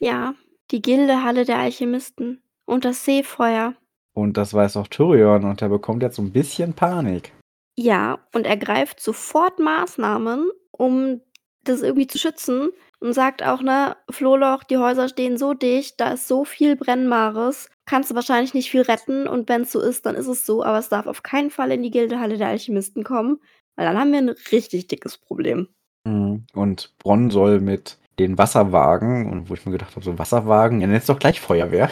Ja, 0.00 0.34
die 0.70 0.80
Gildehalle 0.82 1.44
der 1.44 1.58
Alchemisten. 1.58 2.42
Und 2.64 2.84
das 2.84 3.04
Seefeuer. 3.04 3.74
Und 4.14 4.36
das 4.36 4.54
weiß 4.54 4.76
auch 4.76 4.88
Tyrion 4.88 5.44
und 5.44 5.60
der 5.60 5.68
bekommt 5.68 6.02
jetzt 6.02 6.16
so 6.16 6.22
ein 6.22 6.32
bisschen 6.32 6.72
Panik. 6.72 7.32
Ja, 7.76 8.20
und 8.32 8.46
er 8.46 8.56
greift 8.56 9.00
sofort 9.00 9.58
Maßnahmen, 9.58 10.48
um 10.70 11.20
das 11.64 11.82
irgendwie 11.82 12.06
zu 12.06 12.18
schützen. 12.18 12.70
Und 13.00 13.12
sagt 13.12 13.42
auch, 13.42 13.60
ne, 13.60 13.96
Flohloch, 14.08 14.64
die 14.64 14.78
Häuser 14.78 15.08
stehen 15.08 15.36
so 15.36 15.52
dicht, 15.52 16.00
da 16.00 16.12
ist 16.12 16.26
so 16.26 16.46
viel 16.46 16.74
Brennbares, 16.74 17.68
kannst 17.84 18.10
du 18.10 18.14
wahrscheinlich 18.14 18.54
nicht 18.54 18.70
viel 18.70 18.80
retten. 18.80 19.26
Und 19.28 19.48
wenn 19.50 19.62
es 19.62 19.72
so 19.72 19.80
ist, 19.80 20.06
dann 20.06 20.14
ist 20.14 20.28
es 20.28 20.46
so. 20.46 20.64
Aber 20.64 20.78
es 20.78 20.88
darf 20.88 21.06
auf 21.06 21.22
keinen 21.22 21.50
Fall 21.50 21.70
in 21.72 21.82
die 21.82 21.90
Gildehalle 21.90 22.38
der 22.38 22.48
Alchemisten 22.48 23.04
kommen, 23.04 23.40
weil 23.76 23.86
dann 23.86 23.98
haben 23.98 24.12
wir 24.12 24.20
ein 24.20 24.34
richtig 24.52 24.86
dickes 24.86 25.18
Problem. 25.18 25.68
Mhm. 26.06 26.46
Und 26.54 26.94
Bronn 26.98 27.30
soll 27.30 27.60
mit 27.60 27.98
den 28.18 28.38
Wasserwagen, 28.38 29.30
und 29.30 29.50
wo 29.50 29.54
ich 29.54 29.66
mir 29.66 29.72
gedacht 29.72 29.96
habe, 29.96 30.04
so 30.04 30.18
Wasserwagen, 30.18 30.80
ja, 30.80 30.88
jetzt 30.88 31.08
doch 31.08 31.18
gleich 31.18 31.40
Feuerwehr. 31.40 31.90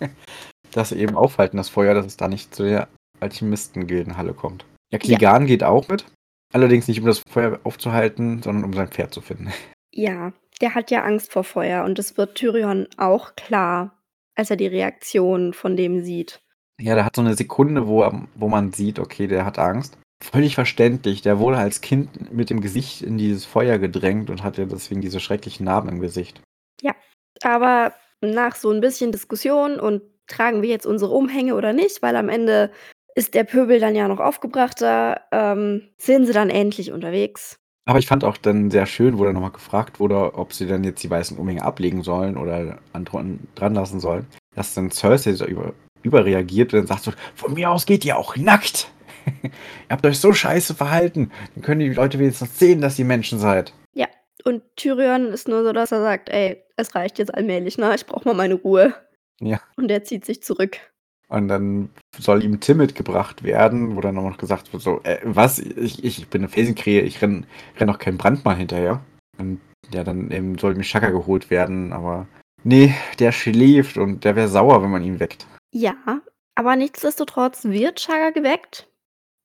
dass 0.77 0.91
sie 0.91 0.99
eben 0.99 1.17
aufhalten, 1.17 1.57
das 1.57 1.69
Feuer, 1.69 1.95
dass 1.95 2.07
es 2.07 2.17
da 2.17 2.29
nicht 2.29 2.55
zu 2.55 2.65
der 2.65 2.89
Alchemisten-Gildenhalle 3.21 4.35
kommt. 4.35 4.65
Ja, 4.93 4.99
Kligan 4.99 5.47
geht 5.47 5.63
auch 5.63 5.89
mit. 5.89 6.05
Allerdings 6.53 6.89
nicht, 6.89 7.01
um 7.01 7.07
das 7.07 7.23
Feuer 7.31 7.61
aufzuhalten, 7.65 8.43
sondern 8.43 8.65
um 8.65 8.73
sein 8.73 8.89
Pferd 8.89 9.15
zu 9.15 9.21
finden. 9.21 9.53
Ja, 9.93 10.33
der 10.61 10.77
hat 10.77 10.93
ja 10.93 11.03
Angst 11.03 11.33
vor 11.33 11.43
Feuer 11.43 11.83
und 11.83 11.99
das 11.99 12.17
wird 12.17 12.37
Tyrion 12.37 12.87
auch 12.97 13.35
klar, 13.35 13.99
als 14.37 14.49
er 14.49 14.57
die 14.57 14.69
Reaktion 14.69 15.53
von 15.53 15.77
dem 15.77 16.05
sieht. 16.05 16.41
Ja, 16.81 16.95
der 16.95 17.05
hat 17.05 17.17
so 17.17 17.23
eine 17.23 17.35
Sekunde, 17.35 17.89
wo, 17.89 18.03
er- 18.03 18.29
wo 18.37 18.47
man 18.49 18.73
sieht, 18.73 19.01
okay, 19.01 19.27
der 19.27 19.45
hat 19.45 19.59
Angst. 19.59 19.99
Völlig 20.23 20.55
verständlich. 20.55 21.23
Der 21.23 21.41
wurde 21.41 21.57
als 21.57 21.81
Kind 21.81 22.33
mit 22.33 22.51
dem 22.51 22.61
Gesicht 22.61 23.03
in 23.03 23.19
dieses 23.19 23.45
Feuer 23.45 23.79
gedrängt 23.79 24.31
und 24.31 24.45
hatte 24.45 24.65
deswegen 24.69 25.01
diese 25.01 25.19
schrecklichen 25.19 25.65
Narben 25.65 25.89
im 25.89 26.01
Gesicht. 26.01 26.41
Aber 27.43 27.93
nach 28.21 28.55
so 28.55 28.71
ein 28.71 28.81
bisschen 28.81 29.13
Diskussion 29.13 29.81
und 29.81 30.03
tragen 30.31 30.63
wir 30.63 30.69
jetzt 30.69 30.87
unsere 30.87 31.13
Umhänge 31.13 31.55
oder 31.55 31.73
nicht, 31.73 32.03
weil 32.03 32.17
am 32.17 32.29
Ende 32.29 32.71
ist 33.15 33.35
der 33.35 33.45
Pöbel 33.45 33.81
dann 33.81 33.95
ja 33.95 34.09
noch 34.09 34.21
aufgebrachter, 34.21 35.21
ähm, 35.33 35.89
sind 35.99 36.27
sie 36.27 36.33
dann 36.33 36.49
endlich 36.51 36.93
unterwegs. 36.93 37.57
Aber 37.87 37.99
ich 37.99 38.07
fand 38.07 38.25
auch 38.25 38.37
dann 38.37 38.71
sehr 38.71 38.87
schön, 38.87 39.19
wo 39.19 39.25
dann 39.25 39.35
nochmal 39.35 39.51
gefragt 39.51 39.99
wurde, 40.01 40.35
ob 40.35 40.53
sie 40.53 40.67
dann 40.67 40.85
jetzt 40.85 41.03
die 41.03 41.11
weißen 41.11 41.37
Umhänge 41.37 41.63
ablegen 41.65 42.03
sollen 42.03 42.37
oder 42.37 42.79
an- 42.93 43.41
dran 43.55 43.75
lassen 43.75 43.99
sollen. 44.01 44.27
Dass 44.55 44.75
dann 44.75 44.91
Cersei 44.91 45.33
so 45.33 45.45
über, 45.45 45.73
überreagiert 46.03 46.73
und 46.73 46.81
dann 46.81 46.87
sagt 46.87 47.05
so, 47.05 47.13
von 47.35 47.55
mir 47.55 47.71
aus 47.71 47.87
geht 47.87 48.05
ihr 48.05 48.17
auch 48.17 48.37
nackt. 48.37 48.91
ihr 49.43 49.51
habt 49.91 50.07
euch 50.07 50.21
so 50.21 50.33
scheiße 50.33 50.75
verhalten. 50.75 51.33
Dann 51.55 51.65
können 51.65 51.81
die 51.81 51.93
Leute 51.93 52.19
wenigstens 52.19 52.59
sehen, 52.59 52.81
dass 52.81 52.99
ihr 52.99 53.05
Menschen 53.05 53.39
seid. 53.39 53.73
Und 54.43 54.63
Tyrion 54.77 55.27
ist 55.35 55.49
nur 55.49 55.63
so, 55.65 55.73
dass 55.73 55.93
er 55.93 56.01
sagt, 56.01 56.31
ey, 56.31 56.63
es 56.77 56.95
reicht 56.95 57.19
jetzt 57.19 57.35
allmählich, 57.35 57.77
ne? 57.77 57.95
Ich 57.95 58.07
brauche 58.07 58.27
mal 58.27 58.35
meine 58.35 58.55
Ruhe. 58.55 58.95
Ja. 59.41 59.61
Und 59.77 59.91
er 59.91 60.05
zieht 60.05 60.25
sich 60.25 60.43
zurück. 60.43 60.79
Und 61.29 61.49
dann 61.49 61.91
soll 62.19 62.43
ihm 62.43 62.61
Tim 62.61 62.79
mitgebracht 62.79 63.43
werden, 63.45 63.97
wo 63.97 64.01
dann 64.01 64.17
noch 64.17 64.37
gesagt 64.37 64.73
wird, 64.73 64.83
so, 64.83 65.01
äh, 65.05 65.21
was, 65.23 65.61
ich, 65.61 66.03
ich 66.03 66.29
bin 66.29 66.43
eine 66.43 66.49
Felsenkrähe, 66.49 67.03
ich 67.03 67.23
renn, 67.23 67.47
renn 67.79 67.87
noch 67.87 67.99
kein 67.99 68.19
Brandmann 68.19 68.57
hinterher. 68.57 69.01
Und 69.39 69.61
ja, 69.93 70.03
dann 70.03 70.31
eben 70.31 70.59
soll 70.59 70.75
mir 70.75 70.83
Schaka 70.83 71.11
geholt 71.11 71.49
werden, 71.51 71.93
aber 71.93 72.27
nee, 72.65 72.95
der 73.19 73.33
schläft 73.33 73.97
und 73.97 74.25
der 74.25 74.35
wäre 74.37 74.49
sauer, 74.49 74.83
wenn 74.83 74.91
man 74.91 75.05
ihn 75.05 75.21
weckt. 75.21 75.47
Ja, 75.73 75.95
aber 76.57 76.77
nichtsdestotrotz 76.77 77.65
wird 77.65 78.01
Chaga 78.01 78.31
geweckt. 78.31 78.89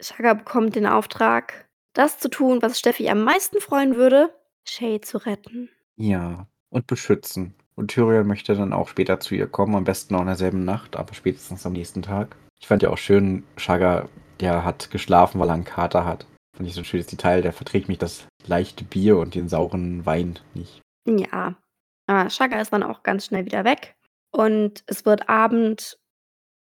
Chaga 0.01 0.33
bekommt 0.33 0.75
den 0.75 0.87
Auftrag, 0.87 1.69
das 1.93 2.19
zu 2.19 2.29
tun, 2.29 2.61
was 2.61 2.79
Steffi 2.79 3.09
am 3.09 3.23
meisten 3.23 3.61
freuen 3.61 3.95
würde, 3.95 4.33
Shay 4.67 4.99
zu 5.01 5.19
retten. 5.19 5.69
Ja, 5.97 6.47
und 6.69 6.87
beschützen. 6.87 7.53
Und 7.75 7.91
Tyrion 7.91 8.27
möchte 8.27 8.55
dann 8.55 8.73
auch 8.73 8.87
später 8.87 9.19
zu 9.19 9.35
ihr 9.35 9.47
kommen, 9.47 9.75
am 9.75 9.83
besten 9.83 10.13
noch 10.13 10.21
in 10.21 10.27
derselben 10.27 10.63
Nacht, 10.63 10.95
aber 10.95 11.13
spätestens 11.13 11.65
am 11.65 11.73
nächsten 11.73 12.01
Tag. 12.01 12.35
Ich 12.59 12.67
fand 12.67 12.81
ja 12.81 12.89
auch 12.89 12.97
schön, 12.97 13.43
Chaga, 13.57 14.07
der 14.39 14.63
hat 14.63 14.91
geschlafen, 14.91 15.39
weil 15.39 15.49
er 15.49 15.55
einen 15.55 15.65
Kater 15.65 16.05
hat. 16.05 16.25
Fand 16.55 16.69
ich 16.69 16.75
so 16.75 16.81
ein 16.81 16.85
schönes 16.85 17.07
Detail, 17.07 17.41
der 17.41 17.51
verträgt 17.51 17.89
mich 17.89 17.97
das 17.97 18.27
leichte 18.47 18.85
Bier 18.85 19.17
und 19.17 19.35
den 19.35 19.49
sauren 19.49 20.05
Wein 20.05 20.39
nicht. 20.53 20.81
Ja, 21.05 21.55
aber 22.07 22.29
Chaga 22.29 22.61
ist 22.61 22.71
dann 22.71 22.83
auch 22.83 23.03
ganz 23.03 23.25
schnell 23.25 23.45
wieder 23.45 23.65
weg. 23.65 23.95
Und 24.31 24.83
es 24.87 25.05
wird 25.05 25.29
Abend. 25.29 25.97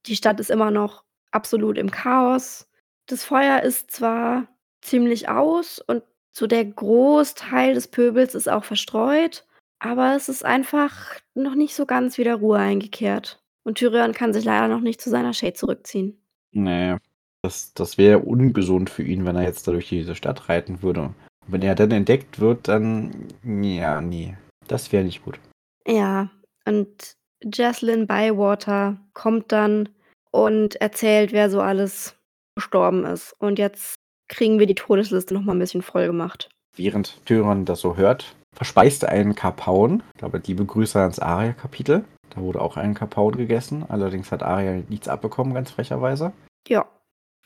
Die 0.06 0.16
Stadt 0.16 0.40
ist 0.40 0.50
immer 0.50 0.70
noch 0.70 1.04
absolut 1.30 1.78
im 1.78 1.90
Chaos. 1.90 2.66
Das 3.06 3.24
Feuer 3.24 3.62
ist 3.62 3.90
zwar 3.90 4.46
ziemlich 4.80 5.28
aus 5.28 5.78
und 5.78 6.02
so 6.30 6.46
der 6.46 6.64
Großteil 6.64 7.74
des 7.74 7.88
Pöbels 7.88 8.34
ist 8.34 8.48
auch 8.48 8.64
verstreut, 8.64 9.46
aber 9.84 10.16
es 10.16 10.28
ist 10.30 10.44
einfach 10.44 11.20
noch 11.34 11.54
nicht 11.54 11.74
so 11.74 11.84
ganz 11.84 12.16
wieder 12.16 12.36
Ruhe 12.36 12.58
eingekehrt. 12.58 13.38
Und 13.64 13.76
Tyrion 13.76 14.12
kann 14.12 14.32
sich 14.32 14.44
leider 14.44 14.68
noch 14.68 14.80
nicht 14.80 15.00
zu 15.00 15.10
seiner 15.10 15.34
Shade 15.34 15.52
zurückziehen. 15.52 16.18
Nee, 16.52 16.96
das, 17.42 17.74
das 17.74 17.98
wäre 17.98 18.20
ungesund 18.20 18.88
für 18.88 19.02
ihn, 19.02 19.26
wenn 19.26 19.36
er 19.36 19.42
jetzt 19.42 19.68
da 19.68 19.72
durch 19.72 19.88
diese 19.88 20.14
Stadt 20.14 20.48
reiten 20.48 20.82
würde. 20.82 21.02
Und 21.02 21.14
wenn 21.46 21.62
er 21.62 21.74
dann 21.74 21.90
entdeckt 21.90 22.40
wird, 22.40 22.68
dann, 22.68 23.28
ja, 23.42 24.00
nee, 24.00 24.36
das 24.68 24.90
wäre 24.90 25.04
nicht 25.04 25.22
gut. 25.22 25.38
Ja, 25.86 26.30
und 26.64 27.16
Jaslyn 27.42 28.06
Bywater 28.06 28.96
kommt 29.12 29.52
dann 29.52 29.90
und 30.30 30.76
erzählt, 30.76 31.32
wer 31.32 31.50
so 31.50 31.60
alles 31.60 32.16
gestorben 32.56 33.04
ist. 33.04 33.34
Und 33.38 33.58
jetzt 33.58 33.96
kriegen 34.28 34.58
wir 34.58 34.66
die 34.66 34.74
Todesliste 34.74 35.34
noch 35.34 35.42
mal 35.42 35.52
ein 35.52 35.58
bisschen 35.58 35.82
voll 35.82 36.06
gemacht. 36.06 36.48
Während 36.74 37.24
Tyrion 37.26 37.66
das 37.66 37.80
so 37.80 37.96
hört, 37.96 38.34
verspeist 38.54 39.02
er 39.02 39.10
einen 39.10 39.34
Kapaun. 39.34 40.02
Ich 40.14 40.18
glaube, 40.18 40.40
liebe 40.44 40.64
Grüße 40.64 41.00
ans 41.00 41.18
Aria-Kapitel. 41.18 42.04
Da 42.34 42.40
wurde 42.40 42.60
auch 42.60 42.76
ein 42.76 42.94
Kapaun 42.94 43.36
gegessen. 43.36 43.84
Allerdings 43.88 44.32
hat 44.32 44.42
Aria 44.42 44.82
nichts 44.88 45.08
abbekommen, 45.08 45.54
ganz 45.54 45.70
frecherweise. 45.70 46.32
Ja. 46.68 46.86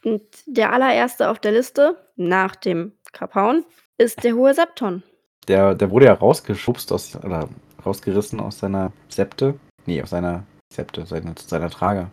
Und 0.05 0.23
der 0.47 0.73
allererste 0.73 1.29
auf 1.29 1.41
der 1.41 1.53
Liste, 1.53 1.97
nach 2.17 2.55
dem 2.57 2.93
Kapaun, 3.13 3.65
ist 3.99 4.23
der 4.23 4.35
hohe 4.35 4.55
Septon. 4.55 5.03
Der, 5.49 5.75
der 5.75 5.91
wurde 5.91 6.07
ja 6.07 6.13
rausgeschubst 6.15 6.93
aus, 6.93 7.17
oder 7.17 7.49
rausgerissen 7.85 8.39
aus 8.41 8.61
seiner 8.61 8.93
Septe. 9.09 9.59
Nee, 9.87 10.03
aus 10.03 10.11
seiner 10.11 10.45
Septe, 10.73 11.05
seine, 11.05 11.35
seiner 11.39 11.71
Trage. 11.71 12.11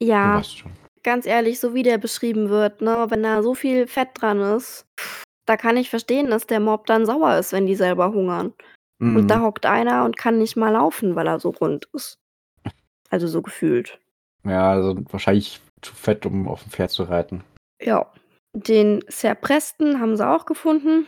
Du 0.00 0.06
Ja, 0.06 0.38
weißt 0.38 0.58
schon. 0.58 0.72
ganz 1.02 1.26
ehrlich, 1.26 1.60
so 1.60 1.74
wie 1.74 1.82
der 1.82 1.98
beschrieben 1.98 2.48
wird, 2.48 2.80
ne, 2.80 3.06
wenn 3.10 3.22
da 3.22 3.42
so 3.42 3.54
viel 3.54 3.86
Fett 3.86 4.08
dran 4.14 4.40
ist, 4.40 4.86
da 5.46 5.56
kann 5.56 5.76
ich 5.76 5.90
verstehen, 5.90 6.28
dass 6.30 6.46
der 6.46 6.60
Mob 6.60 6.86
dann 6.86 7.06
sauer 7.06 7.38
ist, 7.38 7.52
wenn 7.52 7.66
die 7.66 7.76
selber 7.76 8.12
hungern. 8.12 8.52
Und 8.98 9.14
Mhm. 9.14 9.28
da 9.28 9.42
hockt 9.42 9.66
einer 9.66 10.04
und 10.04 10.16
kann 10.16 10.38
nicht 10.38 10.56
mal 10.56 10.70
laufen, 10.72 11.16
weil 11.16 11.26
er 11.26 11.38
so 11.38 11.50
rund 11.50 11.88
ist. 11.92 12.18
Also 13.10 13.26
so 13.28 13.42
gefühlt. 13.42 13.98
Ja, 14.44 14.70
also 14.70 14.96
wahrscheinlich 15.10 15.60
zu 15.82 15.94
fett, 15.94 16.24
um 16.26 16.48
auf 16.48 16.62
dem 16.62 16.72
Pferd 16.72 16.90
zu 16.90 17.04
reiten. 17.04 17.44
Ja. 17.80 18.10
Den 18.54 19.04
Ser 19.08 19.34
Preston 19.34 20.00
haben 20.00 20.16
sie 20.16 20.26
auch 20.26 20.46
gefunden. 20.46 21.06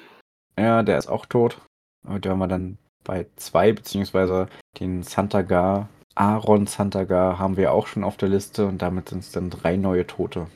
Ja, 0.59 0.83
der 0.83 0.99
ist 0.99 1.09
auch 1.09 1.25
tot. 1.25 1.59
Aber 2.07 2.19
da 2.19 2.31
haben 2.31 2.39
wir 2.41 2.47
dann 2.49 2.77
bei 3.05 3.27
zwei, 3.37 3.73
beziehungsweise 3.73 4.49
den 4.79 5.03
Santagar, 5.03 5.89
Aaron 6.15 6.67
Santagar 6.67 7.39
haben 7.39 7.57
wir 7.57 7.73
auch 7.73 7.87
schon 7.87 8.05
auf 8.05 8.19
der 8.19 8.29
Liste 8.29 8.67
und 8.67 8.83
damit 8.83 9.09
sind 9.09 9.21
es 9.21 9.33
dann 9.33 9.49
drei 9.49 9.77
neue 9.77 10.07
Tote. 10.07 10.47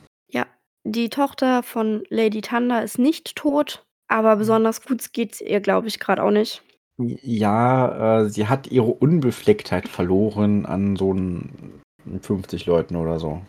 Die 0.85 1.09
Tochter 1.09 1.63
von 1.63 2.03
Lady 2.09 2.41
Thunder 2.41 2.83
ist 2.83 2.99
nicht 2.99 3.35
tot, 3.35 3.85
aber 4.07 4.35
besonders 4.35 4.85
gut 4.85 5.13
geht's 5.13 5.39
ihr, 5.39 5.61
glaube 5.61 5.87
ich, 5.87 5.99
gerade 5.99 6.23
auch 6.23 6.31
nicht. 6.31 6.61
Ja, 6.97 8.21
äh, 8.21 8.29
sie 8.29 8.47
hat 8.47 8.67
ihre 8.67 8.91
Unbeflecktheit 8.91 9.87
verloren 9.87 10.65
an 10.65 10.95
so 10.95 11.13
ein 11.13 11.81
50 12.21 12.65
Leuten 12.65 12.95
oder 12.95 13.19
so. 13.19 13.41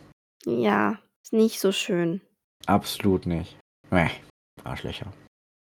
Ja, 0.47 0.99
ist 1.23 1.33
nicht 1.33 1.61
so 1.61 1.73
schön. 1.73 2.21
Absolut 2.67 3.27
nicht. 3.27 3.59
Nee, 3.91 4.11
Arschlöcher. 4.63 5.13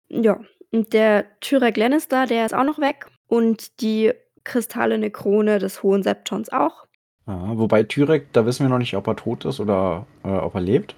Ja. 0.10 0.40
Und 0.74 0.94
der 0.94 1.26
Tyrek 1.42 1.76
Lannister, 1.78 2.26
der 2.28 2.46
ist 2.46 2.54
auch 2.54 2.64
noch 2.64 2.80
weg. 2.80 3.08
Und 3.28 3.82
die 3.82 4.14
kristallene 4.44 5.12
Krone 5.12 5.60
des 5.60 5.84
Hohen 5.84 6.04
Septons 6.04 6.50
auch. 6.50 6.86
Ja, 7.28 7.58
wobei 7.58 7.84
Tyrek, 7.84 8.32
da 8.34 8.46
wissen 8.46 8.66
wir 8.66 8.70
noch 8.70 8.78
nicht, 8.78 8.96
ob 8.96 9.08
er 9.08 9.16
tot 9.16 9.46
ist 9.46 9.60
oder 9.60 10.06
äh, 10.24 10.30
ob 10.30 10.56
er 10.56 10.62
lebt. 10.62 10.96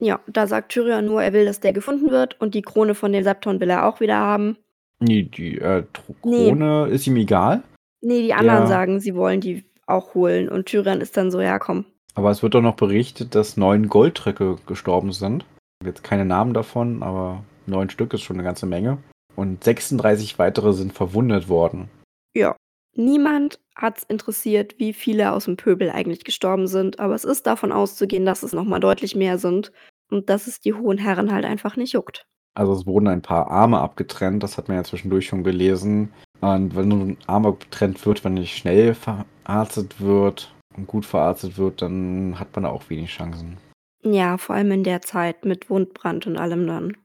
Ja, 0.00 0.20
da 0.26 0.46
sagt 0.46 0.70
Tyrion 0.72 1.04
nur, 1.06 1.22
er 1.22 1.32
will, 1.32 1.44
dass 1.44 1.60
der 1.60 1.72
gefunden 1.72 2.10
wird 2.10 2.40
und 2.40 2.54
die 2.54 2.62
Krone 2.62 2.94
von 2.94 3.12
dem 3.12 3.24
Septon 3.24 3.60
will 3.60 3.70
er 3.70 3.86
auch 3.86 4.00
wieder 4.00 4.16
haben. 4.16 4.56
Nee, 5.00 5.22
die 5.24 5.58
äh, 5.58 5.84
Nee. 6.24 6.48
Krone 6.50 6.86
ist 6.88 7.06
ihm 7.06 7.16
egal. 7.16 7.62
Nee, 8.00 8.22
die 8.22 8.34
anderen 8.34 8.62
Ja. 8.62 8.66
sagen, 8.66 9.00
sie 9.00 9.14
wollen 9.14 9.40
die 9.40 9.64
auch 9.86 10.14
holen 10.14 10.48
und 10.48 10.66
Tyrion 10.66 11.00
ist 11.00 11.16
dann 11.16 11.30
so, 11.30 11.40
ja 11.40 11.58
komm. 11.58 11.84
Aber 12.14 12.30
es 12.30 12.42
wird 12.42 12.54
doch 12.54 12.62
noch 12.62 12.76
berichtet, 12.76 13.34
dass 13.34 13.56
neun 13.56 13.88
Goldtrecke 13.88 14.56
gestorben 14.66 15.12
sind. 15.12 15.44
Jetzt 15.84 16.02
keine 16.04 16.24
Namen 16.24 16.52
davon, 16.54 17.02
aber 17.02 17.44
neun 17.66 17.90
Stück 17.90 18.12
ist 18.12 18.22
schon 18.22 18.36
eine 18.36 18.44
ganze 18.44 18.66
Menge. 18.66 18.98
Und 19.36 19.62
36 19.62 20.38
weitere 20.38 20.72
sind 20.72 20.92
verwundet 20.92 21.48
worden. 21.48 21.88
Ja. 22.34 22.56
Niemand 22.98 23.60
hat's 23.76 24.02
interessiert, 24.02 24.74
wie 24.78 24.92
viele 24.92 25.30
aus 25.30 25.44
dem 25.44 25.56
Pöbel 25.56 25.88
eigentlich 25.88 26.24
gestorben 26.24 26.66
sind, 26.66 26.98
aber 26.98 27.14
es 27.14 27.24
ist 27.24 27.46
davon 27.46 27.70
auszugehen, 27.70 28.26
dass 28.26 28.42
es 28.42 28.52
noch 28.52 28.64
mal 28.64 28.80
deutlich 28.80 29.14
mehr 29.14 29.38
sind 29.38 29.70
und 30.10 30.28
dass 30.28 30.48
es 30.48 30.58
die 30.58 30.74
hohen 30.74 30.98
Herren 30.98 31.30
halt 31.30 31.44
einfach 31.44 31.76
nicht 31.76 31.92
juckt. 31.92 32.26
Also 32.54 32.72
es 32.72 32.86
wurden 32.86 33.06
ein 33.06 33.22
paar 33.22 33.52
Arme 33.52 33.78
abgetrennt, 33.78 34.42
das 34.42 34.58
hat 34.58 34.66
man 34.66 34.78
ja 34.78 34.82
zwischendurch 34.82 35.26
schon 35.28 35.44
gelesen. 35.44 36.12
Und 36.40 36.74
wenn 36.74 36.90
so 36.90 36.96
ein 36.96 37.16
Arm 37.28 37.46
abgetrennt 37.46 38.04
wird, 38.04 38.24
wenn 38.24 38.34
nicht 38.34 38.56
schnell 38.56 38.94
verarztet 38.94 40.00
wird 40.00 40.52
und 40.76 40.88
gut 40.88 41.06
verarztet 41.06 41.56
wird, 41.56 41.82
dann 41.82 42.40
hat 42.40 42.52
man 42.56 42.64
da 42.64 42.70
auch 42.70 42.90
wenig 42.90 43.10
Chancen. 43.10 43.58
Ja, 44.02 44.38
vor 44.38 44.56
allem 44.56 44.72
in 44.72 44.82
der 44.82 45.02
Zeit 45.02 45.44
mit 45.44 45.70
Wundbrand 45.70 46.26
und 46.26 46.36
allem 46.36 46.66
dann. 46.66 46.96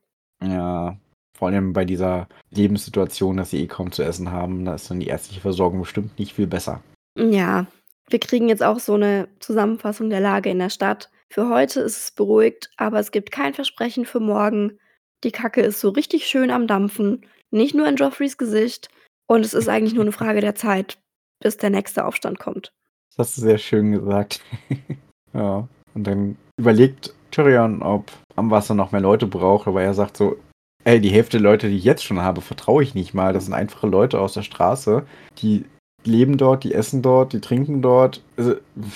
Ja, 0.44 0.98
vor 1.44 1.50
allem 1.50 1.74
bei 1.74 1.84
dieser 1.84 2.30
Lebenssituation, 2.52 3.36
dass 3.36 3.50
sie 3.50 3.64
eh 3.64 3.68
kaum 3.68 3.92
zu 3.92 4.02
essen 4.02 4.32
haben, 4.32 4.64
da 4.64 4.76
ist 4.76 4.90
dann 4.90 5.02
die 5.02 5.08
ärztliche 5.08 5.42
Versorgung 5.42 5.82
bestimmt 5.82 6.18
nicht 6.18 6.32
viel 6.32 6.48
besser. 6.48 6.82
Ja, 7.20 7.66
wir 8.10 8.20
kriegen 8.20 8.48
jetzt 8.48 8.64
auch 8.64 8.80
so 8.80 8.94
eine 8.94 9.28
Zusammenfassung 9.42 10.10
der 10.10 10.22
Lage 10.22 10.50
in 10.50 10.60
der 10.60 10.70
Stadt. 10.70 11.10
Für 11.30 11.50
heute 11.50 11.82
ist 11.82 11.98
es 11.98 12.12
beruhigt, 12.12 12.70
aber 12.78 12.98
es 13.02 13.12
gibt 13.12 13.32
kein 13.32 13.54
Versprechen 13.54 14.06
für 14.06 14.22
morgen. 14.22 14.80
Die 15.26 15.32
Kacke 15.32 15.60
ist 15.60 15.82
so 15.82 15.90
richtig 15.90 16.28
schön 16.28 16.50
am 16.50 16.66
Dampfen, 16.66 17.26
nicht 17.52 17.76
nur 17.76 17.90
in 17.90 17.98
Joffreys 17.98 18.38
Gesicht 18.38 18.88
und 19.28 19.44
es 19.44 19.54
ist 19.54 19.68
eigentlich 19.68 19.96
nur 19.96 20.04
eine 20.04 20.14
Frage 20.14 20.40
der 20.40 20.56
Zeit, 20.56 20.98
bis 21.42 21.58
der 21.58 21.72
nächste 21.72 22.06
Aufstand 22.06 22.40
kommt. 22.40 22.72
Das 23.10 23.28
hast 23.28 23.38
du 23.38 23.42
sehr 23.42 23.58
schön 23.58 23.92
gesagt. 23.92 24.40
ja, 25.34 25.68
und 25.94 26.08
dann 26.08 26.38
überlegt 26.56 27.14
Tyrion, 27.32 27.82
ob 27.82 28.14
am 28.38 28.50
Wasser 28.50 28.76
noch 28.76 28.94
mehr 28.94 29.02
Leute 29.02 29.28
braucht, 29.28 29.68
aber 29.68 29.84
er 29.84 29.94
sagt 29.94 30.16
so, 30.16 30.38
ey, 30.84 31.02
die 31.02 31.10
Hälfte 31.10 31.38
der 31.38 31.44
Leute, 31.44 31.70
die 31.70 31.78
ich 31.78 31.84
jetzt 31.84 32.04
schon 32.04 32.20
habe, 32.20 32.42
vertraue 32.42 32.84
ich 32.84 32.96
nicht 32.96 33.14
mal. 33.14 33.34
Das 33.34 33.46
sind 33.46 33.54
einfache 33.54 33.88
Leute 33.88 34.20
aus 34.20 34.34
der 34.34 34.44
Straße, 34.44 35.06
die 35.38 35.66
leben 36.04 36.38
dort, 36.38 36.64
die 36.64 36.74
essen 36.74 37.02
dort, 37.02 37.34
die 37.34 37.42
trinken 37.42 37.82
dort. 37.82 38.22
Also, 38.38 38.56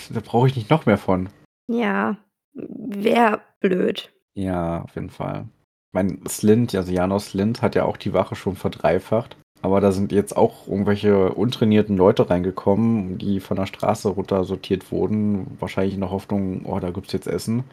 da 0.09 0.19
brauche 0.19 0.47
ich 0.47 0.55
nicht 0.55 0.69
noch 0.69 0.85
mehr 0.85 0.97
von. 0.97 1.29
Ja, 1.67 2.17
wäre 2.53 3.41
blöd. 3.59 4.11
Ja, 4.35 4.81
auf 4.81 4.95
jeden 4.95 5.09
Fall. 5.09 5.45
Ich 5.89 5.93
meine, 5.93 6.19
Slint, 6.27 6.75
also 6.75 6.91
Janos 6.91 7.27
Slint, 7.27 7.61
hat 7.61 7.75
ja 7.75 7.85
auch 7.85 7.97
die 7.97 8.13
Wache 8.13 8.35
schon 8.35 8.55
verdreifacht. 8.55 9.37
Aber 9.61 9.81
da 9.81 9.91
sind 9.91 10.11
jetzt 10.11 10.37
auch 10.37 10.67
irgendwelche 10.67 11.33
untrainierten 11.33 11.97
Leute 11.97 12.29
reingekommen, 12.29 13.17
die 13.17 13.39
von 13.39 13.57
der 13.57 13.65
Straße 13.65 14.09
runter 14.09 14.43
sortiert 14.43 14.91
wurden. 14.91 15.57
Wahrscheinlich 15.59 15.95
in 15.95 16.01
der 16.01 16.11
Hoffnung, 16.11 16.65
oh, 16.65 16.79
da 16.79 16.91
gibt's 16.91 17.13
jetzt 17.13 17.25
Essen. 17.25 17.63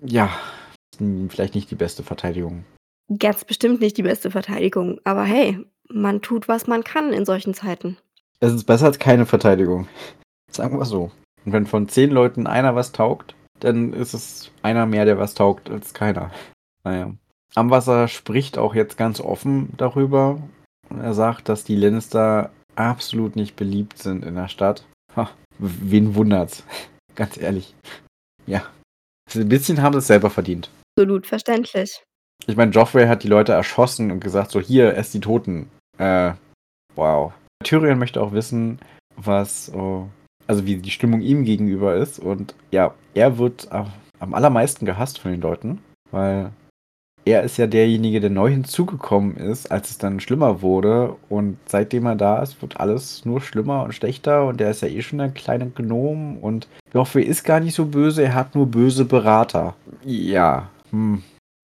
Ja, 0.00 0.30
vielleicht 1.28 1.56
nicht 1.56 1.70
die 1.70 1.76
beste 1.76 2.04
Verteidigung. 2.04 2.64
Ganz 3.18 3.44
bestimmt 3.44 3.80
nicht 3.80 3.96
die 3.96 4.02
beste 4.02 4.30
Verteidigung, 4.30 5.00
aber 5.04 5.24
hey, 5.24 5.58
man 5.88 6.22
tut, 6.22 6.48
was 6.48 6.66
man 6.66 6.84
kann 6.84 7.12
in 7.12 7.24
solchen 7.24 7.54
Zeiten. 7.54 7.98
Es 8.40 8.52
ist 8.52 8.64
besser 8.64 8.86
als 8.86 8.98
keine 8.98 9.26
Verteidigung. 9.26 9.88
Sagen 10.50 10.78
wir 10.78 10.84
so. 10.84 11.10
Und 11.44 11.52
wenn 11.52 11.66
von 11.66 11.88
zehn 11.88 12.10
Leuten 12.10 12.46
einer 12.46 12.74
was 12.74 12.92
taugt, 12.92 13.34
dann 13.60 13.92
ist 13.92 14.14
es 14.14 14.50
einer 14.62 14.86
mehr, 14.86 15.04
der 15.04 15.18
was 15.18 15.34
taugt, 15.34 15.70
als 15.70 15.94
keiner. 15.94 16.30
Naja. 16.84 17.12
Amwasser 17.54 18.08
spricht 18.08 18.58
auch 18.58 18.74
jetzt 18.74 18.96
ganz 18.96 19.20
offen 19.20 19.72
darüber. 19.76 20.42
Und 20.88 21.00
er 21.00 21.14
sagt, 21.14 21.48
dass 21.48 21.64
die 21.64 21.76
Lannister 21.76 22.50
absolut 22.76 23.36
nicht 23.36 23.56
beliebt 23.56 23.98
sind 23.98 24.24
in 24.24 24.34
der 24.34 24.48
Stadt. 24.48 24.84
Ha, 25.16 25.30
wen 25.58 26.14
wundert's? 26.14 26.64
Ganz 27.14 27.36
ehrlich. 27.36 27.74
Ja. 28.46 28.64
Ein 29.34 29.48
bisschen 29.48 29.82
haben 29.82 29.92
sie 29.92 29.98
es 29.98 30.06
selber 30.06 30.30
verdient. 30.30 30.70
Absolut 30.96 31.26
verständlich. 31.26 32.02
Ich 32.46 32.56
meine, 32.56 32.72
Joffrey 32.72 33.06
hat 33.06 33.22
die 33.22 33.28
Leute 33.28 33.52
erschossen 33.52 34.10
und 34.10 34.20
gesagt, 34.20 34.50
so 34.50 34.60
hier, 34.60 34.96
esst 34.96 35.14
die 35.14 35.20
Toten. 35.20 35.70
Äh, 35.98 36.32
wow. 36.94 37.32
Tyrion 37.64 37.98
möchte 37.98 38.20
auch 38.20 38.32
wissen, 38.32 38.78
was, 39.16 39.72
oh, 39.74 40.08
also 40.46 40.66
wie 40.66 40.76
die 40.76 40.90
Stimmung 40.90 41.20
ihm 41.20 41.44
gegenüber 41.44 41.94
ist. 41.94 42.18
Und 42.18 42.54
ja, 42.72 42.94
er 43.14 43.38
wird 43.38 43.68
am 43.70 44.34
allermeisten 44.34 44.86
gehasst 44.86 45.18
von 45.18 45.30
den 45.30 45.40
Leuten, 45.40 45.78
weil 46.10 46.50
er 47.24 47.44
ist 47.44 47.56
ja 47.56 47.68
derjenige, 47.68 48.20
der 48.20 48.30
neu 48.30 48.50
hinzugekommen 48.50 49.36
ist, 49.36 49.70
als 49.70 49.90
es 49.90 49.98
dann 49.98 50.18
schlimmer 50.18 50.60
wurde. 50.60 51.14
Und 51.28 51.58
seitdem 51.66 52.06
er 52.06 52.16
da 52.16 52.42
ist, 52.42 52.60
wird 52.60 52.80
alles 52.80 53.24
nur 53.24 53.40
schlimmer 53.40 53.84
und 53.84 53.94
schlechter. 53.94 54.46
Und 54.46 54.58
der 54.58 54.70
ist 54.70 54.82
ja 54.82 54.88
eh 54.88 55.02
schon 55.02 55.20
ein 55.20 55.34
kleiner 55.34 55.66
Gnom. 55.66 56.38
Und 56.38 56.66
Joffrey 56.92 57.22
ist 57.22 57.44
gar 57.44 57.60
nicht 57.60 57.74
so 57.74 57.86
böse, 57.86 58.24
er 58.24 58.34
hat 58.34 58.54
nur 58.56 58.66
böse 58.66 59.04
Berater. 59.04 59.74
Ja, 60.04 60.68
hm, 60.90 61.22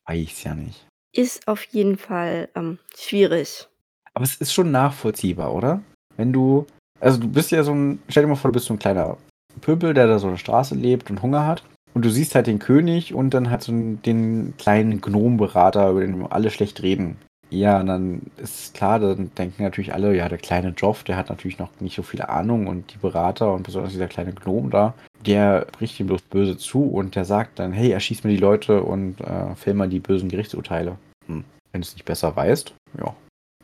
weiß 0.09 0.45
ja 0.45 0.55
nicht. 0.55 0.87
Ist 1.15 1.47
auf 1.49 1.63
jeden 1.65 1.97
Fall 1.97 2.49
ähm, 2.55 2.79
schwierig. 2.97 3.69
Aber 4.15 4.25
es 4.25 4.37
ist 4.37 4.53
schon 4.53 4.71
nachvollziehbar, 4.71 5.55
oder? 5.55 5.83
Wenn 6.17 6.33
du, 6.33 6.67
also 7.01 7.19
du 7.19 7.29
bist 7.29 7.51
ja 7.51 7.63
so 7.63 7.73
ein, 7.73 8.03
stell 8.09 8.25
dir 8.25 8.29
mal 8.29 8.37
vor, 8.37 8.51
du 8.51 8.55
bist 8.55 8.67
so 8.67 8.75
ein 8.75 8.79
kleiner 8.79 9.17
Pöbel, 9.61 9.95
der 9.95 10.07
da 10.07 10.19
so 10.19 10.29
eine 10.29 10.39
Straße 10.39 10.75
lebt 10.75 11.11
und 11.11 11.23
Hunger 11.23 11.47
hat. 11.47 11.63
Und 11.95 12.05
du 12.05 12.11
siehst 12.11 12.35
halt 12.35 12.47
den 12.47 12.59
König 12.59 13.15
und 13.15 13.35
dann 13.35 13.51
halt 13.51 13.63
so 13.63 13.73
den 13.73 14.55
kleinen 14.59 15.01
Gnomenberater, 15.01 15.91
über 15.91 16.01
den 16.01 16.27
alle 16.27 16.51
schlecht 16.51 16.83
reden. 16.83 17.17
Ja, 17.51 17.81
und 17.81 17.87
dann 17.87 18.31
ist 18.37 18.75
klar, 18.75 18.99
dann 18.99 19.31
denken 19.35 19.63
natürlich 19.63 19.95
alle, 19.95 20.15
ja, 20.15 20.29
der 20.29 20.39
kleine 20.39 20.75
Joff, 20.77 21.03
der 21.05 21.17
hat 21.17 21.31
natürlich 21.31 21.59
noch 21.59 21.71
nicht 21.81 21.97
so 21.97 22.03
viel 22.03 22.21
Ahnung 22.21 22.67
und 22.67 22.93
die 22.93 22.99
Berater 22.99 23.55
und 23.55 23.63
besonders 23.63 23.93
dieser 23.93 24.07
kleine 24.07 24.35
Gnom 24.35 24.71
da, 24.71 24.95
der 25.27 25.67
bricht 25.73 25.99
ihm 26.01 26.07
bloß 26.07 26.23
böse 26.23 26.57
zu 26.57 26.85
und 26.85 27.15
der 27.15 27.25
sagt 27.25 27.59
dann, 27.59 27.73
hey, 27.73 27.91
erschieß 27.91 28.25
mir 28.25 28.31
die 28.31 28.37
Leute 28.37 28.83
und 28.83 29.21
äh, 29.21 29.55
fäll 29.55 29.75
mal 29.75 29.89
die 29.89 30.01
bösen 30.01 30.29
Gerichtsurteile. 30.29 30.99
Hm. 31.27 31.45
Wenn 31.73 31.81
du 31.81 31.87
es 31.87 31.95
nicht 31.95 32.05
besser 32.05 32.35
weißt, 32.35 32.75
ja, 32.99 33.15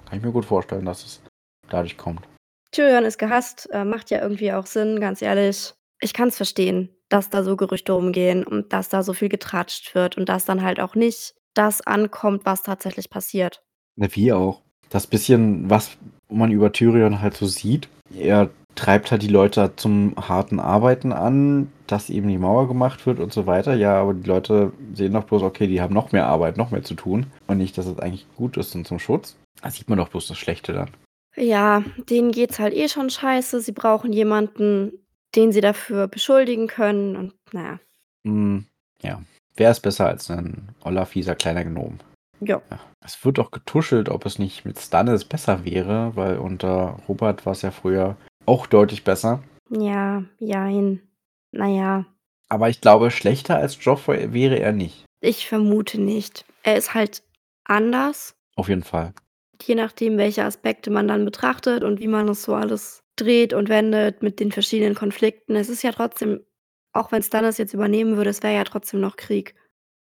kann 0.05 0.19
ich 0.19 0.25
mir 0.25 0.33
gut 0.33 0.45
vorstellen, 0.45 0.85
dass 0.85 1.05
es 1.05 1.23
dadurch 1.69 1.97
kommt. 1.97 2.27
Tyrion 2.73 3.05
ist 3.05 3.19
gehasst, 3.19 3.69
äh, 3.73 3.85
macht 3.85 4.11
ja 4.11 4.21
irgendwie 4.21 4.53
auch 4.53 4.67
Sinn, 4.67 5.01
ganz 5.01 5.23
ehrlich. 5.23 5.75
Ich 6.01 6.13
kann 6.13 6.29
es 6.29 6.37
verstehen, 6.37 6.91
dass 7.09 7.31
da 7.31 7.45
so 7.45 7.57
Gerüchte 7.57 7.93
rumgehen 7.93 8.45
und 8.45 8.73
dass 8.73 8.89
da 8.89 9.03
so 9.03 9.13
viel 9.13 9.29
getratscht 9.29 9.95
wird 9.95 10.19
und 10.19 10.29
dass 10.29 10.45
dann 10.45 10.63
halt 10.63 10.81
auch 10.81 10.95
nicht 10.95 11.35
das 11.55 11.81
ankommt, 11.87 12.45
was 12.45 12.63
tatsächlich 12.63 13.11
passiert. 13.11 13.63
Na, 13.97 14.09
wie 14.11 14.33
auch. 14.33 14.61
Das 14.91 15.07
bisschen, 15.07 15.71
was 15.71 15.97
man 16.29 16.51
über 16.51 16.73
Tyrion 16.73 17.21
halt 17.21 17.35
so 17.35 17.47
sieht, 17.47 17.89
er 18.17 18.51
treibt 18.75 19.11
halt 19.11 19.23
die 19.23 19.29
Leute 19.29 19.73
zum 19.77 20.15
harten 20.17 20.61
Arbeiten 20.61 21.13
an, 21.13 21.71
dass 21.87 22.11
eben 22.11 22.29
die 22.29 22.39
Mauer 22.39 22.69
gemacht 22.69 23.07
wird 23.07 23.21
und 23.21 23.33
so 23.33 23.47
weiter. 23.47 23.75
Ja, 23.75 24.01
aber 24.01 24.15
die 24.15 24.29
Leute 24.29 24.73
sehen 24.95 25.13
doch 25.13 25.25
bloß, 25.25 25.43
okay, 25.43 25.67
die 25.67 25.81
haben 25.81 25.95
noch 25.95 26.13
mehr 26.13 26.27
Arbeit, 26.27 26.57
noch 26.57 26.71
mehr 26.71 26.83
zu 26.83 26.95
tun 26.95 27.27
und 27.47 27.59
nicht, 27.59 27.77
dass 27.79 27.87
es 27.87 27.99
eigentlich 27.99 28.27
gut 28.37 28.57
ist 28.57 28.75
und 28.75 28.87
zum 28.87 28.99
Schutz. 28.99 29.37
Da 29.63 29.71
sieht 29.71 29.89
man 29.89 29.99
doch 29.99 30.09
bloß 30.09 30.29
das 30.29 30.39
Schlechte 30.39 30.73
dann. 30.73 30.91
Ja, 31.37 31.83
denen 32.11 32.33
geht's 32.33 32.59
halt 32.59 32.75
eh 32.75 32.89
schon 32.89 33.11
scheiße. 33.11 33.61
Sie 33.61 33.73
brauchen 33.73 34.13
jemanden, 34.13 34.93
den 35.35 35.53
sie 35.53 35.61
dafür 35.61 36.07
beschuldigen 36.07 36.69
können 36.69 37.17
und 37.17 37.35
naja. 37.53 37.81
Mm, 38.25 38.61
ja, 39.03 39.21
wer 39.57 39.71
ist 39.71 39.81
besser 39.81 40.07
als 40.07 40.31
ein 40.31 40.69
oller, 40.83 41.07
fieser 41.07 41.35
kleiner 41.35 41.65
Gnom? 41.65 41.99
Ja. 42.41 42.63
Es 43.05 43.23
wird 43.25 43.39
auch 43.39 43.51
getuschelt, 43.51 44.09
ob 44.09 44.27
es 44.27 44.39
nicht 44.39 44.65
mit 44.65 44.79
Stannis 44.79 45.25
besser 45.25 45.65
wäre, 45.65 46.13
weil 46.15 46.39
unter 46.39 46.99
Robert 47.09 47.45
war 47.47 47.53
es 47.53 47.63
ja 47.63 47.71
früher 47.71 48.17
auch 48.47 48.67
deutlich 48.67 49.05
besser. 49.05 49.43
Ja, 49.71 50.25
jein. 50.39 51.01
Naja. 51.53 52.07
Aber 52.49 52.69
ich 52.69 52.81
glaube, 52.81 53.11
schlechter 53.11 53.57
als 53.57 53.83
Joffrey 53.83 54.33
wäre 54.33 54.59
er 54.59 54.73
nicht. 54.73 55.05
Ich 55.21 55.49
vermute 55.49 56.01
nicht. 56.01 56.45
Er 56.63 56.77
ist 56.77 56.95
halt 56.95 57.23
anders. 57.65 58.35
Auf 58.57 58.69
jeden 58.69 58.83
Fall. 58.83 59.15
Je 59.63 59.75
nachdem, 59.75 60.19
welche 60.19 60.45
Aspekte 60.45 60.91
man 60.91 61.09
dann 61.09 61.25
betrachtet 61.25 61.85
und 61.85 62.01
wie 62.01 62.09
man 62.09 62.27
das 62.27 62.43
so 62.43 62.55
alles 62.55 63.01
dreht 63.17 63.53
und 63.55 63.69
wendet 63.69 64.23
mit 64.23 64.41
den 64.41 64.53
verschiedenen 64.53 64.95
Konflikten. 64.95 65.57
Es 65.57 65.69
ist 65.69 65.83
ja 65.83 65.93
trotzdem, 65.93 66.41
auch 66.93 67.13
wenn 67.13 67.23
Stannis 67.23 67.59
jetzt 67.59 67.75
übernehmen 67.75 68.17
würde, 68.17 68.31
es 68.31 68.43
wäre 68.43 68.55
ja 68.55 68.65
trotzdem 68.65 69.01
noch 69.01 69.17
Krieg. 69.17 69.55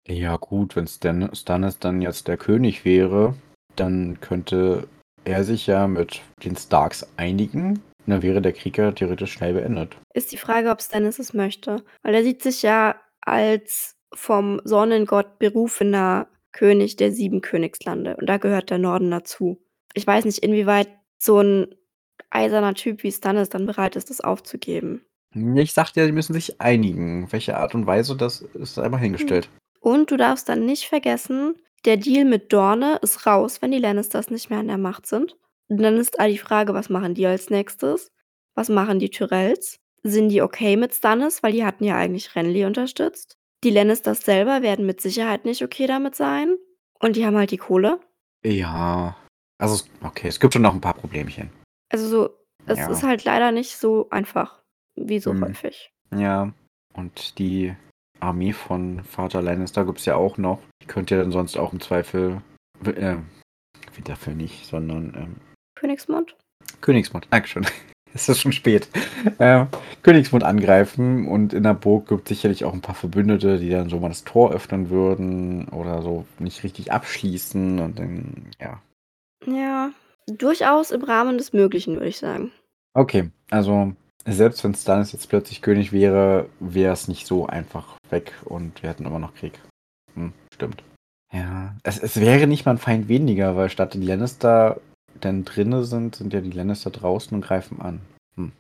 Ja, 0.08 0.36
gut, 0.36 0.76
wenn 0.76 0.88
Stan 0.88 1.30
Stannis 1.34 1.80
dann 1.80 2.02
jetzt 2.02 2.28
der 2.28 2.38
König 2.38 2.84
wäre, 2.84 3.36
dann 3.76 4.20
könnte 4.20 4.88
er 5.24 5.44
sich 5.44 5.68
ja 5.68 5.88
mit 5.88 6.22
den 6.44 6.58
Starks 6.58 7.08
einigen. 7.16 7.82
Und 8.06 8.12
dann 8.12 8.22
wäre 8.22 8.42
der 8.42 8.54
Krieg 8.54 8.78
ja 8.78 8.92
theoretisch 8.92 9.34
schnell 9.34 9.54
beendet. 9.54 9.98
Ist 10.14 10.32
die 10.32 10.38
Frage, 10.38 10.70
ob 10.70 10.82
Stannis 10.82 11.20
es 11.20 11.34
möchte. 11.34 11.84
Weil 12.02 12.16
er 12.16 12.24
sieht 12.24 12.42
sich 12.42 12.62
ja 12.62 12.96
als 13.22 13.96
vom 14.14 14.62
Sonnengott 14.64 15.40
berufener 15.40 16.28
König 16.52 16.98
der 16.98 17.12
sieben 17.12 17.42
Königslande. 17.42 18.16
Und 18.18 18.28
da 18.28 18.38
gehört 18.38 18.70
der 18.70 18.78
Norden 18.78 19.10
dazu. 19.10 19.60
Ich 19.94 20.06
weiß 20.06 20.26
nicht, 20.26 20.40
inwieweit 20.40 20.90
so 21.18 21.40
ein 21.40 21.74
eiserner 22.30 22.74
Typ 22.74 23.04
wie 23.04 23.12
Stannis 23.12 23.50
dann 23.50 23.66
bereit 23.66 23.96
ist, 23.96 24.10
das 24.10 24.22
aufzugeben. 24.22 25.06
Ich 25.56 25.74
sagte 25.74 26.00
ja, 26.02 26.06
die 26.06 26.12
müssen 26.12 26.34
sich 26.34 26.62
einigen. 26.62 27.32
Welche 27.32 27.58
Art 27.58 27.74
und 27.74 27.88
Weise, 27.88 28.16
das 28.16 28.42
ist 28.42 28.78
einmal 28.78 29.00
Hm. 29.00 29.06
hingestellt. 29.06 29.50
Und 29.80 30.12
du 30.12 30.18
darfst 30.18 30.48
dann 30.50 30.66
nicht 30.66 30.86
vergessen, 30.86 31.56
der 31.86 31.98
Deal 31.98 32.26
mit 32.26 32.54
Dorne 32.54 33.00
ist 33.02 33.26
raus, 33.26 33.62
wenn 33.62 33.72
die 33.72 33.80
Lannisters 33.80 34.30
nicht 34.30 34.50
mehr 34.50 34.60
an 34.60 34.68
der 34.68 34.78
Macht 34.78 35.06
sind. 35.06 35.36
Und 35.74 35.82
dann 35.82 35.98
ist 35.98 36.20
all 36.20 36.30
die 36.30 36.38
Frage, 36.38 36.76
was 36.76 36.90
machen 36.90 37.16
die 37.16 37.26
als 37.26 37.50
Nächstes? 37.50 38.12
Was 38.56 38.70
machen 38.70 39.00
die 39.00 39.10
Tyrells? 39.10 39.80
Sind 40.04 40.30
die 40.30 40.44
okay 40.44 40.78
mit 40.78 40.94
Stannis, 40.94 41.42
weil 41.42 41.52
die 41.54 41.66
hatten 41.66 41.84
ja 41.84 41.96
eigentlich 41.96 42.36
Renly 42.36 42.66
unterstützt? 42.66 43.38
Die 43.64 43.72
Lannisters 43.72 44.22
selber 44.22 44.62
werden 44.62 44.86
mit 44.86 45.02
Sicherheit 45.02 45.46
nicht 45.46 45.64
okay 45.64 45.88
damit 45.88 46.14
sein. 46.14 46.58
Und 47.00 47.16
die 47.16 47.26
haben 47.26 47.36
halt 47.38 47.50
die 47.50 47.58
Kohle. 47.58 48.00
Ja. 48.46 49.18
Also, 49.58 49.84
okay, 50.04 50.28
es 50.28 50.40
gibt 50.40 50.54
schon 50.54 50.62
noch 50.62 50.76
ein 50.76 50.82
paar 50.82 50.94
Problemchen. 50.94 51.50
Also 51.90 52.08
so, 52.08 52.30
es 52.68 52.78
Ja. 52.78 52.92
ist 52.92 53.02
halt 53.02 53.24
leider 53.24 53.52
nicht 53.52 53.76
so 53.76 54.12
einfach, 54.12 54.62
wie 54.96 55.18
so 55.20 55.32
Hm. 55.32 55.44
häufig. 55.44 55.92
Ja. 56.16 56.54
Und 56.94 57.40
die 57.40 57.74
Armee 58.20 58.54
von 58.54 59.04
Vater 59.04 59.42
Lannister 59.42 59.86
gibt 59.86 59.98
es 59.98 60.06
ja 60.06 60.18
auch 60.18 60.38
noch. 60.38 60.62
Die 60.84 60.88
könnte 60.88 61.16
ja 61.16 61.22
dann 61.24 61.32
sonst 61.32 61.58
auch 61.58 61.74
im 61.74 61.80
Zweifel. 61.82 62.44
Äh, 62.86 63.16
Winterfell 63.96 64.36
nicht, 64.36 64.68
sondern 64.68 65.14
ähm, 65.16 65.36
Königsmund? 65.84 66.38
Königsmund. 66.80 67.28
Dankeschön. 67.30 67.68
Es 68.16 68.30
ist 68.30 68.42
schon 68.42 68.52
spät. 68.52 68.90
Äh, 69.40 69.66
Königsmund 70.04 70.44
angreifen 70.44 71.28
und 71.28 71.52
in 71.52 71.64
der 71.64 71.74
Burg 71.74 72.10
gibt 72.10 72.30
es 72.30 72.38
sicherlich 72.38 72.64
auch 72.64 72.74
ein 72.74 72.82
paar 72.82 72.94
Verbündete, 72.94 73.58
die 73.58 73.72
dann 73.72 73.90
so 73.90 74.00
mal 74.00 74.10
das 74.10 74.24
Tor 74.24 74.52
öffnen 74.52 74.92
würden 74.92 75.68
oder 75.70 76.04
so 76.04 76.28
nicht 76.38 76.64
richtig 76.64 76.92
abschließen 76.92 77.80
und 77.80 77.98
dann, 77.98 78.52
ja. 78.62 78.80
Ja, 79.48 79.90
durchaus 80.28 80.92
im 80.92 81.04
Rahmen 81.04 81.40
des 81.40 81.54
Möglichen, 81.54 81.96
würde 81.96 82.10
ich 82.10 82.20
sagen. 82.20 82.52
Okay, 82.94 83.32
also 83.50 83.94
selbst 84.26 84.64
wenn 84.64 84.76
Stannis 84.76 85.12
jetzt 85.12 85.28
plötzlich 85.28 85.64
König 85.64 85.92
wäre, 85.92 86.48
wäre 86.60 86.94
es 86.94 87.08
nicht 87.08 87.26
so 87.26 87.48
einfach 87.48 87.98
weg 88.12 88.32
und 88.46 88.84
wir 88.84 88.92
hätten 88.92 89.08
immer 89.08 89.18
noch 89.18 89.34
Krieg. 89.34 89.60
Hm, 90.14 90.34
stimmt. 90.54 90.84
Ja, 91.34 91.76
es, 91.82 91.98
es 91.98 92.20
wäre 92.20 92.46
nicht 92.46 92.68
mal 92.68 92.74
ein 92.74 92.78
Feind 92.78 93.08
weniger, 93.08 93.56
weil 93.56 93.72
statt 93.72 93.96
die 93.96 94.06
Lannister 94.06 94.80
denn 95.24 95.46
drinne 95.46 95.84
sind, 95.84 96.16
sind 96.16 96.34
ja 96.34 96.42
die 96.42 96.52
Lannister 96.52 96.90
draußen 96.90 97.36
und 97.36 97.42
greifen 97.42 97.82
an. 97.82 98.02
Hm. 98.36 98.52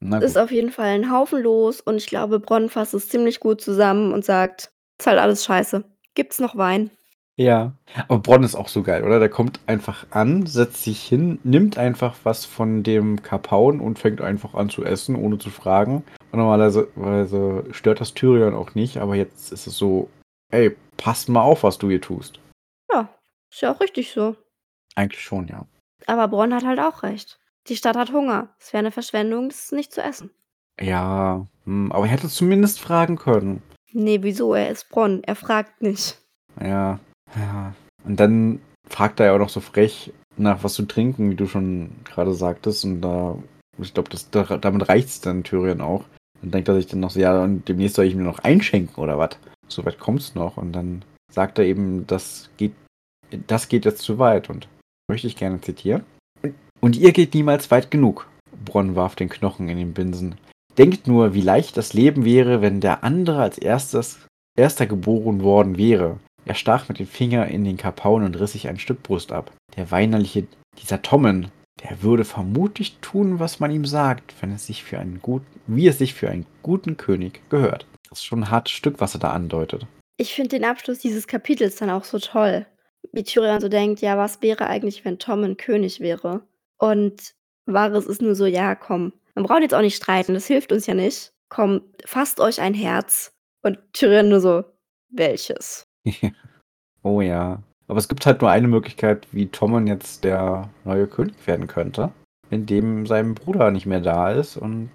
Na 0.00 0.18
Ist 0.18 0.38
auf 0.38 0.50
jeden 0.50 0.72
Fall 0.72 0.88
ein 0.88 1.12
Haufen 1.12 1.42
los 1.42 1.80
und 1.80 1.96
ich 1.96 2.06
glaube, 2.06 2.40
Bronn 2.40 2.68
fasst 2.68 2.94
es 2.94 3.08
ziemlich 3.08 3.40
gut 3.40 3.60
zusammen 3.60 4.12
und 4.12 4.24
sagt, 4.24 4.72
ist 4.98 5.06
halt 5.06 5.18
alles 5.18 5.44
scheiße. 5.44 5.84
Gibt's 6.14 6.38
noch 6.38 6.56
Wein? 6.56 6.90
Ja, 7.36 7.72
aber 8.08 8.18
Bronn 8.18 8.42
ist 8.42 8.54
auch 8.54 8.68
so 8.68 8.82
geil, 8.82 9.04
oder? 9.04 9.18
Der 9.18 9.30
kommt 9.30 9.60
einfach 9.66 10.06
an, 10.10 10.44
setzt 10.44 10.84
sich 10.84 11.02
hin, 11.02 11.38
nimmt 11.44 11.78
einfach 11.78 12.14
was 12.24 12.44
von 12.44 12.82
dem 12.82 13.22
Kapaun 13.22 13.80
und 13.80 13.98
fängt 13.98 14.20
einfach 14.20 14.52
an 14.52 14.68
zu 14.68 14.84
essen, 14.84 15.16
ohne 15.16 15.38
zu 15.38 15.48
fragen. 15.48 16.04
Und 16.30 16.38
normalerweise 16.38 17.64
stört 17.72 18.00
das 18.02 18.12
Tyrion 18.12 18.54
auch 18.54 18.74
nicht, 18.74 18.98
aber 18.98 19.14
jetzt 19.14 19.50
ist 19.50 19.66
es 19.66 19.78
so, 19.78 20.10
ey, 20.50 20.76
passt 20.98 21.30
mal 21.30 21.40
auf, 21.40 21.62
was 21.62 21.78
du 21.78 21.88
hier 21.88 22.02
tust. 22.02 22.38
Ja, 22.92 23.08
ist 23.50 23.62
ja 23.62 23.74
auch 23.74 23.80
richtig 23.80 24.12
so. 24.12 24.36
Eigentlich 24.94 25.22
schon, 25.22 25.48
ja. 25.48 25.64
Aber 26.06 26.28
Bronn 26.28 26.54
hat 26.54 26.64
halt 26.64 26.80
auch 26.80 27.02
recht. 27.02 27.38
Die 27.68 27.76
Stadt 27.76 27.96
hat 27.96 28.12
Hunger. 28.12 28.48
Es 28.58 28.72
wäre 28.72 28.80
eine 28.80 28.90
Verschwendung, 28.90 29.48
das 29.48 29.72
nicht 29.72 29.92
zu 29.92 30.02
essen. 30.02 30.30
Ja, 30.80 31.46
hm, 31.64 31.92
aber 31.92 32.06
er 32.06 32.12
hätte 32.12 32.28
zumindest 32.28 32.80
fragen 32.80 33.16
können. 33.16 33.62
Nee, 33.92 34.18
wieso? 34.22 34.54
Er 34.54 34.70
ist 34.70 34.88
Bronn. 34.88 35.22
Er 35.24 35.36
fragt 35.36 35.82
nicht. 35.82 36.18
Ja, 36.60 36.98
ja. 37.36 37.74
Und 38.04 38.18
dann 38.18 38.60
fragt 38.88 39.20
er 39.20 39.26
ja 39.26 39.34
auch 39.34 39.38
noch 39.38 39.48
so 39.48 39.60
frech 39.60 40.12
nach 40.36 40.64
was 40.64 40.74
zu 40.74 40.84
trinken, 40.84 41.30
wie 41.30 41.34
du 41.34 41.46
schon 41.46 41.90
gerade 42.04 42.34
sagtest. 42.34 42.84
Und 42.84 43.00
da, 43.02 43.36
ich 43.78 43.94
glaube, 43.94 44.10
das, 44.10 44.30
da, 44.30 44.42
damit 44.56 44.88
reicht 44.88 45.08
es 45.08 45.20
dann 45.20 45.44
Tyrion 45.44 45.80
auch. 45.80 46.04
Dann 46.40 46.50
denkt 46.50 46.68
er 46.68 46.74
sich 46.74 46.86
dann 46.86 47.00
noch 47.00 47.10
so, 47.10 47.20
ja, 47.20 47.42
und 47.42 47.68
demnächst 47.68 47.96
soll 47.96 48.06
ich 48.06 48.16
mir 48.16 48.24
noch 48.24 48.40
einschenken 48.40 49.02
oder 49.02 49.18
was? 49.18 49.38
So 49.68 49.84
weit 49.84 49.98
kommt's 49.98 50.34
noch. 50.34 50.56
Und 50.56 50.72
dann 50.72 51.04
sagt 51.30 51.58
er 51.58 51.64
eben, 51.64 52.06
das 52.06 52.50
geht, 52.56 52.72
das 53.46 53.68
geht 53.68 53.84
jetzt 53.84 54.02
zu 54.02 54.18
weit. 54.18 54.50
Und 54.50 54.68
möchte 55.12 55.26
ich 55.26 55.36
gerne 55.36 55.60
zitieren. 55.60 56.04
Und 56.80 56.96
ihr 56.96 57.12
geht 57.12 57.34
niemals 57.34 57.70
weit 57.70 57.90
genug. 57.90 58.26
Bronn 58.64 58.96
warf 58.96 59.14
den 59.14 59.28
Knochen 59.28 59.68
in 59.68 59.76
den 59.76 59.92
Binsen. 59.92 60.36
Denkt 60.78 61.06
nur, 61.06 61.34
wie 61.34 61.42
leicht 61.42 61.76
das 61.76 61.92
Leben 61.92 62.24
wäre, 62.24 62.62
wenn 62.62 62.80
der 62.80 63.04
andere 63.04 63.42
als 63.42 63.58
erstes, 63.58 64.20
erster 64.56 64.86
geboren 64.86 65.42
worden 65.42 65.76
wäre. 65.76 66.18
Er 66.46 66.54
stach 66.54 66.88
mit 66.88 66.98
dem 66.98 67.06
Finger 67.06 67.46
in 67.46 67.62
den 67.62 67.76
Kapaun 67.76 68.24
und 68.24 68.40
riss 68.40 68.52
sich 68.52 68.68
ein 68.68 68.78
Stück 68.78 69.02
Brust 69.02 69.32
ab. 69.32 69.52
Der 69.76 69.90
weinerliche, 69.90 70.46
dieser 70.80 71.02
Tommen, 71.02 71.50
der 71.82 72.02
würde 72.02 72.24
vermutlich 72.24 72.96
tun, 73.02 73.38
was 73.38 73.60
man 73.60 73.70
ihm 73.70 73.84
sagt, 73.84 74.34
wenn 74.40 74.50
es 74.52 74.66
sich 74.66 74.82
für 74.82 74.98
einen 74.98 75.20
guten, 75.20 75.46
wie 75.66 75.88
es 75.88 75.98
sich 75.98 76.14
für 76.14 76.30
einen 76.30 76.46
guten 76.62 76.96
König 76.96 77.42
gehört. 77.50 77.86
Das 78.08 78.20
ist 78.20 78.24
schon 78.24 78.44
ein 78.44 78.50
hartes 78.50 78.72
Stück, 78.72 78.98
was 78.98 79.14
er 79.14 79.20
da 79.20 79.32
andeutet. 79.32 79.86
Ich 80.16 80.32
finde 80.32 80.56
den 80.56 80.64
Abschluss 80.64 81.00
dieses 81.00 81.26
Kapitels 81.26 81.76
dann 81.76 81.90
auch 81.90 82.04
so 82.04 82.18
toll. 82.18 82.64
Wie 83.12 83.24
Tyrion 83.24 83.60
so 83.60 83.68
denkt, 83.68 84.00
ja, 84.00 84.16
was 84.16 84.40
wäre 84.42 84.66
eigentlich, 84.66 85.04
wenn 85.04 85.18
Tom 85.18 85.42
ein 85.42 85.56
König 85.56 86.00
wäre? 86.00 86.42
Und 86.78 87.34
Varys 87.66 88.06
ist 88.06 88.22
nur 88.22 88.34
so, 88.34 88.46
ja, 88.46 88.74
komm, 88.74 89.12
man 89.34 89.44
braucht 89.44 89.62
jetzt 89.62 89.74
auch 89.74 89.80
nicht 89.80 89.96
streiten, 89.96 90.34
das 90.34 90.46
hilft 90.46 90.72
uns 90.72 90.86
ja 90.86 90.94
nicht. 90.94 91.32
Komm, 91.48 91.82
fasst 92.04 92.40
euch 92.40 92.60
ein 92.60 92.74
Herz. 92.74 93.32
Und 93.62 93.78
Tyrion 93.92 94.28
nur 94.28 94.40
so, 94.40 94.64
welches? 95.10 95.84
oh 97.02 97.20
ja. 97.20 97.62
Aber 97.88 97.98
es 97.98 98.08
gibt 98.08 98.24
halt 98.26 98.40
nur 98.40 98.50
eine 98.50 98.68
Möglichkeit, 98.68 99.26
wie 99.32 99.48
Tommen 99.48 99.86
jetzt 99.86 100.24
der 100.24 100.70
neue 100.84 101.06
König 101.06 101.46
werden 101.46 101.66
könnte, 101.66 102.10
indem 102.50 103.06
sein 103.06 103.34
Bruder 103.34 103.70
nicht 103.70 103.86
mehr 103.86 104.00
da 104.00 104.32
ist. 104.32 104.56
Und 104.56 104.90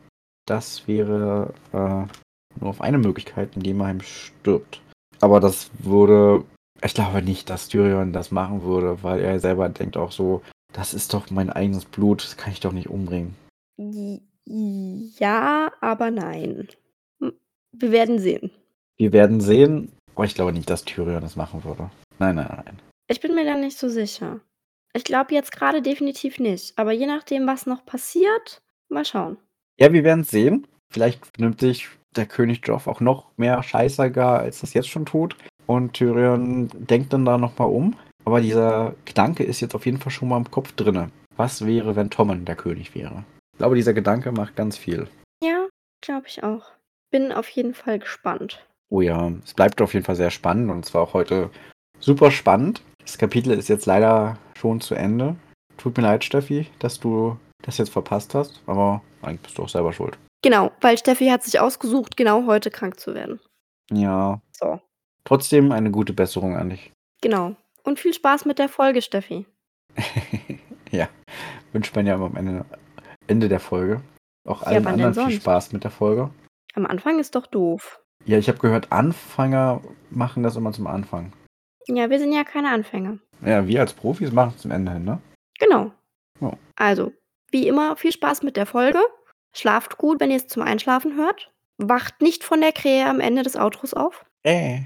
das 0.47 0.87
wäre 0.87 1.53
äh, 1.73 2.05
nur 2.59 2.69
auf 2.69 2.81
eine 2.81 2.97
Möglichkeit, 2.97 3.55
indem 3.55 3.81
er 3.81 3.91
ihm 3.91 4.01
stirbt. 4.01 4.81
Aber 5.21 5.39
das 5.39 5.69
würde. 5.79 6.43
Ich 6.83 6.93
glaube 6.93 7.21
nicht, 7.21 7.49
dass 7.49 7.69
Tyrion 7.69 8.13
das 8.13 8.31
machen 8.31 8.63
würde, 8.63 9.03
weil 9.03 9.19
er 9.21 9.39
selber 9.39 9.67
denkt 9.69 9.97
auch 9.97 10.11
so, 10.11 10.41
das 10.73 10.93
ist 10.93 11.13
doch 11.13 11.29
mein 11.31 11.49
eigenes 11.49 11.85
Blut, 11.85 12.23
das 12.23 12.37
kann 12.37 12.53
ich 12.53 12.59
doch 12.59 12.71
nicht 12.71 12.89
umbringen. 12.89 13.35
Ja, 14.45 15.71
aber 15.81 16.11
nein. 16.11 16.67
Wir 17.71 17.91
werden 17.91 18.19
sehen. 18.19 18.51
Wir 18.97 19.11
werden 19.11 19.41
sehen, 19.41 19.91
aber 20.15 20.25
ich 20.25 20.35
glaube 20.35 20.53
nicht, 20.53 20.69
dass 20.69 20.85
Tyrion 20.85 21.21
das 21.21 21.35
machen 21.35 21.63
würde. 21.63 21.89
Nein, 22.19 22.35
nein, 22.35 22.63
nein. 22.65 22.79
Ich 23.07 23.21
bin 23.21 23.35
mir 23.35 23.45
da 23.45 23.55
nicht 23.55 23.77
so 23.77 23.89
sicher. 23.89 24.39
Ich 24.93 25.03
glaube 25.03 25.33
jetzt 25.33 25.51
gerade 25.51 25.81
definitiv 25.81 26.39
nicht. 26.39 26.77
Aber 26.77 26.91
je 26.91 27.05
nachdem, 27.05 27.45
was 27.45 27.65
noch 27.65 27.85
passiert, 27.85 28.61
mal 28.89 29.05
schauen. 29.05 29.37
Ja, 29.79 29.93
wir 29.93 30.03
werden 30.03 30.23
sehen. 30.23 30.65
Vielleicht 30.91 31.39
nimmt 31.39 31.59
sich 31.59 31.87
der 32.15 32.25
König 32.25 32.65
Joff 32.65 32.87
auch 32.87 32.99
noch 32.99 33.37
mehr 33.37 33.61
Scheiße 33.61 34.11
gar, 34.11 34.39
als 34.39 34.61
das 34.61 34.73
jetzt 34.73 34.89
schon 34.89 35.05
tut. 35.05 35.37
Und 35.67 35.93
Tyrion 35.93 36.69
denkt 36.73 37.13
dann 37.13 37.25
da 37.25 37.37
nochmal 37.37 37.69
um. 37.69 37.95
Aber 38.25 38.41
dieser 38.41 38.95
Gedanke 39.05 39.43
ist 39.43 39.61
jetzt 39.61 39.75
auf 39.75 39.85
jeden 39.85 39.99
Fall 39.99 40.11
schon 40.11 40.29
mal 40.29 40.37
im 40.37 40.51
Kopf 40.51 40.71
drinne. 40.73 41.11
Was 41.35 41.65
wäre, 41.65 41.95
wenn 41.95 42.09
Tommen 42.09 42.45
der 42.45 42.55
König 42.55 42.95
wäre? 42.95 43.23
Ich 43.53 43.59
glaube, 43.59 43.75
dieser 43.75 43.93
Gedanke 43.93 44.31
macht 44.31 44.55
ganz 44.55 44.77
viel. 44.77 45.07
Ja, 45.43 45.67
glaube 46.01 46.27
ich 46.27 46.43
auch. 46.43 46.71
Bin 47.11 47.31
auf 47.31 47.47
jeden 47.49 47.73
Fall 47.73 47.99
gespannt. 47.99 48.65
Oh 48.89 49.01
ja, 49.01 49.31
es 49.43 49.53
bleibt 49.53 49.81
auf 49.81 49.93
jeden 49.93 50.05
Fall 50.05 50.15
sehr 50.15 50.31
spannend 50.31 50.71
und 50.71 50.85
zwar 50.85 51.03
auch 51.03 51.13
heute 51.13 51.49
super 51.99 52.31
spannend. 52.31 52.81
Das 52.99 53.17
Kapitel 53.17 53.51
ist 53.53 53.67
jetzt 53.67 53.85
leider 53.85 54.37
schon 54.57 54.81
zu 54.81 54.95
Ende. 54.95 55.35
Tut 55.77 55.95
mir 55.97 56.03
leid, 56.03 56.23
Steffi, 56.23 56.67
dass 56.79 56.99
du 56.99 57.37
das 57.63 57.77
jetzt 57.77 57.91
verpasst 57.91 58.33
hast, 58.35 58.61
aber 58.65 59.01
eigentlich 59.21 59.41
bist 59.41 59.57
du 59.57 59.63
auch 59.63 59.69
selber 59.69 59.93
schuld. 59.93 60.17
Genau, 60.43 60.71
weil 60.81 60.97
Steffi 60.97 61.27
hat 61.27 61.43
sich 61.43 61.59
ausgesucht, 61.59 62.17
genau 62.17 62.45
heute 62.45 62.71
krank 62.71 62.99
zu 62.99 63.13
werden. 63.15 63.39
Ja, 63.91 64.41
So, 64.51 64.79
trotzdem 65.27 65.71
eine 65.71 65.91
gute 65.91 66.13
Besserung 66.13 66.55
an 66.55 66.69
dich. 66.69 66.91
genau. 67.21 67.55
Und 67.83 67.99
viel 67.99 68.13
Spaß 68.13 68.43
mit 68.43 68.59
der 68.59 68.67
Folge, 68.67 69.01
Steffi. 69.01 69.45
ja, 70.91 71.07
wünscht 71.71 71.95
man 71.95 72.05
ja 72.05 72.15
immer 72.15 72.25
am 72.25 72.35
Ende, 72.35 72.65
Ende 73.27 73.47
der 73.47 73.61
Folge. 73.61 74.01
Auch 74.45 74.61
Ja, 74.63 74.67
allen 74.67 74.83
denn 74.83 74.93
anderen 75.05 75.29
viel? 75.29 75.39
Spaß 75.39 75.71
mit 75.71 75.85
der 75.85 75.91
Folge. 75.91 76.29
Am 76.75 76.85
Anfang 76.85 77.17
ist 77.19 77.35
doch 77.35 77.47
doof. 77.47 78.01
Ja, 78.25 78.37
ich 78.37 78.49
habe 78.49 78.59
gehört, 78.59 78.91
Anfänger 78.91 79.81
machen 80.09 80.43
das 80.43 80.57
immer 80.57 80.73
zum 80.73 80.85
Anfang. 80.87 81.31
Ja, 81.87 82.09
wir 82.09 82.19
sind 82.19 82.33
ja 82.33 82.43
keine 82.43 82.71
Anfänger. 82.71 83.19
Ja, 83.45 83.65
wir 83.65 83.79
als 83.79 83.93
Profis 83.93 84.33
machen 84.33 84.51
es 84.55 84.61
zum 84.61 84.71
Ende 84.71 84.91
hin, 84.91 85.05
ne? 85.05 85.21
Genau. 85.59 85.91
Ja. 86.41 86.51
Also, 86.75 87.13
wie 87.51 87.69
immer, 87.69 87.95
viel 87.95 88.11
Spaß 88.11 88.43
mit 88.43 88.57
der 88.57 88.65
Folge. 88.65 88.99
Schlaft 89.55 89.97
gut, 89.97 90.19
wenn 90.19 90.29
ihr 90.31 90.37
es 90.37 90.47
zum 90.47 90.61
Einschlafen 90.61 91.15
hört. 91.15 91.51
Wacht 91.77 92.21
nicht 92.21 92.43
von 92.43 92.59
der 92.59 92.73
Krähe 92.73 93.05
am 93.07 93.21
Ende 93.21 93.43
des 93.43 93.55
Outros 93.55 93.93
auf. 93.93 94.25
Äh. 94.43 94.81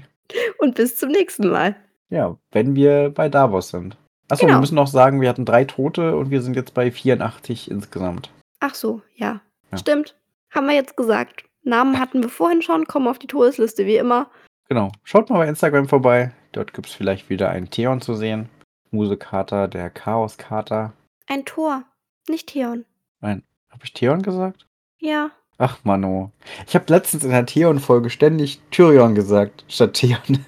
Und 0.58 0.74
bis 0.76 0.96
zum 0.96 1.10
nächsten 1.10 1.48
Mal. 1.50 1.76
Ja, 2.10 2.36
wenn 2.50 2.74
wir 2.74 3.10
bei 3.10 3.28
Davos 3.28 3.68
sind. 3.70 3.96
Achso, 4.28 4.42
wir 4.42 4.48
Genau. 4.48 4.60
müssen 4.60 4.74
noch 4.76 4.86
sagen, 4.86 5.20
wir 5.20 5.28
hatten 5.28 5.44
drei 5.44 5.64
Tote 5.64 6.16
und 6.16 6.30
wir 6.30 6.42
sind 6.42 6.56
jetzt 6.56 6.74
bei 6.74 6.90
84 6.90 7.70
insgesamt. 7.70 8.30
Ach 8.60 8.74
so, 8.74 9.02
ja. 9.14 9.40
Ja. 9.70 9.78
Stimmt. 9.78 10.16
Haben 10.50 10.66
wir 10.68 10.74
jetzt 10.74 10.96
gesagt. 10.96 11.44
Namen 11.64 11.98
hatten 11.98 12.22
wir 12.22 12.28
vorhin 12.28 12.62
schon, 12.62 12.86
kommen 12.86 13.08
auf 13.08 13.18
die 13.18 13.26
Todesliste 13.26 13.86
wie 13.86 13.96
immer. 13.96 14.30
Genau. 14.68 14.90
Schaut 15.04 15.30
mal 15.30 15.38
bei 15.38 15.48
Instagram 15.48 15.88
vorbei. 15.88 16.32
Dort 16.52 16.72
gibt 16.74 16.88
es 16.88 16.94
vielleicht 16.94 17.30
wieder 17.30 17.50
einen 17.50 17.70
Theon 17.70 18.00
zu 18.00 18.14
sehen. 18.14 18.48
Musekater, 18.90 19.68
der 19.68 19.90
Chaoskater. 19.90 20.92
Ein 21.26 21.44
Tor, 21.44 21.84
nicht 22.28 22.48
Theon. 22.48 22.84
Nein, 23.20 23.42
habe 23.70 23.84
ich 23.84 23.92
Theon 23.92 24.22
gesagt? 24.22 24.66
Ja. 24.98 25.30
Ach, 25.62 25.78
Mano. 25.84 26.32
Ich 26.66 26.74
habe 26.74 26.86
letztens 26.88 27.22
in 27.22 27.30
der 27.30 27.46
Theon-Folge 27.46 28.10
ständig 28.10 28.60
Tyrion 28.72 29.14
gesagt, 29.14 29.64
statt 29.68 29.94
Theon. 29.94 30.44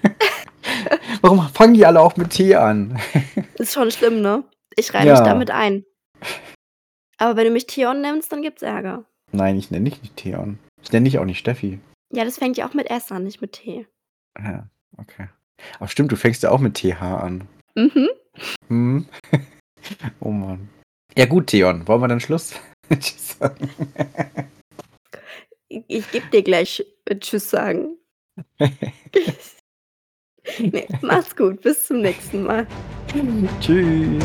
Warum 1.21 1.47
fangen 1.47 1.73
die 1.73 1.85
alle 1.85 2.01
auch 2.01 2.17
mit 2.17 2.31
T 2.31 2.53
an? 2.53 2.99
Ist 3.55 3.73
schon 3.73 3.91
schlimm, 3.91 4.19
ne? 4.21 4.43
Ich 4.75 4.93
reihe 4.93 5.09
mich 5.09 5.19
Ja. 5.19 5.23
damit 5.23 5.51
ein. 5.51 5.85
Aber 7.17 7.37
wenn 7.37 7.45
du 7.45 7.51
mich 7.51 7.65
Theon 7.65 8.01
nennst, 8.01 8.29
dann 8.33 8.41
gibt's 8.41 8.61
Ärger. 8.61 9.05
Nein, 9.31 9.57
ich 9.57 9.71
nenne 9.71 9.89
dich 9.89 10.01
nicht 10.01 10.17
Theon. 10.17 10.59
Ich 10.83 10.91
nenne 10.91 11.05
dich 11.05 11.17
auch 11.17 11.23
nicht 11.23 11.39
Steffi. 11.39 11.79
Ja, 12.11 12.25
das 12.25 12.37
fängt 12.37 12.57
ja 12.57 12.67
auch 12.67 12.73
mit 12.73 12.89
S 12.89 13.09
an, 13.13 13.23
nicht 13.23 13.39
mit 13.39 13.53
T. 13.53 13.87
Ja, 14.37 14.67
okay. 14.97 15.29
Aber 15.79 15.87
stimmt, 15.87 16.11
du 16.11 16.17
fängst 16.17 16.43
ja 16.43 16.51
auch 16.51 16.59
mit 16.59 16.73
TH 16.75 17.01
an. 17.01 17.47
Mhm. 17.75 18.09
Hm? 18.67 19.05
oh 20.19 20.31
Mann. 20.31 20.67
Ja 21.15 21.25
gut, 21.25 21.47
Theon, 21.47 21.87
wollen 21.87 22.01
wir 22.01 22.09
dann 22.09 22.19
Schluss? 22.19 22.53
Tschüss. 22.89 23.37
Ich, 25.67 25.83
ich 25.87 26.11
gebe 26.11 26.27
dir 26.27 26.43
gleich 26.43 26.85
Tschüss 27.19 27.49
sagen. 27.49 27.97
nee, 30.59 30.87
mach's 31.01 31.35
gut, 31.35 31.61
bis 31.61 31.87
zum 31.87 32.01
nächsten 32.01 32.43
Mal. 32.43 32.67
Tschüss. 33.61 34.23